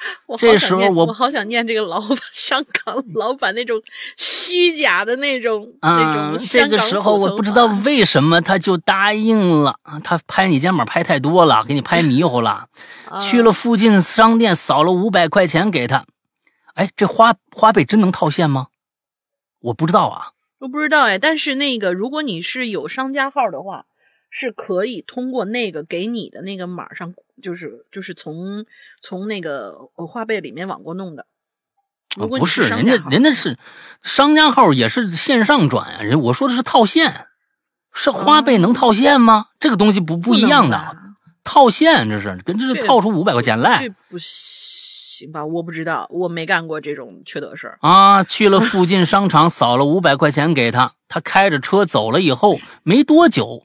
[0.38, 3.80] 这时候我好想念这个老板，香港老板那种
[4.16, 6.38] 虚假的那种那种。
[6.50, 12.68] 这个时候我不知道为什么他就答应了啊，他拍你肩膀拍太多了，给你拍迷糊了。
[13.20, 16.06] 去了附近商店扫了五百块钱给他，
[16.74, 18.68] 哎，这花花呗真能套现吗？
[19.60, 21.18] 我不知道啊，我不知道哎。
[21.18, 23.84] 但是那个如果你是有商家号的话，
[24.30, 27.12] 是可以通过那个给你的那个码上。
[27.40, 28.64] 就是就是从
[29.02, 31.26] 从那个花呗里面往过弄的，
[32.16, 33.58] 不是人家人家是
[34.02, 37.26] 商家号也是线上转啊，人我说的是套现，
[37.92, 39.46] 是花呗能套现吗？
[39.58, 40.96] 这个东西不不一样的，
[41.44, 45.44] 套现这是跟这是套出五百块钱来，这不行吧？
[45.44, 48.24] 我不知道，我没干过这种缺德事儿啊。
[48.24, 53.64] 去了附近商场扫了五百块钱给他，他开着车走了以后没多久，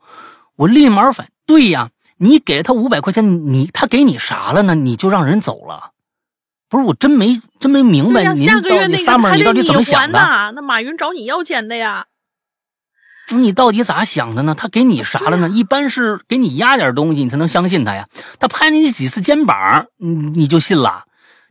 [0.57, 1.91] 我立马反对呀。
[2.17, 4.75] 你给他五百块钱，你他给你啥了呢？
[4.75, 5.91] 你就让人走了？
[6.67, 10.19] 不是我真没真没明白，您到底三妹，你到底怎么想的？
[10.55, 12.07] 那马云找你要钱的呀？
[13.35, 14.55] 你到底咋想的呢？
[14.55, 15.49] 他给你啥了呢？
[15.49, 18.07] 一般是给你压点东西，你才能相信他呀。
[18.39, 21.05] 他拍你几次肩膀，你你就信了？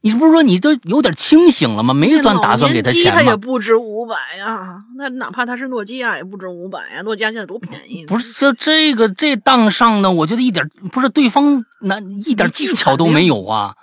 [0.05, 1.95] 你不是说你都有点清醒了吗？
[1.95, 7.01] 没算打算给他钱也不值五百呀，那哪怕他是诺基亚也不值五百呀。
[7.01, 8.05] 诺基亚现在多便宜？
[8.05, 13.75] 不是，就这个这当上的，我觉得一点不是对方那一点技巧都没有啊。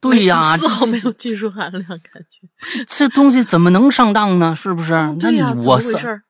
[0.00, 4.54] 对呀，丝毫没有技术含量，感觉这东西怎么能上当呢？
[4.54, 4.92] 是不是？
[5.18, 6.22] 那你我是。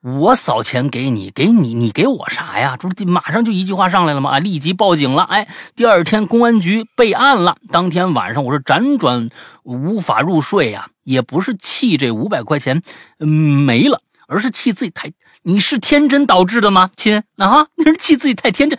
[0.00, 2.76] 我扫钱给你，给你，你给我啥呀？
[2.78, 4.30] 这不马上就一句话上来了吗？
[4.30, 5.24] 啊，立即报警了。
[5.24, 7.56] 哎，第二天公安局备案了。
[7.72, 9.28] 当天晚上我是辗转
[9.64, 12.80] 无法入睡呀，也不是气这五百块钱
[13.18, 13.98] 没了，
[14.28, 15.10] 而是气自己太……
[15.42, 17.24] 你是天真导致的吗，亲？
[17.36, 18.78] 啊，你是气自己太天真，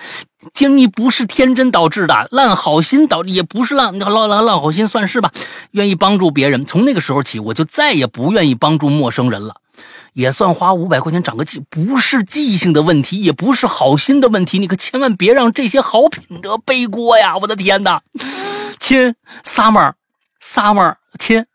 [0.54, 5.32] 天，你不是天真导致的，烂好心导，也不是烂烂烂烂好心算是吧？
[5.72, 9.56] 愿意帮助别人，从那个时候起，我就再也不愿意帮助陌生人了。
[10.14, 17.38] 也算花五百块钱长个记，不是记性的问题，也不是好心的问题，你可千万别让这些好品德背锅呀！
[17.38, 18.02] 我的天哪，
[18.80, 21.46] 亲，summer，summer，亲，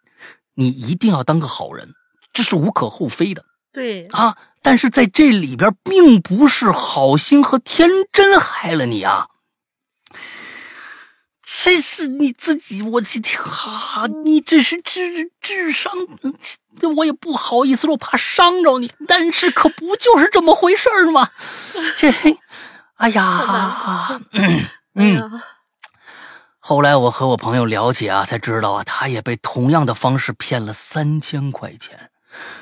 [0.54, 1.94] 你一定要当个好人，
[2.32, 3.44] 这是无可厚非的。
[3.72, 9.26] 对啊，但是在这里边，并不是好心和天真害了你啊。
[11.46, 15.92] 这是你自己，我这哈，你这是智智商，
[16.96, 21.30] 我也不好意思说，怕伤着你，但是可不就是这么回事吗？
[21.96, 22.10] 这，
[22.96, 24.20] 哎呀，
[24.94, 25.42] 嗯，
[26.58, 32.10] 后来我和我朋友了解啊，才知道啊，他也被同样的方式骗了三千块钱。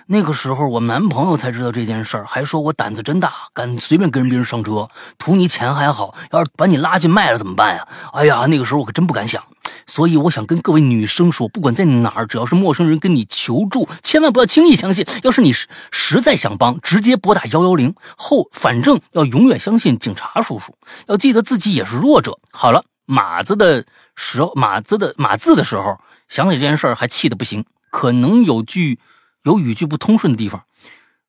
[0.07, 4.89] 那个时候，我男朋友才知道这件事儿，还说我胆子真大，敢随便跟别人上车，
[5.19, 7.87] 图你钱还好，要是把你拉去卖了怎么办呀？
[8.13, 9.43] 哎呀，那个时候我可真不敢想。
[9.85, 15.05] 所以我想跟各位女生说，不管在哪儿，只要是陌生人跟你求助，千万不要轻易相信。
[15.23, 20.77] 要是你实在想帮，直接拨打幺幺零后，反正要永远相信警察叔叔，
[21.09, 22.39] 要记得自己也是弱者。
[22.53, 23.85] 好了，码子的
[24.15, 29.01] 时候，码子的码字的时候，想起这件事儿还气得不行，可能有句。
[29.45, 30.65] 有语句不通顺的地方，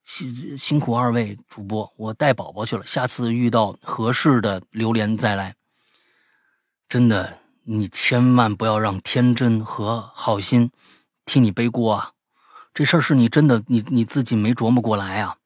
[0.03, 2.85] 辛辛苦二位主播，我带宝宝去了。
[2.85, 5.56] 下次遇到合适的榴莲再来。
[6.88, 10.69] 真的，你千万不要让天真和好心
[11.26, 12.11] 替你背锅啊！
[12.72, 15.38] 这事儿是你真的，你你自己没琢磨过来啊，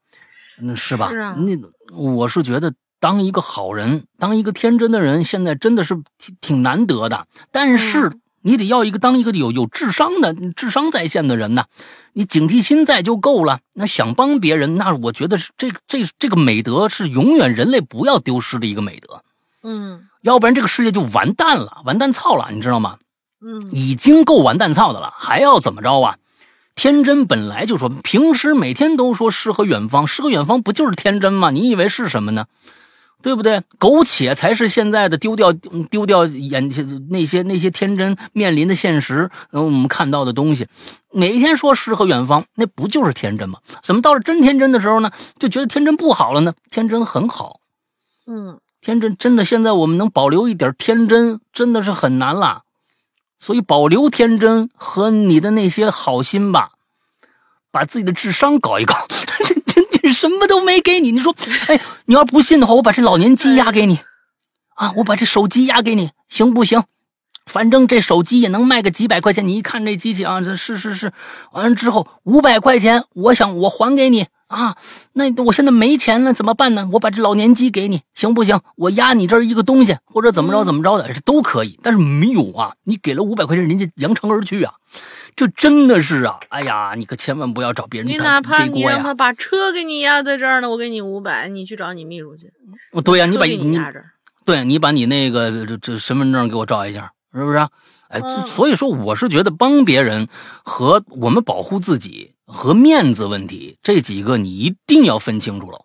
[0.60, 1.10] 那是吧？
[1.10, 1.38] 是啊。
[1.38, 1.57] 那
[1.95, 7.27] 我是觉得，当一个好人，当一个天真的人，现在真的是挺挺难得的。
[7.49, 8.11] 但是。
[8.48, 11.65] 你得要一个当一个有有智商的、智商在线的人呢，
[12.14, 13.60] 你警惕心在就够了。
[13.74, 19.22] 那想帮别人，那我觉得是这这这个美德是永远人类不要丢失的一个美德。
[19.64, 22.99] 嗯，要不然这个世界就完蛋了，完蛋操了，你知道吗？
[23.41, 26.15] 嗯，已经够完蛋操的了，还要怎么着啊？
[26.74, 31.52] 天真本来就说，平时每天都说诗和远方，诗和远方不就是天真吗？
[31.52, 32.45] 你以为是什么呢？
[33.22, 33.61] 对不对？
[33.80, 35.52] 苟且才是现在的丢掉
[35.89, 40.68] 丢掉眼前那些那些天真面临的现实，我们看到的东西。
[41.14, 43.60] 哪一天说诗和远方，那不就是天真吗？
[43.81, 46.53] 怎么到了真天真的时候呢，就觉得天真不好了呢？
[46.69, 47.60] 天真很好，
[48.27, 52.61] 嗯，天真真的现在我们能保留一点天真，真的是很难了。
[53.39, 56.72] 所以保留天真和你的那些好心吧，
[57.72, 58.95] 把自己的智商搞一搞。
[60.12, 61.36] 什么都没给你，你说，
[61.68, 64.00] 哎，你要不信的话，我把这老年机押给你，
[64.76, 66.84] 啊，我把这手机押给你，行不行？
[67.48, 69.48] 反正这手机也能卖个几百块钱。
[69.48, 71.11] 你一看这机器啊，这是是是，
[71.52, 74.76] 完了之后五百块钱，我想我还给你啊。
[75.14, 76.88] 那我现在没钱了，怎么办呢？
[76.94, 78.60] 我把这老年机给你，行不行？
[78.76, 81.80] 我压你这儿一个东西，或者怎么着怎么着的，这都可以。
[81.82, 84.74] 但是没有啊，你给了五百块钱，人家扬长而去啊。
[85.36, 92.52] 这真的是啊，哎呀，你可千万不要找别人你哪怕你让他把车给你压在这儿呢，我给你五百，你去找你秘书去。
[93.03, 94.11] 对呀，你把你压这儿，
[94.45, 97.58] 对你把你那个这这身份证给我照一下，是不是？
[98.10, 100.28] 哎，所以说我是觉得帮别人
[100.64, 105.82] 和我们保护自己和面子问题这几个你一定要分清楚了。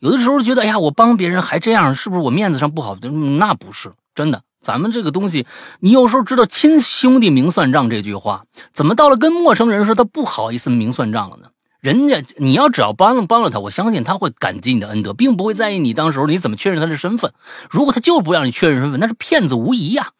[0.00, 2.96] 有的时候觉得，哎呀，我帮别人还这样，是不是我面子上不好？
[3.38, 4.42] 那不是真的。
[4.62, 5.46] 咱们这个东西，
[5.80, 11.48] 你有时候知道“亲兄弟明算账”这句话，怎么到了跟陌生人时，他不好意思明算账了呢？
[11.80, 17.32] 人家你要只要帮了帮了他，我相信他会感激你的恩德，并不会在意你当时候你怎么确认他的身份。
[17.70, 20.10] 如果他就不让你确认身份，那是骗子无疑呀，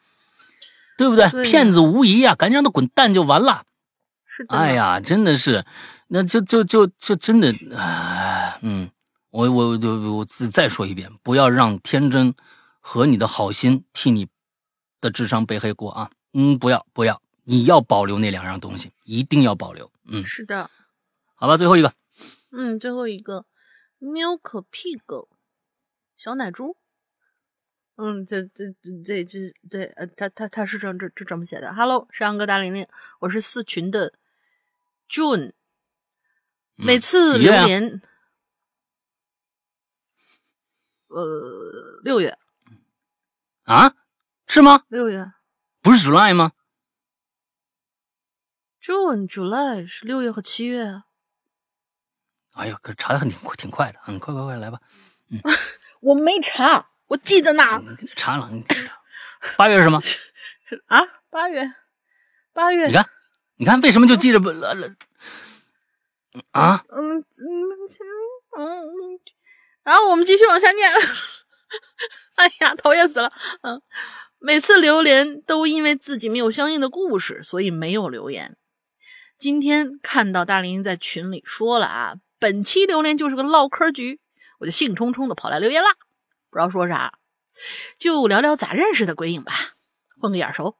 [1.01, 1.43] 对不对？
[1.43, 3.65] 骗子无疑呀，赶紧让他滚蛋就完了。
[4.25, 4.55] 是的。
[4.55, 5.65] 哎呀，真的是，
[6.07, 8.89] 那就就就就真的，啊，嗯，
[9.31, 12.33] 我我我我再说一遍，不要让天真。
[12.83, 14.27] 和你的好心替你
[14.99, 16.09] 的智商背黑锅啊！
[16.33, 19.91] 嗯，不要不要，你要保留那两样东西，一定要保留。
[20.07, 20.67] 嗯，是的，
[21.35, 21.93] 好吧，最后一个，
[22.51, 23.45] 嗯，最后一个
[23.99, 25.27] ，Milk Pig，
[26.17, 26.75] 小奶猪。
[27.95, 28.65] 嗯，这这
[29.03, 31.73] 这这这呃，他他他是这这这这么写的。
[31.73, 32.87] Hello，山羊哥大玲玲，
[33.19, 34.13] 我是四群的
[35.09, 35.53] June，
[36.75, 38.01] 每次留言，
[41.07, 42.37] 呃，六月。
[43.63, 43.95] 啊，
[44.47, 44.85] 是吗？
[44.87, 45.31] 六月
[45.81, 46.53] 不是 July 吗
[48.81, 51.05] ？June、July 是六月和七月啊。
[52.53, 54.81] 哎呀，可查的很挺挺快的，嗯，快快快来吧。
[55.29, 55.39] 嗯，
[56.01, 57.83] 我没查，我记得呢。
[58.15, 58.49] 查了，
[59.57, 59.99] 八月是什么？
[60.87, 61.73] 啊，八月，
[62.53, 62.87] 八月。
[62.87, 63.09] 你看，
[63.57, 64.95] 你看，为什么就记着不了了？
[66.51, 66.85] 啊？
[66.87, 67.25] 嗯嗯
[68.57, 69.19] 嗯，
[69.83, 70.89] 然后我们继续往下念。
[72.35, 73.33] 哎呀，讨厌死了！
[73.63, 73.81] 嗯，
[74.39, 78.55] 每次留言都因为自己没有相应的故事，所以没有留言。
[79.37, 84.21] 今天看到大林在群里说了啊，本期榴莲就是个唠嗑局，
[84.59, 85.89] 我就兴冲冲的跑来留言啦。
[86.51, 87.17] 不知道说啥，
[87.97, 89.53] 就聊聊咋认识的鬼影吧，
[90.19, 90.75] 混个眼熟。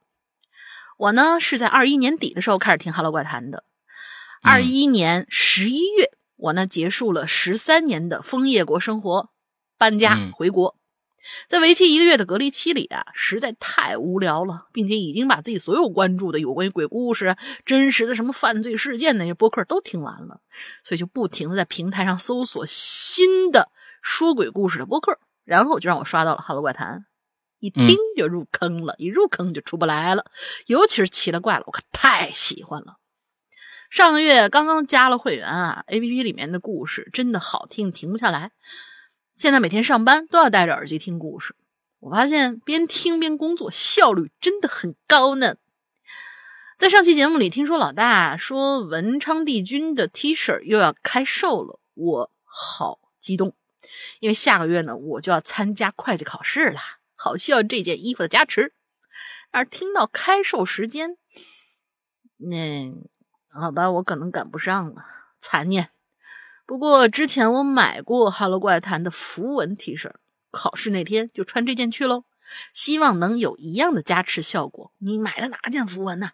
[0.98, 3.64] 我呢是在二一年底的时候开始听《哈喽怪谈》的，
[4.44, 9.32] 二一年十一月，我呢结束了十三年的枫叶国生活。
[9.78, 10.78] 搬家回国，
[11.48, 17.36] 在为期一个月的隔离期里啊，实在太无聊了，并且已经把自己所有关注的有关于鬼故事、
[17.66, 20.40] 真实的什么犯罪事件那些播客都听完了，
[20.84, 23.72] 所以就不停的在平台上搜索新的
[24.04, 25.18] 说鬼故事的播客，
[25.52, 27.00] 然后就让我刷到了《哈喽怪谈》，
[27.60, 30.32] 一听就入坑了，一入坑就出不来了，
[30.66, 32.96] 尤其是奇了怪了，我可太喜欢了。
[33.90, 38.52] 上个月刚刚加了会员啊，A P P 里面的故事真的好听，停不下来。
[39.36, 41.54] 现在每天上班都要戴着耳机听故事，
[42.00, 45.56] 我发现边听边工作效率真的很高呢。
[46.78, 53.54] 在上期节目里听说老大说文昌帝君的 T 恤又要开售了，我好激动，
[54.20, 56.80] 因为下个月呢我就要参加会计考试了，
[57.16, 58.74] 好需要这件衣服的加持。
[59.52, 61.18] 而听到开售时间，
[62.38, 62.94] 那
[63.50, 65.04] 好吧，我可能赶不上了，
[65.40, 65.90] 残念。
[66.66, 70.14] 不过之前我买过《哈喽怪谈》的符文 T 恤，
[70.52, 72.24] 考试那天就穿这件去喽，
[72.72, 74.94] 希望能有一样的加持效果。
[75.00, 76.32] 你买的哪件符文呢？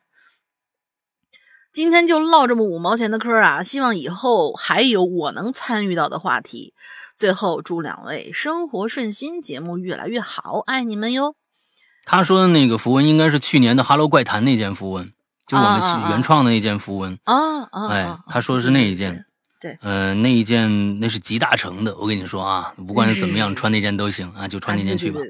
[1.77, 3.61] 今天就唠这么五毛钱的嗑啊！
[3.61, 6.73] 希望以后还有我能参与到的话题。
[7.15, 11.35] 最后祝两位生活顺心，节目越来越好，爱你们哟！
[12.03, 15.13] 他说的那个符文应该是去年的《哈喽怪谈》那件符文，
[15.45, 17.87] 就我们原创的那件符文啊啊！
[17.89, 19.23] 哎，他说的是那一件。
[19.61, 25.21] 对，嗯，那一件那是集大成的，我跟你说啊，不管是怎么样， 穿那件都行啊，就穿那件去吧。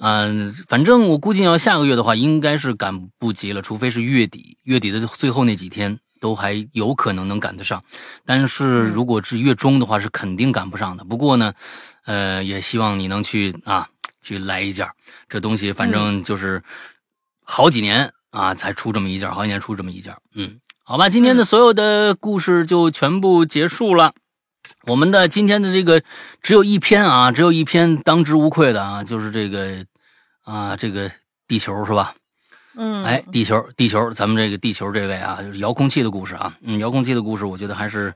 [0.00, 7.82] 嗯，反正我估计要下个月的话，应该是赶不及了，除非是月底，月底的最后那几天都还有可能能赶得上。
[8.24, 11.04] 但是如果是月中的话，是肯定赶不上的。
[11.04, 11.52] 不过呢，
[12.04, 13.88] 呃，也希望你能去啊，
[14.22, 14.88] 去来一件。
[15.28, 16.62] 这东西反正就是
[17.42, 20.60] 好几年啊才出这么一件，好几年出这么一件，嗯。
[20.86, 24.12] 好吧，今天的所有的故事就全部结束了。
[24.86, 26.02] 我们的今天的这个
[26.42, 29.84] 只有一篇啊，只有一篇当之无愧的啊，就是这个
[30.44, 31.10] 啊，这个
[31.46, 32.14] 地球是吧？
[32.76, 38.12] 嗯，哎，地球，地球，咱们这个地球这位啊，就是遥控器的故事啊，嗯，遥控器的故事，我觉得还是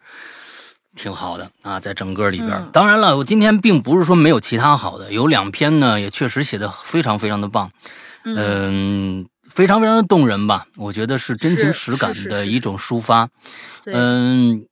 [0.96, 2.68] 挺好的啊，在整个里边。
[2.72, 7.70] 当然了，我今天并不是说没有其他好的，有两篇呢，也确实写的非常非常的棒。
[8.24, 10.66] 嗯，非常非常的动人吧？
[10.76, 13.28] 我觉得是真情实感的一种抒发。
[13.86, 14.66] 嗯，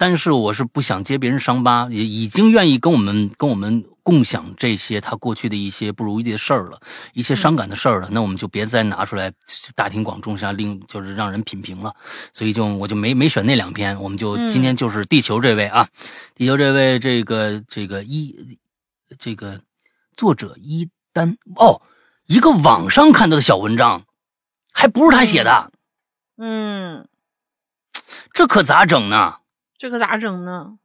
[0.00, 6.80] 但是我是不想揭别人伤疤，也已经愿意跟我们跟我们共享这些他过去的一些不如意的事儿了，
[7.12, 8.08] 一些伤感的事儿了。
[8.10, 9.30] 那我们就别再拿出来
[9.74, 11.94] 大庭广众下令，就是让人品评了。
[12.32, 15.86] 所以就我就没没选那两篇，我们就今天就是地球这位啊，
[16.34, 18.58] 地球这位这个这个一
[19.18, 19.60] 这个
[20.16, 21.82] 作者一丹哦。
[22.24, 24.04] 一个网上看到的小文章，
[24.72, 25.70] 还不是他写的，
[26.38, 27.06] 嗯，
[28.32, 29.39] 这可咋整呢？
[29.80, 30.78] 这可咋整呢？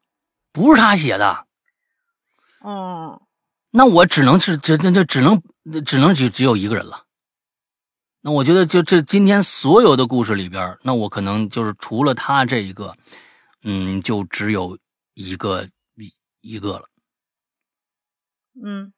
[0.53, 1.47] 不是他写的，
[2.61, 3.21] 哦，
[3.69, 5.43] 那我只能是这这这只能
[5.85, 7.03] 只能只只有一个人了。
[8.21, 12.95] 那我觉得就这今天所有的故事里边，那我可能就是除了他这一个，
[13.63, 14.79] 嗯，就只有
[15.13, 16.89] 一个一一个了，
[18.63, 18.93] 嗯，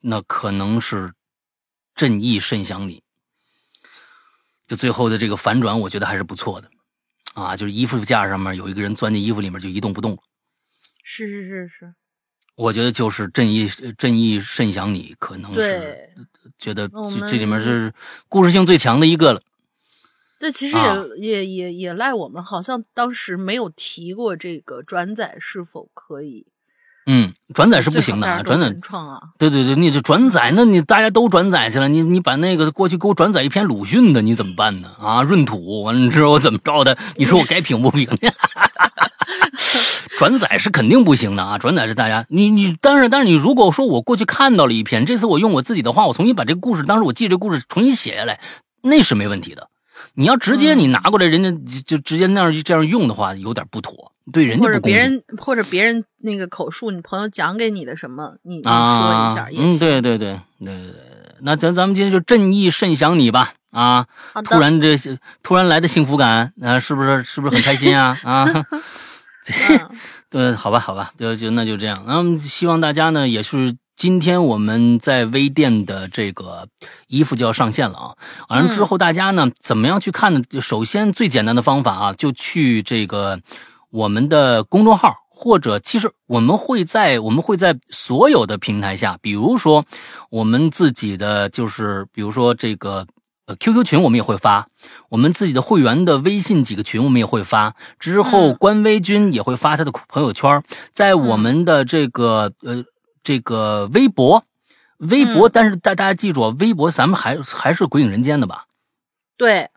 [0.00, 1.14] 那可能是。
[1.94, 3.02] 正义甚想你，
[4.66, 6.70] 就最后的这个反转，我觉得还是不错的，
[7.36, 10.18] 啊，就是衣服架上面有一个人钻进衣服里面就一动不动了。
[11.04, 11.94] 是是是是，
[12.54, 13.68] 我觉得就是正义
[13.98, 16.14] 正义甚想你，可能是
[16.58, 17.92] 觉得这这里面是
[18.30, 19.42] 故事性最强的一个了。
[20.38, 20.76] 这其实
[21.18, 26.46] 也也也也赖我们，好像当时没有提过这个转载是否可以。
[27.06, 28.74] 嗯，转载是不行的啊，转载。
[29.38, 34.90] 对对对，你这转载，那你大家都转载去了，你你把那个过去给我转载一篇鲁迅的，你怎么办呢？
[34.98, 36.98] 啊，闰土完了之后怎么着的？
[37.16, 38.08] 你说我该评不评？
[40.18, 41.58] 转载是肯定不行的啊！
[41.58, 48.40] 转载是大家，你你，但是但是你如果说我过去看到了一篇，这次我用我自己的话，我重新把这个故事，当时我记这故事重新写下来，
[48.82, 49.68] 那是没问题的。
[50.16, 54.12] 你要直接你拿过来，人家就直接那样这样用的话，有点不妥。
[54.32, 59.76] 对人家或者别人或者别人那个口述，你朋友讲给你的什么，你你说一下也行。
[59.76, 60.94] 嗯，对对对对对
[61.42, 64.06] 那咱咱们今天就正义甚想你吧啊！
[64.44, 64.96] 突然这
[65.42, 68.46] 突然来的幸福感啊，是不是是不是很开心啊啊？
[70.30, 72.04] 对，好吧好吧，就就那就这样。
[72.08, 73.76] 嗯，希望大家呢也是。
[73.96, 76.68] 今天我们在微店的这个
[77.06, 78.14] 衣服就要上线了啊！
[78.50, 80.42] 完了之后，大家呢怎么样去看呢？
[80.60, 83.40] 首先最简单的方法啊，就去这个
[83.90, 89.86] 我们的公众号，或者其实我们会在我们会在所有的平台下，比如说
[90.28, 93.06] 我们自己的就是比如说这个
[93.46, 94.66] 呃 QQ 群，我们也会发；
[95.08, 97.74] 我们自己的会员的微信几个群，我们也会发。
[97.98, 100.62] 之后官微君也会发他的朋友圈，
[100.92, 102.84] 在我们的这个呃。
[103.26, 104.44] 这个微博，
[104.98, 108.66] 微博，但是大大家记住，微博咱们还还是鬼影人间的吧？
[109.36, 109.68] 对，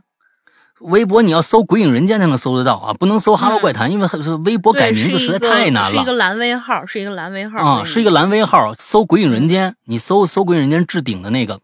[0.81, 4.07] 微博你要搜鬼影人间才能搜得到啊，不能搜哈喽怪谈，因为
[4.45, 5.89] 微博改名字实在太难了。
[5.89, 8.75] 是一个蓝微号，是一个蓝微号啊，是一个蓝微号。
[8.77, 11.59] 搜鬼影人间，你搜搜鬼影人间置顶的那个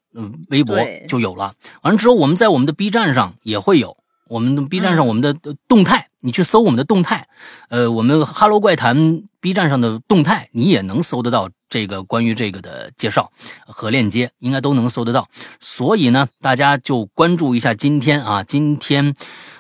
[0.50, 0.76] 微博
[1.08, 1.54] 就有了。
[1.84, 3.96] 完了之后，我们在我们的 B 站上也会有，
[4.28, 5.36] 我们的 B 站上我们的
[5.68, 6.10] 动态。
[6.26, 7.28] 你去搜我们的动态，
[7.70, 13.30] 呃，我们哈喽怪谈 B 站上的动态，你也能搜得到这个关于这个的介绍
[13.68, 15.30] 和链接，应该都能搜得到。
[15.60, 19.14] 所以呢，大家就关注一下今天啊，今天，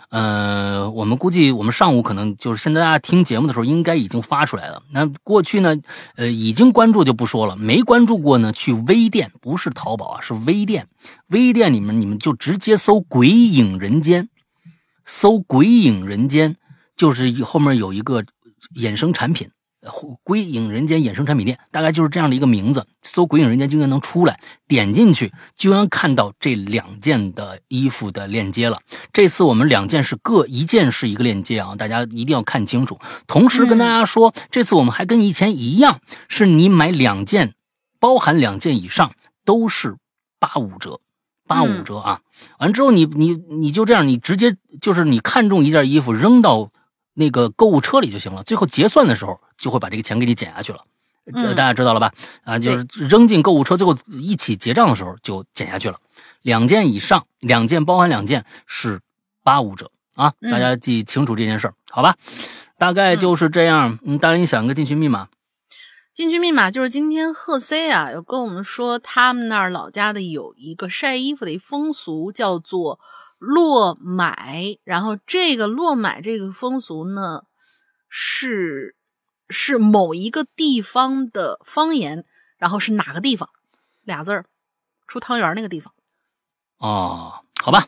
[0.09, 4.81] 呃，我们估计我们上午可能就是现在大家听节目的时候，应该已经发出来了。
[4.91, 5.75] 那过去呢，
[6.15, 10.87] 呃，已经关注就不说了，没关注过呢，去微店，不是淘宝啊，是微店，
[11.27, 14.29] 微店里面你们就直接搜“鬼影人间”。
[15.05, 16.57] 搜“鬼影人间”，
[16.97, 18.23] 就是后面有一个
[18.75, 19.49] 衍生产品
[20.23, 22.87] ，“鬼影人间”衍生产品店，大概就是这样的一个名字。
[23.03, 28.79] 搜“鬼影人间”就应该能出来，点进去就能看到这两件的衣服的链接了。
[29.13, 32.97] 这次我们两件是各一件是一个链接啊，大家一定要看清楚。
[33.27, 37.53] 同时跟大家说，这次我们还跟以前一样，是你买两件，
[37.99, 39.13] 包含两件以上
[39.45, 39.95] 都是
[40.39, 40.99] 八五折。
[41.47, 42.21] 八五折啊！
[42.59, 46.69] 完之后，你你你就这样，你直接就是你看中一件衣服扔到
[47.13, 48.43] 那个购物车里就行了。
[48.43, 50.79] 最后结算的时候，就会把这个钱给你减下去了。
[51.55, 52.13] 大家知道了吧？
[52.43, 55.97] 啊，就是扔进购物车，最后一起结账的时候就减下去了。
[56.41, 59.01] 两件以上，两件包含两件是
[59.43, 60.33] 八五折啊！
[60.51, 62.15] 大家记清楚这件事儿，好吧？
[62.77, 63.97] 大概就是这样。
[64.03, 65.27] 嗯，大人，你想个进群密码？
[66.15, 73.01] 进去密码就是今天贺 C 啊，有跟我们说他们那儿老家的有一个晒衣服的一风俗，叫做
[73.37, 74.77] 落买。
[74.85, 77.43] 然后这个落买这个风俗呢，
[78.07, 78.95] 是
[79.49, 82.23] 是某一个地方的方言，
[82.57, 83.49] 然后是哪个地方？
[84.03, 84.45] 俩字儿，
[85.07, 85.93] 出汤圆那个地方。
[86.77, 87.87] 哦，好吧。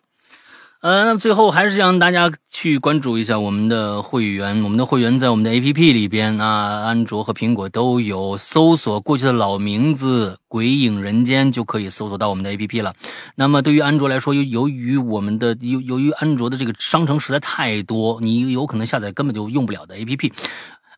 [0.80, 12.94] 呃，那么最后还是让大家去关注一下我们的会员，我们的会员在我们的 A P P 里边啊，安卓和苹果都有，搜索过去的老名字“鬼影人间”就可以搜索到我们的 A P P 了。
[13.34, 20.32] 那么对于安卓来说，由由于我们的由由于安卓的这个商城实在太多，你有可能下载根本就用不了的 A P P，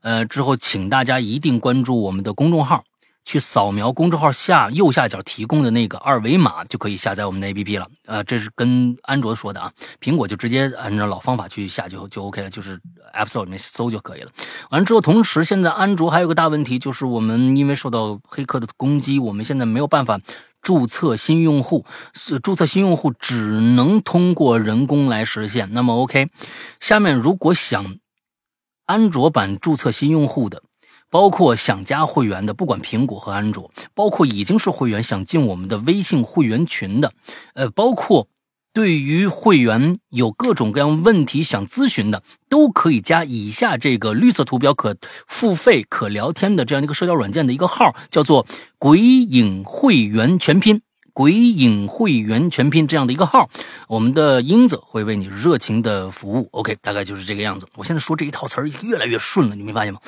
[0.02, 2.84] 呃，之后请大家一定关注我们的公众号。
[3.30, 7.86] 去扫描公众号下右下角提供的那个二维码，就可以下载我们的 APP 了。
[8.08, 12.82] 呃，这是跟安卓说的啊，苹果就直接按照老方法去下就就 OK 了，就是
[13.14, 14.32] App Store 里面搜就可以了。
[14.72, 20.20] 完了之后，同时现在安卓还有个大问题，就是我们因为受到黑客的攻击，我们现在没有办法
[20.64, 21.86] 注册新用户，
[22.42, 25.72] 注册新用户只能通过人工来实现。
[25.74, 26.30] 那么 OK，
[26.80, 27.98] 下面如果想
[28.88, 30.64] 安卓版注册新用户的。
[31.10, 37.14] 包括想加会员的，不管苹果和安卓，包括已经是会员想进我们的微信会员群的，
[37.54, 38.28] 呃，包括
[38.72, 44.96] 对于会员有各种各样问题想咨询的，都可以加以下这个绿色图标可
[45.28, 48.46] 付费可聊天的这样一个社交软件的一个号，叫做
[48.78, 50.82] “鬼影会员全拼”。
[51.20, 53.50] 鬼影会员全拼这样的一个号，
[53.90, 56.48] 我们的英子会为你热情的服务。
[56.52, 57.68] OK，大概就是这个样子。
[57.76, 60.00] 我现在说这一套词儿越来越顺了，你没发现吗？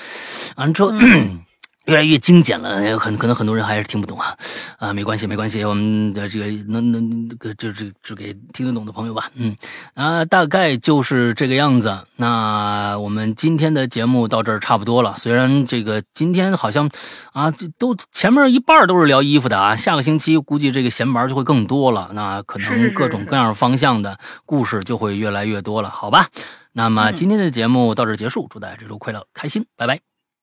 [0.56, 0.94] 完之后。
[1.92, 4.34] 越来越精简了，很可能很多人还是听不懂啊，
[4.78, 9.54] 啊，没关系，没关系，我们的这个能能个这这只给听得懂的朋友吧，嗯，
[9.94, 12.08] 啊，大概就是这个样子。
[12.16, 16.90] 那我们今天的节目到这儿差不多了，虽然这个今天好像
[17.34, 26.28] 啊，这都前面一半都是聊衣服的啊，下个星期估计这个闲玩就会更多了，那可能各种各样方向的故事就会越来越多了，好吧？
[26.72, 30.00] 那么今天的节目到这儿结束，祝大家这周快乐开心，拜拜，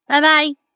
[0.06, 0.67] 拜拜。